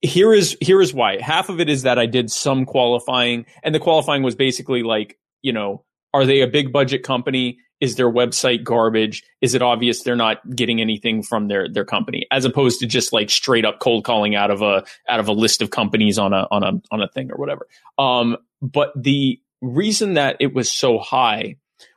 here 0.02 0.34
is 0.34 0.58
here 0.62 0.82
is 0.82 0.94
why 0.94 1.22
half 1.22 1.50
of 1.50 1.60
it 1.60 1.70
is 1.70 1.84
that 1.84 2.00
i 2.00 2.06
did 2.06 2.32
some 2.32 2.66
qualifying 2.66 3.46
and 3.62 3.76
the 3.76 3.80
qualifying 3.80 4.24
was 4.24 4.34
basically 4.34 4.82
like 4.82 5.20
you 5.42 5.54
know 5.54 5.84
are 6.14 6.26
they 6.26 6.42
a 6.42 6.48
big 6.48 6.72
budget 6.72 7.04
company 7.04 7.58
is 7.80 7.96
their 7.96 8.12
website 8.12 8.64
garbage 8.64 9.24
is 9.42 9.56
it 9.56 9.62
obvious 9.62 10.04
they're 10.04 10.16
not 10.16 10.38
getting 10.56 10.82
anything 10.82 11.24
from 11.24 11.48
their 11.48 11.68
their 11.68 11.86
company 11.86 12.26
as 12.32 12.46
opposed 12.46 12.80
to 12.80 12.86
just 12.86 13.12
like 13.12 13.30
straight 13.30 13.66
up 13.66 13.80
cold 13.80 14.04
calling 14.04 14.36
out 14.36 14.52
of 14.52 14.62
a 14.62 14.84
out 15.10 15.20
of 15.20 15.28
a 15.28 15.34
list 15.34 15.62
of 15.62 15.70
companies 15.70 16.18
on 16.18 16.34
a 16.34 16.48
on 16.52 16.64
a 16.64 16.72
on 16.92 17.02
a 17.02 17.08
thing 17.10 17.32
or 17.32 17.38
whatever 17.38 17.68
um 17.98 18.38
but 18.62 18.92
the 18.96 19.40
reason 19.62 20.14
that 20.14 20.38
it 20.40 20.54
was 20.54 20.72
so 20.72 20.98
high 21.00 21.56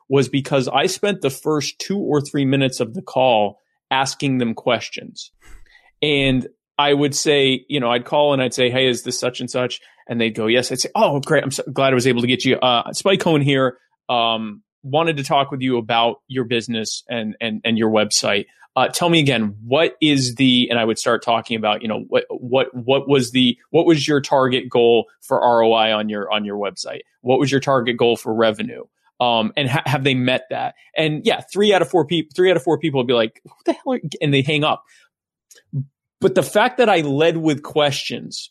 was 0.09 0.29
because 0.29 0.69
i 0.69 0.87
spent 0.87 1.21
the 1.21 1.31
first 1.31 1.79
2 1.79 1.99
or 1.99 2.21
3 2.21 2.45
minutes 2.45 2.81
of 2.81 2.95
the 2.95 3.03
call 3.03 3.61
asking 3.91 4.39
them 4.39 4.55
questions 4.55 5.31
and 6.03 6.49
I 6.79 6.93
would 6.93 7.15
say, 7.15 7.65
you 7.69 7.81
know, 7.81 7.91
I'd 7.91 8.05
call 8.05 8.33
and 8.33 8.43
I'd 8.43 8.55
say, 8.55 8.71
"Hey, 8.71 8.89
is 8.89 9.03
this 9.03 9.19
such 9.19 9.41
and 9.41 9.51
such?" 9.51 9.81
And 10.09 10.21
they'd 10.21 10.35
go, 10.35 10.47
"Yes." 10.47 10.73
I'd 10.73 10.81
say, 10.81 10.91
"Oh, 10.95 11.21
great! 11.21 11.45
I'm 11.45 11.51
so 11.51 11.63
glad 11.73 11.93
I 11.93 11.95
was 11.95 12.07
able 12.07 12.21
to 12.23 12.27
get 12.27 12.45
you." 12.45 12.57
Uh, 12.57 12.93
Spike 12.93 13.21
Cohen 13.21 13.43
here. 13.43 13.79
Um, 14.09 14.63
wanted 14.83 15.17
to 15.17 15.25
talk 15.25 15.51
with 15.51 15.63
you 15.63 15.79
about 15.79 16.21
your 16.29 16.45
business 16.45 17.03
and 17.09 17.37
and 17.41 17.61
and 17.65 17.79
your 17.79 17.91
website. 17.91 18.47
Uh, 18.77 18.89
tell 18.89 19.09
me 19.09 19.21
again, 19.21 19.57
what 19.65 19.97
is 20.01 20.35
the? 20.35 20.69
And 20.69 20.79
I 20.79 20.85
would 20.85 20.99
start 20.99 21.23
talking 21.23 21.57
about, 21.57 21.83
you 21.83 21.89
know, 21.89 22.01
what 22.09 22.25
what 22.31 22.75
what 22.75 23.09
was 23.09 23.31
the 23.31 23.57
what 23.71 23.87
was 23.87 24.07
your 24.07 24.21
target 24.21 24.69
goal 24.69 25.07
for 25.21 25.39
ROI 25.39 25.95
on 25.95 26.09
your 26.09 26.31
on 26.31 26.45
your 26.45 26.57
website? 26.57 27.01
What 27.21 27.39
was 27.39 27.51
your 27.51 27.61
target 27.61 27.97
goal 27.97 28.17
for 28.17 28.35
revenue? 28.35 28.85
Um, 29.21 29.53
and 29.57 29.71
ha- 29.71 29.85
have 29.87 30.03
they 30.03 30.15
met 30.15 30.47
that? 30.51 30.75
And 30.97 31.25
yeah, 31.25 31.41
three 31.41 31.73
out 31.73 31.83
of 31.83 31.89
four 31.89 32.05
people, 32.05 32.33
three 32.35 32.51
out 32.51 32.57
of 32.57 32.65
four 32.65 32.79
people 32.79 32.99
would 32.99 33.07
be 33.07 33.15
like, 33.15 33.41
"What 33.45 33.65
the 33.65 33.73
hell?" 33.73 33.99
And 34.21 34.35
they 34.35 34.43
hang 34.43 34.65
up. 34.65 34.85
But 36.21 36.35
the 36.35 36.43
fact 36.43 36.79
that 36.79 36.89
I 36.89 37.03
led 37.03 37.37
with 37.37 37.63
questions 37.63 38.51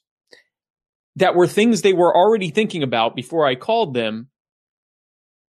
that 1.18 1.36
were 1.36 1.48
things 1.48 1.82
they 1.82 1.94
were 1.94 2.16
already 2.16 2.50
thinking 2.50 2.82
about 2.82 3.16
before 3.16 3.46
I 3.46 3.56
called 3.56 3.94
them 3.94 4.30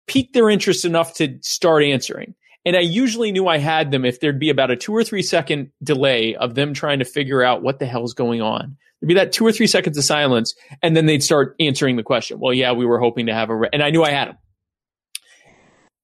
piqued 0.07 0.33
their 0.33 0.49
interest 0.49 0.85
enough 0.85 1.15
to 1.15 1.37
start 1.41 1.83
answering. 1.83 2.35
And 2.65 2.75
I 2.75 2.81
usually 2.81 3.31
knew 3.31 3.47
I 3.47 3.57
had 3.57 3.91
them 3.91 4.05
if 4.05 4.19
there'd 4.19 4.39
be 4.39 4.49
about 4.49 4.71
a 4.71 4.75
two 4.75 4.93
or 4.93 5.03
three 5.03 5.21
second 5.21 5.71
delay 5.83 6.35
of 6.35 6.55
them 6.55 6.73
trying 6.73 6.99
to 6.99 7.05
figure 7.05 7.43
out 7.43 7.61
what 7.61 7.79
the 7.79 7.85
hell's 7.85 8.13
going 8.13 8.41
on. 8.41 8.77
There'd 9.01 9.09
be 9.09 9.13
that 9.15 9.33
two 9.33 9.45
or 9.45 9.51
three 9.51 9.67
seconds 9.67 9.97
of 9.97 10.05
silence, 10.05 10.55
and 10.81 10.95
then 10.95 11.05
they'd 11.05 11.23
start 11.23 11.55
answering 11.59 11.97
the 11.97 12.03
question. 12.03 12.39
Well, 12.39 12.53
yeah, 12.53 12.71
we 12.71 12.85
were 12.85 12.99
hoping 12.99 13.25
to 13.25 13.33
have 13.33 13.49
a, 13.49 13.55
re-, 13.55 13.69
and 13.73 13.83
I 13.83 13.89
knew 13.89 14.01
I 14.01 14.11
had 14.11 14.29
them. 14.29 14.37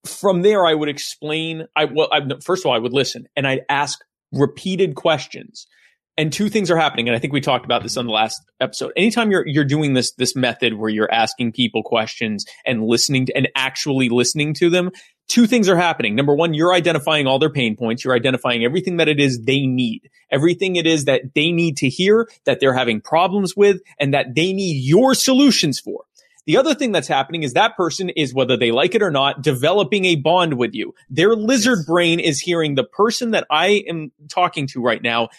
From 0.05 0.41
there, 0.41 0.65
I 0.65 0.73
would 0.73 0.89
explain. 0.89 1.65
I 1.77 1.85
well, 1.85 2.09
I, 2.11 2.19
first 2.43 2.63
of 2.63 2.67
all, 2.67 2.75
I 2.75 2.79
would 2.79 2.93
listen, 2.93 3.27
and 3.37 3.47
I'd 3.47 3.61
ask 3.69 3.99
repeated 4.33 4.95
questions 4.95 5.65
and 6.19 6.33
two 6.33 6.49
things 6.49 6.69
are 6.69 6.77
happening 6.77 7.07
and 7.07 7.15
i 7.15 7.19
think 7.19 7.33
we 7.33 7.41
talked 7.41 7.65
about 7.65 7.81
this 7.81 7.97
on 7.97 8.05
the 8.05 8.11
last 8.11 8.41
episode. 8.59 8.91
Anytime 8.95 9.31
you're 9.31 9.47
you're 9.47 9.63
doing 9.63 9.93
this 9.93 10.11
this 10.13 10.35
method 10.35 10.73
where 10.73 10.89
you're 10.89 11.11
asking 11.11 11.53
people 11.53 11.81
questions 11.81 12.45
and 12.65 12.83
listening 12.83 13.25
to, 13.27 13.35
and 13.35 13.47
actually 13.55 14.09
listening 14.09 14.53
to 14.55 14.69
them 14.69 14.91
two 15.27 15.47
things 15.47 15.69
are 15.69 15.77
happening. 15.77 16.15
Number 16.15 16.35
one 16.35 16.53
you're 16.53 16.73
identifying 16.73 17.27
all 17.27 17.39
their 17.39 17.49
pain 17.49 17.75
points. 17.77 18.03
You're 18.03 18.15
identifying 18.15 18.65
everything 18.65 18.97
that 18.97 19.07
it 19.07 19.19
is 19.19 19.41
they 19.45 19.65
need. 19.65 20.09
Everything 20.31 20.75
it 20.75 20.85
is 20.85 21.05
that 21.05 21.21
they 21.35 21.51
need 21.51 21.77
to 21.77 21.89
hear 21.89 22.27
that 22.45 22.59
they're 22.59 22.73
having 22.73 22.99
problems 22.99 23.55
with 23.55 23.81
and 23.99 24.13
that 24.13 24.35
they 24.35 24.51
need 24.51 24.83
your 24.83 25.15
solutions 25.15 25.79
for. 25.79 26.03
The 26.45 26.57
other 26.57 26.73
thing 26.73 26.91
that's 26.91 27.07
happening 27.07 27.43
is 27.43 27.53
that 27.53 27.77
person 27.77 28.09
is, 28.09 28.33
whether 28.33 28.57
they 28.57 28.71
like 28.71 28.95
it 28.95 29.03
or 29.03 29.11
not, 29.11 29.43
developing 29.43 30.05
a 30.05 30.15
bond 30.15 30.55
with 30.55 30.73
you. 30.73 30.95
Their 31.07 31.35
lizard 31.35 31.85
brain 31.85 32.19
is 32.19 32.39
hearing 32.39 32.73
the 32.73 32.83
person 32.83 33.31
that 33.31 33.45
I 33.51 33.83
am 33.87 34.11
talking 34.29 34.65
to 34.67 34.81
right 34.81 35.03
now 35.03 35.29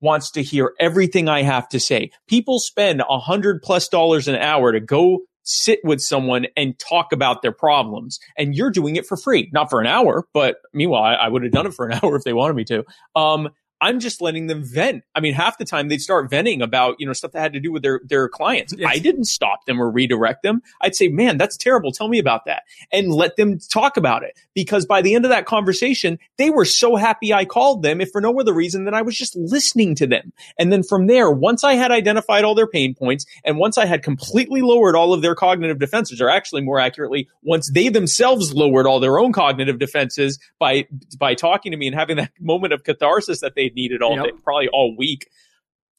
wants 0.00 0.30
to 0.32 0.42
hear 0.42 0.72
everything 0.78 1.28
I 1.28 1.42
have 1.42 1.68
to 1.70 1.80
say. 1.80 2.10
People 2.26 2.58
spend 2.58 3.02
a 3.08 3.18
hundred 3.18 3.62
plus 3.62 3.88
dollars 3.88 4.28
an 4.28 4.36
hour 4.36 4.72
to 4.72 4.80
go 4.80 5.20
sit 5.42 5.80
with 5.82 6.00
someone 6.00 6.46
and 6.56 6.78
talk 6.78 7.12
about 7.12 7.42
their 7.42 7.52
problems. 7.52 8.18
And 8.36 8.54
you're 8.54 8.70
doing 8.70 8.96
it 8.96 9.06
for 9.06 9.16
free, 9.16 9.50
not 9.52 9.70
for 9.70 9.80
an 9.80 9.86
hour, 9.86 10.26
but 10.32 10.56
meanwhile, 10.72 11.02
I, 11.02 11.14
I 11.14 11.28
would 11.28 11.42
have 11.42 11.52
done 11.52 11.66
it 11.66 11.74
for 11.74 11.86
an 11.86 11.98
hour 12.02 12.16
if 12.16 12.24
they 12.24 12.32
wanted 12.32 12.54
me 12.54 12.64
to. 12.64 12.84
Um, 13.16 13.48
I'm 13.80 13.98
just 13.98 14.20
letting 14.20 14.46
them 14.46 14.62
vent. 14.62 15.04
I 15.14 15.20
mean, 15.20 15.32
half 15.32 15.56
the 15.56 15.64
time 15.64 15.88
they'd 15.88 16.00
start 16.00 16.28
venting 16.28 16.60
about, 16.60 16.96
you 16.98 17.06
know, 17.06 17.14
stuff 17.14 17.32
that 17.32 17.40
had 17.40 17.52
to 17.54 17.60
do 17.60 17.72
with 17.72 17.82
their, 17.82 18.00
their 18.04 18.28
clients. 18.28 18.74
Yes. 18.76 18.90
I 18.92 18.98
didn't 18.98 19.24
stop 19.24 19.64
them 19.64 19.80
or 19.80 19.90
redirect 19.90 20.42
them. 20.42 20.60
I'd 20.82 20.94
say, 20.94 21.08
man, 21.08 21.38
that's 21.38 21.56
terrible. 21.56 21.90
Tell 21.90 22.08
me 22.08 22.18
about 22.18 22.44
that 22.44 22.64
and 22.92 23.12
let 23.12 23.36
them 23.36 23.58
talk 23.58 23.96
about 23.96 24.22
it. 24.22 24.38
Because 24.54 24.84
by 24.84 25.00
the 25.00 25.14
end 25.14 25.24
of 25.24 25.30
that 25.30 25.46
conversation, 25.46 26.18
they 26.36 26.50
were 26.50 26.66
so 26.66 26.96
happy 26.96 27.32
I 27.32 27.46
called 27.46 27.82
them, 27.82 28.00
if 28.00 28.10
for 28.10 28.20
no 28.20 28.38
other 28.38 28.52
reason 28.52 28.84
than 28.84 28.92
I 28.92 29.02
was 29.02 29.16
just 29.16 29.34
listening 29.34 29.94
to 29.96 30.06
them. 30.06 30.32
And 30.58 30.70
then 30.70 30.82
from 30.82 31.06
there, 31.06 31.30
once 31.30 31.64
I 31.64 31.74
had 31.74 31.90
identified 31.90 32.44
all 32.44 32.54
their 32.54 32.66
pain 32.66 32.94
points 32.94 33.24
and 33.44 33.56
once 33.56 33.78
I 33.78 33.86
had 33.86 34.02
completely 34.02 34.60
lowered 34.60 34.94
all 34.94 35.14
of 35.14 35.22
their 35.22 35.34
cognitive 35.34 35.78
defenses, 35.78 36.20
or 36.20 36.28
actually 36.28 36.62
more 36.62 36.78
accurately, 36.78 37.28
once 37.42 37.70
they 37.70 37.88
themselves 37.88 38.52
lowered 38.52 38.86
all 38.86 39.00
their 39.00 39.18
own 39.18 39.32
cognitive 39.32 39.78
defenses 39.78 40.38
by, 40.58 40.86
by 41.18 41.34
talking 41.34 41.72
to 41.72 41.78
me 41.78 41.86
and 41.86 41.96
having 41.96 42.18
that 42.18 42.32
moment 42.40 42.74
of 42.74 42.84
catharsis 42.84 43.40
that 43.40 43.54
they 43.54 43.69
needed 43.74 44.02
all 44.02 44.16
yep. 44.16 44.24
day, 44.26 44.32
probably 44.44 44.68
all 44.68 44.96
week. 44.96 45.28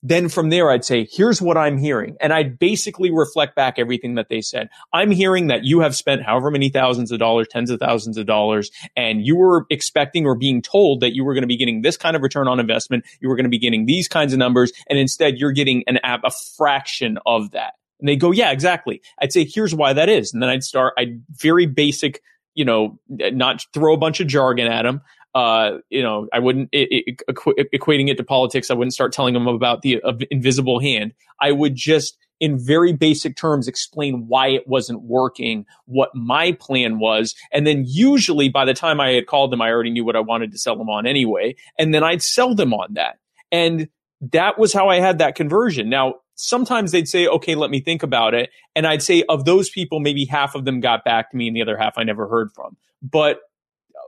Then 0.03 0.29
from 0.29 0.49
there, 0.49 0.71
I'd 0.71 0.83
say, 0.83 1.07
here's 1.11 1.41
what 1.41 1.57
I'm 1.57 1.77
hearing. 1.77 2.17
And 2.19 2.33
I'd 2.33 2.57
basically 2.57 3.11
reflect 3.11 3.55
back 3.55 3.75
everything 3.77 4.15
that 4.15 4.29
they 4.29 4.41
said. 4.41 4.69
I'm 4.91 5.11
hearing 5.11 5.47
that 5.47 5.63
you 5.63 5.81
have 5.81 5.95
spent 5.95 6.23
however 6.23 6.49
many 6.49 6.69
thousands 6.69 7.11
of 7.11 7.19
dollars, 7.19 7.47
tens 7.51 7.69
of 7.69 7.79
thousands 7.79 8.17
of 8.17 8.25
dollars, 8.25 8.71
and 8.95 9.23
you 9.23 9.35
were 9.35 9.67
expecting 9.69 10.25
or 10.25 10.35
being 10.35 10.61
told 10.63 11.01
that 11.01 11.13
you 11.13 11.23
were 11.23 11.35
going 11.35 11.43
to 11.43 11.47
be 11.47 11.57
getting 11.57 11.83
this 11.83 11.97
kind 11.97 12.15
of 12.15 12.23
return 12.23 12.47
on 12.47 12.59
investment. 12.59 13.05
You 13.19 13.29
were 13.29 13.35
going 13.35 13.43
to 13.43 13.49
be 13.49 13.59
getting 13.59 13.85
these 13.85 14.07
kinds 14.07 14.33
of 14.33 14.39
numbers. 14.39 14.71
And 14.89 14.97
instead 14.97 15.37
you're 15.37 15.51
getting 15.51 15.83
an 15.85 15.97
app, 15.97 16.21
a 16.23 16.31
fraction 16.57 17.19
of 17.27 17.51
that. 17.51 17.73
And 17.99 18.09
they 18.09 18.15
go, 18.15 18.31
yeah, 18.31 18.51
exactly. 18.51 19.03
I'd 19.21 19.31
say, 19.31 19.45
here's 19.45 19.75
why 19.75 19.93
that 19.93 20.09
is. 20.09 20.33
And 20.33 20.41
then 20.41 20.49
I'd 20.49 20.63
start, 20.63 20.95
I'd 20.97 21.21
very 21.29 21.67
basic, 21.67 22.23
you 22.55 22.65
know, 22.65 22.99
eh, 23.19 23.29
not 23.29 23.63
throw 23.71 23.93
a 23.93 23.97
bunch 23.97 24.19
of 24.19 24.25
jargon 24.25 24.65
at 24.65 24.81
them 24.81 25.01
uh, 25.33 25.77
you 25.89 26.01
know, 26.01 26.27
I 26.33 26.39
wouldn't 26.39 26.69
it, 26.71 26.87
it, 26.91 27.21
equ- 27.29 27.65
equating 27.73 28.09
it 28.09 28.17
to 28.17 28.23
politics. 28.23 28.69
I 28.69 28.73
wouldn't 28.73 28.93
start 28.93 29.13
telling 29.13 29.33
them 29.33 29.47
about 29.47 29.81
the 29.81 30.01
uh, 30.01 30.13
invisible 30.29 30.79
hand. 30.79 31.13
I 31.39 31.51
would 31.51 31.75
just, 31.75 32.17
in 32.39 32.57
very 32.59 32.93
basic 32.93 33.35
terms, 33.35 33.67
explain 33.67 34.25
why 34.27 34.47
it 34.47 34.67
wasn't 34.67 35.03
working, 35.03 35.65
what 35.85 36.09
my 36.13 36.51
plan 36.53 36.99
was, 36.99 37.35
and 37.51 37.65
then 37.65 37.85
usually 37.87 38.49
by 38.49 38.65
the 38.65 38.73
time 38.73 38.99
I 38.99 39.11
had 39.11 39.27
called 39.27 39.51
them, 39.51 39.61
I 39.61 39.69
already 39.69 39.91
knew 39.91 40.03
what 40.03 40.15
I 40.15 40.21
wanted 40.21 40.51
to 40.51 40.57
sell 40.57 40.75
them 40.75 40.89
on 40.89 41.05
anyway, 41.05 41.55
and 41.77 41.93
then 41.93 42.03
I'd 42.03 42.21
sell 42.21 42.55
them 42.55 42.73
on 42.73 42.95
that. 42.95 43.19
And 43.51 43.89
that 44.31 44.59
was 44.59 44.73
how 44.73 44.89
I 44.89 44.99
had 44.99 45.19
that 45.19 45.35
conversion. 45.35 45.89
Now, 45.89 46.15
sometimes 46.35 46.91
they'd 46.91 47.07
say, 47.07 47.27
okay, 47.27 47.55
let 47.55 47.69
me 47.69 47.79
think 47.79 48.03
about 48.03 48.33
it. 48.33 48.49
And 48.75 48.85
I'd 48.87 49.01
say 49.01 49.23
of 49.29 49.45
those 49.45 49.69
people, 49.69 49.99
maybe 49.99 50.25
half 50.25 50.55
of 50.55 50.65
them 50.65 50.79
got 50.79 51.03
back 51.03 51.31
to 51.31 51.37
me 51.37 51.47
and 51.47 51.55
the 51.55 51.61
other 51.61 51.77
half 51.77 51.97
I 51.97 52.03
never 52.03 52.27
heard 52.27 52.51
from. 52.53 52.77
But 53.01 53.39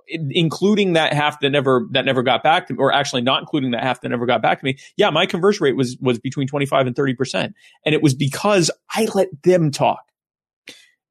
including 0.08 0.94
that 0.94 1.14
half 1.14 1.40
that 1.40 1.50
never 1.50 1.88
that 1.92 2.06
never 2.06 2.24
got 2.24 2.44
back 2.44 2.68
to 2.68 2.74
me, 2.74 2.78
or 2.80 2.94
actually 2.94 3.22
not 3.22 3.42
including 3.42 3.72
that 3.72 3.84
half 3.84 4.02
that 4.02 4.10
never 4.10 4.26
got 4.26 4.42
back 4.42 4.60
to 4.60 4.66
me, 4.66 4.78
yeah, 4.98 5.10
my 5.10 5.26
conversion 5.26 5.64
rate 5.64 5.76
was 5.76 5.98
was 6.00 6.20
between 6.20 6.48
25 6.48 6.88
and 6.88 6.96
30 6.96 7.14
percent, 7.16 7.56
and 7.86 7.94
it 7.96 8.02
was 8.02 8.14
because 8.14 8.72
I 8.94 9.08
let 9.14 9.30
them 9.44 9.72
talk. 9.72 10.04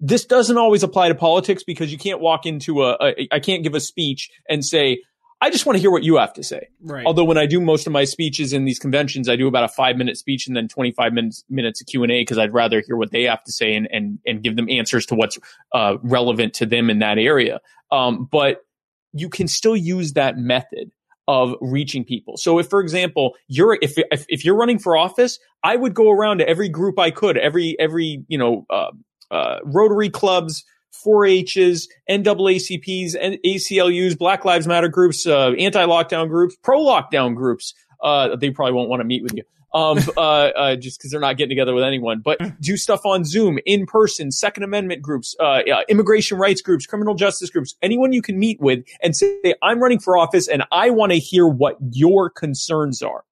This 0.01 0.25
doesn't 0.25 0.57
always 0.57 0.83
apply 0.83 1.09
to 1.09 1.15
politics 1.15 1.63
because 1.63 1.93
you 1.93 1.99
can't 1.99 2.21
walk 2.21 2.47
into 2.47 2.83
a, 2.83 2.97
a 3.01 3.29
I 3.31 3.41
can't 3.41 3.63
give 3.63 3.75
a 3.75 3.81
speech 3.81 4.31
and 4.49 4.65
say 4.65 5.03
I 5.43 5.51
just 5.51 5.67
want 5.67 5.77
to 5.77 5.81
hear 5.81 5.91
what 5.91 6.05
you 6.05 6.19
have 6.19 6.33
to 6.35 6.45
say. 6.45 6.69
Right. 6.81 7.05
Although 7.05 7.25
when 7.25 7.37
I 7.37 7.47
do 7.47 7.61
most 7.61 7.89
of 7.89 7.93
my 7.93 8.05
speeches 8.05 8.53
in 8.53 8.65
these 8.65 8.79
conventions, 8.79 9.29
I 9.29 9.35
do 9.35 9.49
about 9.49 9.65
a 9.65 9.69
five 9.69 9.97
minute 9.97 10.17
speech 10.17 10.47
and 10.47 10.57
then 10.57 10.69
25 10.69 11.13
minutes, 11.13 11.43
minutes 11.51 11.81
of 11.81 11.89
Q 11.89 12.05
and 12.05 12.13
A 12.13 12.21
because 12.21 12.39
I'd 12.39 12.55
rather 12.55 12.81
hear 12.81 12.97
what 12.97 13.11
they 13.11 13.25
have 13.25 13.43
to 13.43 13.53
say 13.53 13.75
and, 13.75 13.89
and, 13.91 14.21
and 14.25 14.41
give 14.41 14.55
them 14.55 14.71
answers 14.71 15.05
to 15.07 15.17
what's 15.17 15.41
uh, 15.73 15.97
relevant 16.05 16.55
to 16.55 16.67
them 16.67 16.91
in 16.91 17.01
that 17.01 17.19
area. 17.19 17.61
Um, 17.91 18.29
but 18.31 18.65
you 19.13 19.29
can 19.29 19.49
still 19.49 19.77
use 19.77 20.13
that 20.15 20.37
method 20.37 20.91
of 21.29 21.55
reaching 21.61 22.05
people. 22.05 22.37
So 22.37 22.59
if, 22.59 22.69
for 22.69 22.81
example, 22.81 23.35
you're, 23.47 23.79
if, 23.81 23.95
if, 23.97 24.27
if, 24.29 24.45
you're 24.45 24.57
running 24.57 24.79
for 24.79 24.97
office, 24.97 25.39
I 25.63 25.77
would 25.77 25.95
go 25.95 26.11
around 26.11 26.39
to 26.39 26.49
every 26.49 26.69
group 26.69 26.99
I 26.99 27.11
could, 27.11 27.39
every, 27.39 27.77
every, 27.79 28.25
you 28.29 28.39
know, 28.39 28.67
uh, 28.69 28.91
uh, 29.31 29.59
Rotary 29.65 30.11
clubs, 30.11 30.65
4-H's, 31.07 31.89
NAACPs, 32.11 33.15
and 33.19 33.39
ACLUs, 33.47 34.19
Black 34.19 34.45
Lives 34.45 34.67
Matter 34.67 34.89
groups, 34.89 35.27
uh, 35.27 35.53
anti-lockdown 35.53 36.29
groups, 36.29 36.57
pro-lockdown 36.63 37.37
groups. 37.37 37.73
Uh, 38.03 38.35
they 38.35 38.51
probably 38.51 38.75
won't 38.75 38.89
want 38.89 39.01
to 39.01 39.05
meet 39.05 39.23
with 39.23 39.33
you 39.35 39.45
um, 39.75 39.99
uh, 40.17 40.21
uh, 40.21 40.77
just 40.77 40.99
because 40.99 41.11
they're 41.11 41.21
not 41.21 41.37
getting 41.37 41.51
together 41.51 41.75
with 41.75 41.85
anyone. 41.85 42.21
But 42.21 42.39
do 42.61 42.77
stuff 42.77 43.05
on 43.05 43.25
Zoom, 43.25 43.59
in 43.67 43.87
person, 43.87 44.31
Second 44.31 44.65
Amendment 44.65 45.03
groups, 45.03 45.35
uh, 45.41 45.61
immigration 45.89 46.39
rights 46.39 46.61
groups, 46.61 46.87
criminal 46.87 47.15
justice 47.15 47.51
groups, 47.51 47.75
anyone 47.83 48.13
you 48.13 48.23
can 48.23 48.39
meet 48.39 48.61
with, 48.61 48.85
and 49.03 49.17
say, 49.17 49.55
"I'm 49.63 49.81
running 49.81 49.99
for 49.99 50.19
office, 50.19 50.49
and 50.49 50.63
I 50.73 50.91
want 50.91 51.13
to 51.13 51.19
hear 51.19 51.47
what 51.47 51.77
your 51.91 52.31
concerns 52.31 53.03
are." 53.03 53.25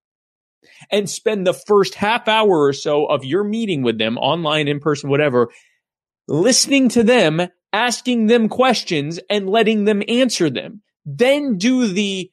And 0.90 1.10
spend 1.10 1.46
the 1.46 1.54
first 1.54 1.94
half 1.94 2.26
hour 2.26 2.64
or 2.64 2.72
so 2.72 3.04
of 3.06 3.24
your 3.24 3.44
meeting 3.44 3.82
with 3.82 3.98
them, 3.98 4.16
online, 4.16 4.68
in 4.68 4.80
person, 4.80 5.10
whatever, 5.10 5.50
listening 6.26 6.88
to 6.90 7.02
them, 7.02 7.48
asking 7.72 8.26
them 8.26 8.48
questions, 8.48 9.20
and 9.28 9.48
letting 9.48 9.84
them 9.84 10.02
answer 10.08 10.48
them. 10.48 10.82
Then 11.04 11.58
do 11.58 11.86
the 11.86 12.30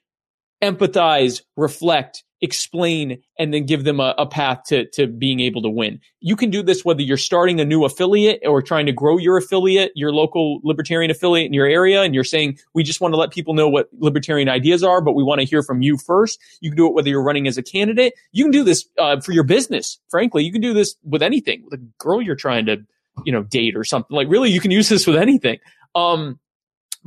empathize, 0.64 1.42
reflect, 1.56 2.24
explain 2.42 3.22
and 3.40 3.54
then 3.54 3.66
give 3.66 3.84
them 3.84 4.00
a, 4.00 4.14
a, 4.18 4.26
path 4.26 4.64
to, 4.68 4.86
to 4.92 5.08
being 5.08 5.40
able 5.40 5.62
to 5.62 5.70
win. 5.70 6.00
You 6.20 6.36
can 6.36 6.50
do 6.50 6.62
this 6.62 6.86
whether 6.86 7.02
you're 7.02 7.18
starting 7.18 7.60
a 7.60 7.66
new 7.66 7.84
affiliate 7.84 8.42
or 8.46 8.62
trying 8.62 8.86
to 8.86 8.92
grow 8.92 9.18
your 9.18 9.38
affiliate, 9.38 9.92
your 9.96 10.12
local 10.12 10.60
libertarian 10.64 11.10
affiliate 11.10 11.48
in 11.48 11.54
your 11.54 11.66
area, 11.66 12.04
and 12.04 12.14
you're 12.14 12.24
saying, 12.24 12.60
we 12.74 12.84
just 12.84 13.02
want 13.02 13.14
to 13.14 13.18
let 13.18 13.32
people 13.32 13.54
know 13.54 13.68
what 13.68 13.90
libertarian 13.98 14.50
ideas 14.50 14.84
are, 14.84 15.02
but 15.02 15.14
we 15.14 15.24
want 15.24 15.40
to 15.40 15.46
hear 15.46 15.64
from 15.64 15.82
you 15.82 15.98
first. 15.98 16.40
You 16.62 16.70
can 16.70 16.78
do 16.78 16.88
it 16.88 16.94
whether 16.94 17.10
you're 17.10 17.24
running 17.24 17.48
as 17.48 17.58
a 17.58 17.64
candidate. 17.64 18.14
You 18.32 18.44
can 18.44 18.52
do 18.52 18.64
this 18.64 18.88
uh, 18.98 19.20
for 19.20 19.32
your 19.32 19.44
business. 19.44 20.00
Frankly, 20.10 20.44
you 20.44 20.52
can 20.52 20.62
do 20.62 20.74
this 20.74 20.96
with 21.04 21.24
anything, 21.24 21.64
with 21.64 21.80
a 21.80 21.84
girl 21.98 22.22
you're 22.22 22.36
trying 22.36 22.66
to, 22.68 22.78
you 23.26 23.32
know, 23.32 23.44
date 23.44 23.76
or 23.76 23.84
something. 23.84 24.16
Like 24.16 24.28
really, 24.30 24.52
you 24.52 24.60
can 24.60 24.72
use 24.72 24.90
this 24.90 25.08
with 25.08 25.16
anything. 25.16 25.60
Um, 25.96 26.40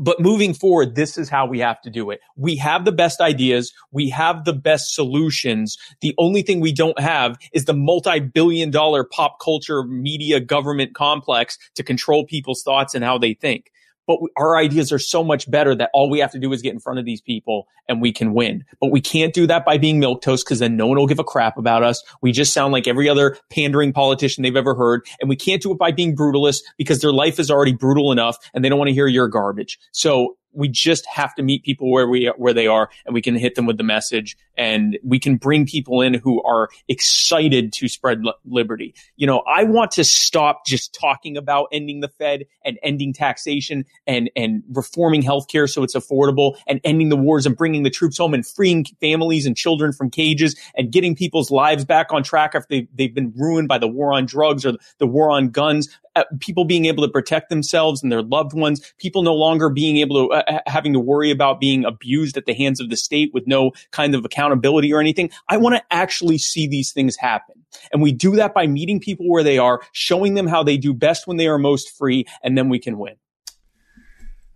but 0.01 0.19
moving 0.19 0.55
forward, 0.55 0.95
this 0.95 1.19
is 1.19 1.29
how 1.29 1.47
we 1.47 1.59
have 1.61 1.81
to 1.83 1.91
do 1.91 2.11
it. 2.11 2.21
We 2.35 2.57
have 2.57 2.85
the 2.87 2.93
best 2.93 3.21
ideas. 3.21 3.73
We 3.93 4.09
have 4.11 4.45
the 4.45 4.55
best 4.55 4.95
solutions. 4.95 5.77
The 6.01 6.15
only 6.17 6.41
thing 6.41 6.61
we 6.61 6.73
don't 6.73 6.99
have 6.99 7.39
is 7.53 7.67
the 7.67 7.75
multi-billion 7.75 8.71
dollar 8.71 9.05
pop 9.05 9.39
culture 9.41 9.85
media 9.85 10.41
government 10.41 10.95
complex 10.95 11.59
to 11.75 11.83
control 11.83 12.25
people's 12.25 12.63
thoughts 12.63 12.95
and 12.95 13.05
how 13.05 13.19
they 13.19 13.35
think 13.35 13.71
but 14.11 14.19
our 14.37 14.57
ideas 14.57 14.91
are 14.91 14.99
so 14.99 15.23
much 15.23 15.49
better 15.49 15.73
that 15.73 15.89
all 15.95 16.11
we 16.11 16.19
have 16.19 16.33
to 16.33 16.39
do 16.41 16.53
is 16.53 16.63
get 16.63 16.73
in 16.73 16.81
front 16.81 16.99
of 16.99 17.05
these 17.05 17.21
people 17.21 17.69
and 17.89 18.03
we 18.03 18.13
can 18.13 18.35
win. 18.35 18.65
But 18.81 18.91
we 18.91 19.01
can't 19.01 19.33
do 19.33 19.47
that 19.47 19.65
by 19.65 19.79
being 19.79 20.01
milquetoast 20.01 20.45
because 20.45 20.59
then 20.59 20.77
no 20.77 20.89
one 20.89 20.99
will 20.99 21.07
give 21.07 21.21
a 21.21 21.25
crap 21.25 21.57
about 21.57 21.85
us. 21.85 22.03
We 22.21 22.33
just 22.33 22.53
sound 22.53 22.73
like 22.73 22.89
every 22.89 23.09
other 23.09 23.39
pandering 23.51 23.93
politician 23.93 24.43
they've 24.43 24.57
ever 24.57 24.75
heard. 24.75 25.07
And 25.21 25.29
we 25.29 25.37
can't 25.37 25.63
do 25.63 25.71
it 25.71 25.79
by 25.79 25.93
being 25.93 26.17
brutalist 26.17 26.63
because 26.77 27.01
their 27.01 27.13
life 27.13 27.39
is 27.39 27.53
already 27.53 27.73
brutal 27.73 28.11
enough 28.11 28.37
and 28.53 28.65
they 28.65 28.69
don't 28.69 28.79
want 28.79 28.89
to 28.89 28.95
hear 28.95 29.07
your 29.07 29.29
garbage. 29.29 29.79
So 29.93 30.37
we 30.53 30.69
just 30.69 31.07
have 31.07 31.35
to 31.35 31.43
meet 31.43 31.63
people 31.63 31.91
where 31.91 32.09
we 32.09 32.27
where 32.37 32.53
they 32.53 32.67
are 32.67 32.91
and 33.07 33.15
we 33.15 33.23
can 33.23 33.35
hit 33.35 33.55
them 33.55 33.67
with 33.67 33.79
the 33.79 33.85
message 33.85 34.37
and 34.57 34.99
we 35.03 35.19
can 35.19 35.37
bring 35.37 35.67
people 35.67 36.01
in 36.03 36.15
who 36.15 36.43
are 36.43 36.69
excited 36.89 37.73
to 37.73 37.89
spread 37.89 38.25
li- 38.25 38.33
liberty. 38.45 38.95
You 39.17 39.27
know, 39.27 39.41
I 39.41 39.65
want 39.65 39.91
to 39.93 40.05
stop 40.05 40.67
just 40.67 40.95
talking 40.95 41.37
about 41.37 41.69
ending 41.73 42.01
the 42.01 42.09
Fed 42.09 42.45
and 42.65 42.79
ending 42.83 43.13
taxation 43.13 43.85
and 44.07 44.31
and 44.37 44.63
reforming 44.73 45.23
healthcare 45.23 45.69
so 45.69 45.83
it's 45.83 45.95
affordable 45.95 46.57
and 46.67 46.81
ending 46.85 47.09
the 47.09 47.17
wars 47.17 47.47
and 47.47 47.57
bringing 47.57 47.83
the 47.83 47.91
troops 47.91 48.19
home 48.19 48.35
and 48.35 48.47
freeing 48.47 48.85
families 49.01 49.47
and 49.47 49.57
children 49.57 49.93
from 49.93 50.11
cages 50.11 50.57
and 50.77 50.93
getting 50.93 51.15
people's 51.15 51.51
lives 51.51 51.85
back 51.85 52.13
on 52.13 52.23
track 52.23 52.55
after 52.55 52.67
they, 52.69 52.89
they've 52.95 53.15
been 53.15 53.33
ruined 53.37 53.69
by 53.69 53.79
the 53.79 53.89
war 53.89 54.13
on 54.13 54.27
drugs 54.27 54.65
or 54.65 54.73
the 54.99 55.07
war 55.07 55.31
on 55.31 55.49
guns 55.49 55.89
uh, 56.17 56.25
people 56.41 56.65
being 56.65 56.87
able 56.87 57.07
to 57.07 57.11
protect 57.11 57.51
themselves 57.51 58.03
and 58.03 58.11
their 58.11 58.23
loved 58.23 58.53
ones, 58.53 58.93
people 58.99 59.23
no 59.23 59.35
longer 59.35 59.69
being 59.69 59.99
able 59.99 60.29
to 60.29 60.40
having 60.67 60.93
to 60.93 61.01
worry 61.01 61.31
about 61.31 61.61
being 61.61 61.85
abused 61.85 62.37
at 62.37 62.47
the 62.47 62.55
hands 62.55 62.81
of 62.81 62.91
the 62.91 62.97
state 62.97 63.33
with 63.35 63.47
no 63.47 63.73
kind 63.91 64.15
of 64.15 64.25
accountability 64.25 64.93
or 64.93 65.01
anything. 65.01 65.31
I 65.49 65.57
want 65.57 65.77
to 65.77 65.83
actually 65.91 66.39
see 66.39 66.67
these 66.67 66.93
things 66.93 67.17
happen. 67.17 67.65
And 67.93 68.03
we 68.03 68.13
do 68.13 68.37
that 68.37 68.55
by 68.55 68.67
meeting 68.67 69.01
people 69.01 69.29
where 69.29 69.45
they 69.45 69.59
are, 69.59 69.83
showing 69.93 70.35
them 70.35 70.47
how 70.47 70.63
they 70.63 70.77
do 70.77 70.93
best 70.93 71.27
when 71.27 71.37
they 71.37 71.47
are 71.47 71.59
most 71.59 71.97
free, 71.97 72.27
and 72.43 72.59
then 72.59 72.69
we 72.69 72.79
can 72.79 72.99
win. 72.99 73.15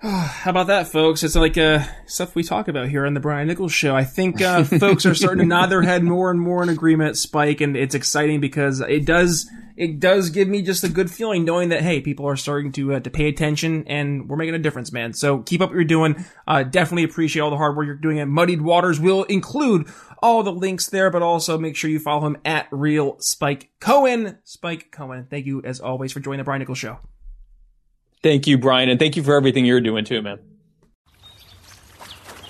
How 0.06 0.50
about 0.50 0.66
that, 0.66 0.88
folks? 0.88 1.22
It's 1.22 1.34
like 1.34 1.56
uh, 1.56 1.82
stuff 2.04 2.34
we 2.34 2.42
talk 2.42 2.68
about 2.68 2.88
here 2.88 3.06
on 3.06 3.14
the 3.14 3.20
Brian 3.20 3.48
Nichols 3.48 3.72
Show. 3.72 3.96
I 3.96 4.04
think 4.04 4.42
uh, 4.42 4.62
folks 4.64 5.06
are 5.06 5.14
starting 5.14 5.38
to 5.38 5.46
nod 5.46 5.68
their 5.68 5.80
head 5.80 6.04
more 6.04 6.30
and 6.30 6.38
more 6.38 6.62
in 6.62 6.68
agreement, 6.68 7.16
Spike, 7.16 7.62
and 7.62 7.74
it's 7.74 7.94
exciting 7.94 8.38
because 8.38 8.80
it 8.80 9.06
does 9.06 9.50
it 9.78 10.00
does 10.00 10.28
give 10.28 10.46
me 10.46 10.60
just 10.60 10.84
a 10.84 10.90
good 10.90 11.10
feeling 11.10 11.46
knowing 11.46 11.70
that 11.70 11.80
hey, 11.80 12.02
people 12.02 12.28
are 12.28 12.36
starting 12.36 12.70
to 12.72 12.96
uh, 12.96 13.00
to 13.00 13.08
pay 13.08 13.28
attention 13.28 13.84
and 13.86 14.28
we're 14.28 14.36
making 14.36 14.54
a 14.54 14.58
difference, 14.58 14.92
man. 14.92 15.14
So 15.14 15.38
keep 15.38 15.62
up 15.62 15.70
what 15.70 15.74
you're 15.74 15.84
doing. 15.84 16.22
Uh, 16.46 16.64
definitely 16.64 17.04
appreciate 17.04 17.40
all 17.40 17.48
the 17.48 17.56
hard 17.56 17.74
work 17.74 17.86
you're 17.86 17.94
doing. 17.94 18.20
At 18.20 18.28
Muddied 18.28 18.60
Waters 18.60 19.00
will 19.00 19.22
include 19.24 19.88
all 20.22 20.42
the 20.42 20.52
links 20.52 20.86
there, 20.86 21.08
but 21.08 21.22
also 21.22 21.56
make 21.56 21.76
sure 21.76 21.88
you 21.88 21.98
follow 21.98 22.26
him 22.26 22.36
at 22.44 22.68
Real 22.70 23.18
Spike 23.20 23.70
Cohen. 23.80 24.36
Spike 24.44 24.90
Cohen. 24.90 25.28
Thank 25.30 25.46
you 25.46 25.62
as 25.64 25.80
always 25.80 26.12
for 26.12 26.20
joining 26.20 26.40
the 26.40 26.44
Brian 26.44 26.58
Nichols 26.58 26.76
Show. 26.76 26.98
Thank 28.24 28.46
you, 28.46 28.56
Brian, 28.56 28.88
and 28.88 28.98
thank 28.98 29.16
you 29.16 29.22
for 29.22 29.36
everything 29.36 29.66
you're 29.66 29.82
doing 29.82 30.06
too, 30.06 30.22
man. 30.22 30.38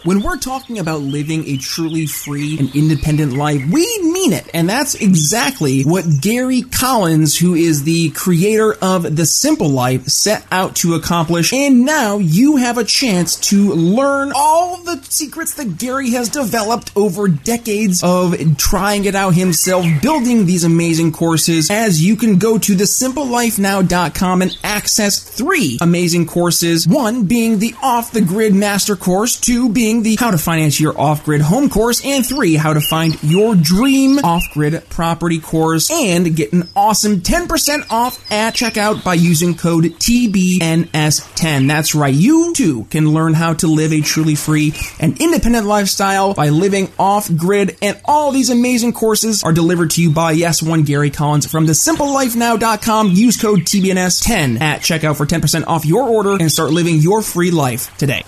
When 0.04 0.20
we're 0.20 0.36
talking 0.36 0.78
about 0.78 1.00
living 1.00 1.48
a 1.48 1.56
truly 1.56 2.04
free 2.04 2.58
and 2.58 2.76
independent 2.76 3.32
life, 3.32 3.62
we 3.72 3.86
mean 4.02 4.34
it. 4.34 4.46
And 4.52 4.68
that's 4.68 4.94
exactly 4.94 5.82
what 5.82 6.04
Gary 6.20 6.60
Collins, 6.60 7.38
who 7.38 7.54
is 7.54 7.84
the 7.84 8.10
creator 8.10 8.74
of 8.82 9.16
The 9.16 9.24
Simple 9.24 9.70
Life, 9.70 10.04
set 10.08 10.46
out 10.52 10.76
to 10.76 10.92
accomplish. 10.92 11.54
And 11.54 11.86
now 11.86 12.18
you 12.18 12.56
have 12.56 12.76
a 12.76 12.84
chance 12.84 13.36
to 13.48 13.72
learn 13.72 14.32
all 14.36 14.76
the 14.82 15.02
secrets 15.04 15.54
that 15.54 15.78
Gary 15.78 16.10
has 16.10 16.28
developed 16.28 16.92
over 16.94 17.26
decades 17.26 18.02
of 18.04 18.58
trying 18.58 19.06
it 19.06 19.14
out 19.14 19.32
himself, 19.32 19.86
building 20.02 20.44
these 20.44 20.64
amazing 20.64 21.12
courses 21.12 21.70
as 21.70 22.04
you 22.04 22.16
can 22.16 22.36
go 22.36 22.58
to 22.58 22.74
thesimplelifenow.com 22.74 24.42
and 24.42 24.58
access 24.62 25.18
three 25.18 25.78
amazing 25.80 26.26
courses. 26.26 26.86
One 26.86 27.24
being 27.24 27.58
the 27.58 27.74
off 27.82 28.12
the 28.12 28.20
grid 28.20 28.54
master 28.54 28.96
course, 28.96 29.40
two 29.40 29.70
being 29.70 29.93
the 30.02 30.16
how 30.16 30.30
to 30.30 30.38
finance 30.38 30.80
your 30.80 30.98
off 31.00 31.24
grid 31.24 31.40
home 31.40 31.68
course, 31.68 32.04
and 32.04 32.26
three, 32.26 32.54
how 32.54 32.72
to 32.72 32.80
find 32.80 33.22
your 33.22 33.54
dream 33.54 34.18
off 34.18 34.42
grid 34.52 34.82
property 34.90 35.38
course 35.38 35.90
and 35.90 36.34
get 36.34 36.52
an 36.52 36.68
awesome 36.74 37.20
10% 37.20 37.90
off 37.90 38.32
at 38.32 38.54
checkout 38.54 39.04
by 39.04 39.14
using 39.14 39.54
code 39.54 39.84
TBNS10. 39.84 41.68
That's 41.68 41.94
right. 41.94 42.14
You 42.14 42.52
too 42.54 42.84
can 42.90 43.12
learn 43.12 43.34
how 43.34 43.54
to 43.54 43.66
live 43.66 43.92
a 43.92 44.00
truly 44.00 44.34
free 44.34 44.72
and 44.98 45.20
independent 45.20 45.66
lifestyle 45.66 46.34
by 46.34 46.48
living 46.48 46.90
off 46.98 47.34
grid. 47.34 47.76
And 47.82 48.00
all 48.04 48.32
these 48.32 48.50
amazing 48.50 48.92
courses 48.92 49.42
are 49.42 49.52
delivered 49.52 49.90
to 49.92 50.02
you 50.02 50.10
by, 50.10 50.32
yes, 50.32 50.62
one 50.62 50.82
Gary 50.82 51.10
Collins 51.10 51.50
from 51.50 51.66
thesimplelifenow.com. 51.66 53.10
Use 53.10 53.40
code 53.40 53.60
TBNS10 53.60 54.60
at 54.60 54.80
checkout 54.80 55.16
for 55.16 55.26
10% 55.26 55.66
off 55.66 55.84
your 55.84 56.08
order 56.08 56.36
and 56.38 56.50
start 56.50 56.70
living 56.70 56.96
your 56.96 57.22
free 57.22 57.50
life 57.50 57.96
today. 57.96 58.24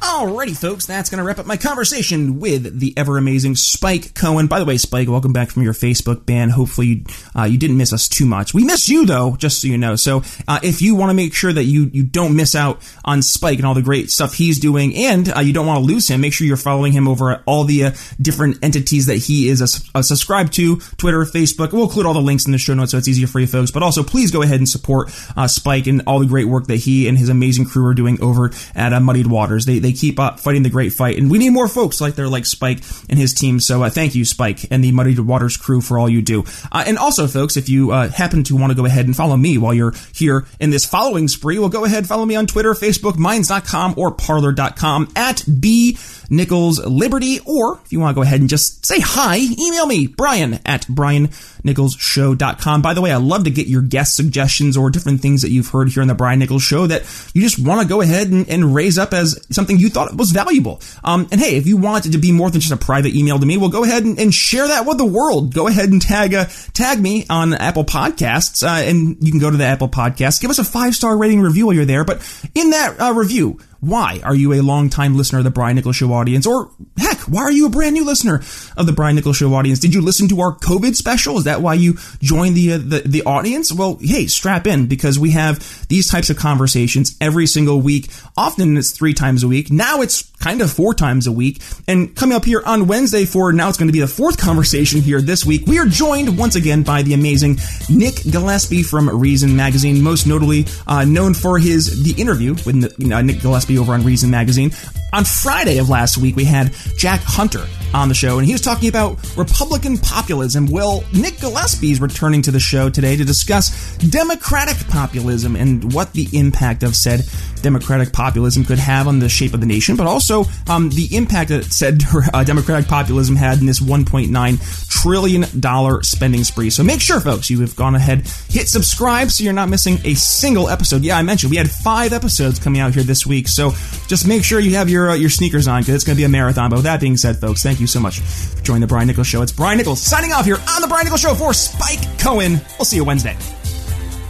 Alrighty, 0.00 0.56
folks, 0.56 0.86
that's 0.86 1.10
going 1.10 1.18
to 1.18 1.24
wrap 1.24 1.38
up 1.38 1.44
my 1.44 1.58
conversation 1.58 2.40
with 2.40 2.80
the 2.80 2.94
ever 2.96 3.18
amazing 3.18 3.54
Spike 3.54 4.14
Cohen. 4.14 4.46
By 4.46 4.58
the 4.58 4.64
way, 4.64 4.78
Spike, 4.78 5.08
welcome 5.08 5.34
back 5.34 5.50
from 5.50 5.62
your 5.62 5.74
Facebook 5.74 6.24
ban. 6.24 6.48
Hopefully, 6.48 6.86
you, 6.86 7.04
uh, 7.36 7.44
you 7.44 7.58
didn't 7.58 7.76
miss 7.76 7.92
us 7.92 8.08
too 8.08 8.24
much. 8.24 8.54
We 8.54 8.64
miss 8.64 8.88
you 8.88 9.04
though, 9.04 9.36
just 9.36 9.60
so 9.60 9.68
you 9.68 9.76
know. 9.76 9.96
So, 9.96 10.22
uh, 10.48 10.58
if 10.62 10.80
you 10.80 10.94
want 10.94 11.10
to 11.10 11.14
make 11.14 11.34
sure 11.34 11.52
that 11.52 11.64
you 11.64 11.90
you 11.92 12.02
don't 12.02 12.34
miss 12.34 12.54
out 12.54 12.80
on 13.04 13.20
Spike 13.20 13.58
and 13.58 13.66
all 13.66 13.74
the 13.74 13.82
great 13.82 14.10
stuff 14.10 14.32
he's 14.32 14.58
doing, 14.58 14.96
and 14.96 15.30
uh, 15.36 15.40
you 15.40 15.52
don't 15.52 15.66
want 15.66 15.80
to 15.80 15.84
lose 15.84 16.08
him, 16.08 16.22
make 16.22 16.32
sure 16.32 16.46
you're 16.46 16.56
following 16.56 16.92
him 16.92 17.06
over 17.06 17.32
at 17.32 17.42
all 17.44 17.64
the 17.64 17.84
uh, 17.84 17.90
different 18.20 18.58
entities 18.62 19.04
that 19.04 19.16
he 19.16 19.50
is 19.50 19.60
a, 19.60 19.98
a 19.98 20.02
subscribed 20.02 20.54
to: 20.54 20.76
Twitter, 20.96 21.20
Facebook. 21.24 21.72
We'll 21.72 21.84
include 21.84 22.06
all 22.06 22.14
the 22.14 22.20
links 22.20 22.46
in 22.46 22.52
the 22.52 22.58
show 22.58 22.72
notes 22.72 22.92
so 22.92 22.98
it's 22.98 23.08
easier 23.08 23.26
for 23.26 23.38
you 23.38 23.46
folks. 23.46 23.70
But 23.70 23.82
also, 23.82 24.02
please 24.02 24.30
go 24.30 24.40
ahead 24.40 24.60
and 24.60 24.68
support 24.68 25.10
uh, 25.36 25.46
Spike 25.46 25.86
and 25.86 26.02
all 26.06 26.20
the 26.20 26.26
great 26.26 26.46
work 26.46 26.68
that 26.68 26.76
he 26.76 27.06
and 27.06 27.18
his 27.18 27.28
amazing 27.28 27.66
crew 27.66 27.84
are 27.86 27.94
doing 27.94 28.20
over 28.22 28.50
at 28.74 28.94
uh, 28.94 29.00
Muddied 29.00 29.26
Waters. 29.26 29.66
They 29.66 29.78
they 29.78 29.89
keep 29.92 30.18
uh, 30.18 30.36
fighting 30.36 30.62
the 30.62 30.70
great 30.70 30.92
fight, 30.92 31.18
and 31.18 31.30
we 31.30 31.38
need 31.38 31.50
more 31.50 31.68
folks 31.68 32.00
like 32.00 32.14
they're 32.14 32.28
like 32.28 32.46
Spike 32.46 32.80
and 33.08 33.18
his 33.18 33.32
team. 33.34 33.60
So 33.60 33.82
uh, 33.82 33.90
thank 33.90 34.14
you, 34.14 34.24
Spike, 34.24 34.70
and 34.70 34.84
the 34.84 34.92
Muddy 34.92 35.18
Waters 35.18 35.56
crew 35.56 35.80
for 35.80 35.98
all 35.98 36.08
you 36.08 36.22
do. 36.22 36.44
Uh, 36.70 36.84
and 36.86 36.98
also, 36.98 37.26
folks, 37.26 37.56
if 37.56 37.68
you 37.68 37.92
uh, 37.92 38.08
happen 38.08 38.44
to 38.44 38.56
want 38.56 38.70
to 38.70 38.76
go 38.76 38.84
ahead 38.84 39.06
and 39.06 39.16
follow 39.16 39.36
me 39.36 39.58
while 39.58 39.74
you're 39.74 39.94
here 40.14 40.46
in 40.58 40.70
this 40.70 40.84
following 40.84 41.28
spree, 41.28 41.58
well, 41.58 41.68
go 41.68 41.84
ahead 41.84 42.06
follow 42.06 42.26
me 42.26 42.34
on 42.34 42.46
Twitter, 42.46 42.74
Facebook, 42.74 43.16
Minds.com, 43.16 43.94
or 43.96 44.10
Parler.com 44.10 45.12
at 45.14 45.44
B. 45.60 45.96
Nichols 46.30 46.78
Liberty, 46.84 47.40
or 47.44 47.80
if 47.84 47.92
you 47.92 47.98
want 47.98 48.14
to 48.14 48.18
go 48.18 48.22
ahead 48.22 48.40
and 48.40 48.48
just 48.48 48.86
say 48.86 49.00
hi, 49.00 49.36
email 49.36 49.86
me, 49.86 50.06
Brian 50.06 50.60
at 50.64 50.86
briannicholsshow.com. 50.86 52.82
By 52.82 52.94
the 52.94 53.00
way, 53.00 53.10
I 53.10 53.16
love 53.16 53.44
to 53.44 53.50
get 53.50 53.66
your 53.66 53.82
guest 53.82 54.14
suggestions 54.14 54.76
or 54.76 54.90
different 54.90 55.20
things 55.20 55.42
that 55.42 55.50
you've 55.50 55.68
heard 55.68 55.88
here 55.88 56.02
on 56.02 56.08
the 56.08 56.14
Brian 56.14 56.38
Nichols 56.38 56.62
Show 56.62 56.86
that 56.86 57.02
you 57.34 57.42
just 57.42 57.58
want 57.58 57.82
to 57.82 57.88
go 57.88 58.00
ahead 58.00 58.28
and, 58.28 58.48
and, 58.48 58.70
raise 58.70 58.98
up 58.98 59.12
as 59.12 59.44
something 59.50 59.78
you 59.78 59.88
thought 59.88 60.14
was 60.14 60.30
valuable. 60.30 60.80
Um, 61.02 61.26
and 61.32 61.40
hey, 61.40 61.56
if 61.56 61.66
you 61.66 61.76
want 61.76 62.06
it 62.06 62.12
to 62.12 62.18
be 62.18 62.30
more 62.30 62.50
than 62.50 62.60
just 62.60 62.72
a 62.72 62.76
private 62.76 63.16
email 63.16 63.38
to 63.38 63.44
me, 63.44 63.56
well, 63.56 63.68
go 63.68 63.82
ahead 63.82 64.04
and, 64.04 64.16
and 64.18 64.32
share 64.32 64.68
that 64.68 64.86
with 64.86 64.98
the 64.98 65.04
world. 65.04 65.52
Go 65.52 65.66
ahead 65.66 65.88
and 65.88 66.00
tag 66.00 66.34
uh, 66.34 66.44
tag 66.72 67.00
me 67.00 67.26
on 67.28 67.54
Apple 67.54 67.84
Podcasts, 67.84 68.62
uh, 68.62 68.88
and 68.88 69.16
you 69.20 69.32
can 69.32 69.40
go 69.40 69.50
to 69.50 69.56
the 69.56 69.64
Apple 69.64 69.88
Podcast. 69.88 70.40
Give 70.40 70.50
us 70.50 70.60
a 70.60 70.64
five 70.64 70.94
star 70.94 71.18
rating 71.18 71.40
review 71.40 71.66
while 71.66 71.74
you're 71.74 71.84
there. 71.84 72.04
But 72.04 72.22
in 72.54 72.70
that 72.70 73.00
uh, 73.00 73.12
review, 73.12 73.58
why 73.80 74.20
are 74.22 74.34
you 74.34 74.52
a 74.52 74.60
long-time 74.60 75.16
listener 75.16 75.38
of 75.38 75.44
the 75.44 75.50
Brian 75.50 75.76
Nichols 75.76 75.96
Show 75.96 76.12
audience? 76.12 76.46
Or 76.46 76.70
heck, 76.98 77.18
why 77.20 77.42
are 77.42 77.52
you 77.52 77.66
a 77.66 77.70
brand 77.70 77.94
new 77.94 78.04
listener 78.04 78.42
of 78.76 78.86
the 78.86 78.92
Brian 78.92 79.16
Nichols 79.16 79.38
Show 79.38 79.54
audience? 79.54 79.78
Did 79.78 79.94
you 79.94 80.02
listen 80.02 80.28
to 80.28 80.40
our 80.40 80.56
COVID 80.56 80.94
special? 80.94 81.38
Is 81.38 81.44
that 81.44 81.62
why 81.62 81.74
you 81.74 81.94
joined 82.20 82.56
the, 82.56 82.72
uh, 82.74 82.78
the, 82.78 83.02
the 83.06 83.22
audience? 83.22 83.72
Well, 83.72 83.98
hey, 84.00 84.26
strap 84.26 84.66
in 84.66 84.86
because 84.86 85.18
we 85.18 85.30
have 85.30 85.86
these 85.88 86.08
types 86.08 86.30
of 86.30 86.36
conversations 86.36 87.16
every 87.20 87.46
single 87.46 87.80
week. 87.80 88.10
Often 88.36 88.76
it's 88.76 88.90
three 88.90 89.14
times 89.14 89.42
a 89.42 89.48
week. 89.48 89.70
Now 89.70 90.02
it's 90.02 90.29
kind 90.40 90.62
of 90.62 90.72
four 90.72 90.94
times 90.94 91.26
a 91.26 91.32
week. 91.32 91.62
And 91.86 92.14
coming 92.16 92.34
up 92.34 92.44
here 92.44 92.62
on 92.64 92.86
Wednesday 92.86 93.24
for 93.24 93.52
now 93.52 93.68
it's 93.68 93.78
going 93.78 93.88
to 93.88 93.92
be 93.92 94.00
the 94.00 94.08
fourth 94.08 94.38
conversation 94.38 95.00
here 95.00 95.20
this 95.20 95.44
week. 95.44 95.66
We 95.66 95.78
are 95.78 95.86
joined 95.86 96.36
once 96.36 96.56
again 96.56 96.82
by 96.82 97.02
the 97.02 97.14
amazing 97.14 97.58
Nick 97.88 98.22
Gillespie 98.30 98.82
from 98.82 99.08
Reason 99.08 99.54
Magazine, 99.54 100.02
most 100.02 100.26
notably 100.26 100.66
uh, 100.86 101.04
known 101.04 101.34
for 101.34 101.58
his 101.58 102.02
the 102.02 102.20
interview 102.20 102.54
with 102.66 103.12
uh, 103.12 103.22
Nick 103.22 103.40
Gillespie 103.40 103.78
over 103.78 103.92
on 103.92 104.02
Reason 104.02 104.30
Magazine. 104.30 104.72
On 105.12 105.24
Friday 105.24 105.78
of 105.78 105.88
last 105.88 106.18
week, 106.18 106.36
we 106.36 106.44
had 106.44 106.72
Jack 106.96 107.20
Hunter 107.24 107.66
on 107.92 108.08
the 108.08 108.14
show, 108.14 108.38
and 108.38 108.46
he 108.46 108.52
was 108.52 108.60
talking 108.60 108.88
about 108.88 109.18
Republican 109.36 109.98
populism. 109.98 110.66
Well, 110.66 111.02
Nick 111.12 111.40
Gillespie 111.40 111.90
is 111.90 112.00
returning 112.00 112.42
to 112.42 112.52
the 112.52 112.60
show 112.60 112.88
today 112.88 113.16
to 113.16 113.24
discuss 113.24 113.96
Democratic 113.96 114.76
populism 114.86 115.56
and 115.56 115.92
what 115.92 116.12
the 116.12 116.28
impact 116.32 116.84
of 116.84 116.94
said 116.94 117.22
Democratic 117.60 118.12
populism 118.12 118.64
could 118.64 118.78
have 118.78 119.08
on 119.08 119.18
the 119.18 119.28
shape 119.28 119.52
of 119.52 119.60
the 119.60 119.66
nation, 119.66 119.96
but 119.96 120.06
also 120.06 120.29
um, 120.68 120.90
the 120.90 121.08
impact 121.16 121.50
that 121.50 121.64
said 121.64 122.02
uh, 122.34 122.44
Democratic 122.44 122.88
populism 122.88 123.36
had 123.36 123.58
in 123.58 123.66
this 123.66 123.80
1.9 123.80 124.88
trillion 124.88 125.44
dollar 125.60 126.02
spending 126.02 126.44
spree. 126.44 126.70
So 126.70 126.82
make 126.82 127.00
sure, 127.00 127.20
folks, 127.20 127.50
you 127.50 127.60
have 127.60 127.74
gone 127.76 127.94
ahead, 127.94 128.26
hit 128.48 128.68
subscribe 128.68 129.30
so 129.30 129.44
you're 129.44 129.52
not 129.52 129.68
missing 129.68 129.98
a 130.04 130.14
single 130.14 130.68
episode. 130.68 131.02
Yeah, 131.02 131.16
I 131.16 131.22
mentioned 131.22 131.50
we 131.50 131.56
had 131.56 131.70
five 131.70 132.12
episodes 132.12 132.58
coming 132.58 132.80
out 132.80 132.94
here 132.94 133.02
this 133.02 133.26
week, 133.26 133.48
so 133.48 133.70
just 134.06 134.26
make 134.26 134.44
sure 134.44 134.60
you 134.60 134.76
have 134.76 134.88
your 134.88 135.10
uh, 135.10 135.14
your 135.14 135.30
sneakers 135.30 135.66
on 135.66 135.82
because 135.82 135.94
it's 135.94 136.04
going 136.04 136.16
to 136.16 136.20
be 136.20 136.24
a 136.24 136.28
marathon. 136.28 136.70
But 136.70 136.76
with 136.76 136.84
that 136.84 137.00
being 137.00 137.16
said, 137.16 137.36
folks, 137.36 137.62
thank 137.62 137.80
you 137.80 137.86
so 137.86 138.00
much 138.00 138.20
for 138.20 138.62
joining 138.62 138.82
the 138.82 138.86
Brian 138.86 139.06
Nichols 139.08 139.26
Show. 139.26 139.42
It's 139.42 139.52
Brian 139.52 139.78
Nichols 139.78 140.00
signing 140.00 140.32
off 140.32 140.44
here 140.44 140.56
on 140.56 140.82
the 140.82 140.88
Brian 140.88 141.04
Nichols 141.04 141.20
Show 141.20 141.34
for 141.34 141.52
Spike 141.52 142.18
Cohen. 142.18 142.60
We'll 142.78 142.84
see 142.84 142.96
you 142.96 143.04
Wednesday. 143.04 143.36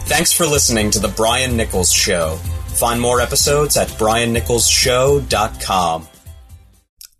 Thanks 0.05 0.33
for 0.33 0.45
listening 0.45 0.91
to 0.91 0.99
the 0.99 1.07
Brian 1.07 1.55
Nichols 1.55 1.91
Show. 1.91 2.39
Find 2.81 2.99
more 2.99 3.21
episodes 3.21 3.77
at 3.77 3.87
briannicholsshow.com. 3.89 6.07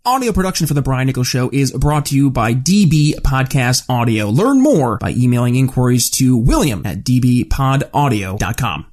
Audio 0.04 0.32
production 0.32 0.66
for 0.66 0.74
The 0.74 0.82
Brian 0.82 1.06
Nichols 1.06 1.28
Show 1.28 1.48
is 1.52 1.70
brought 1.70 2.06
to 2.06 2.16
you 2.16 2.30
by 2.30 2.52
DB 2.52 3.14
Podcast 3.20 3.84
Audio. 3.88 4.28
Learn 4.28 4.60
more 4.60 4.98
by 4.98 5.12
emailing 5.12 5.54
inquiries 5.54 6.10
to 6.10 6.36
william 6.36 6.84
at 6.84 7.04
dbpodaudio.com. 7.04 8.91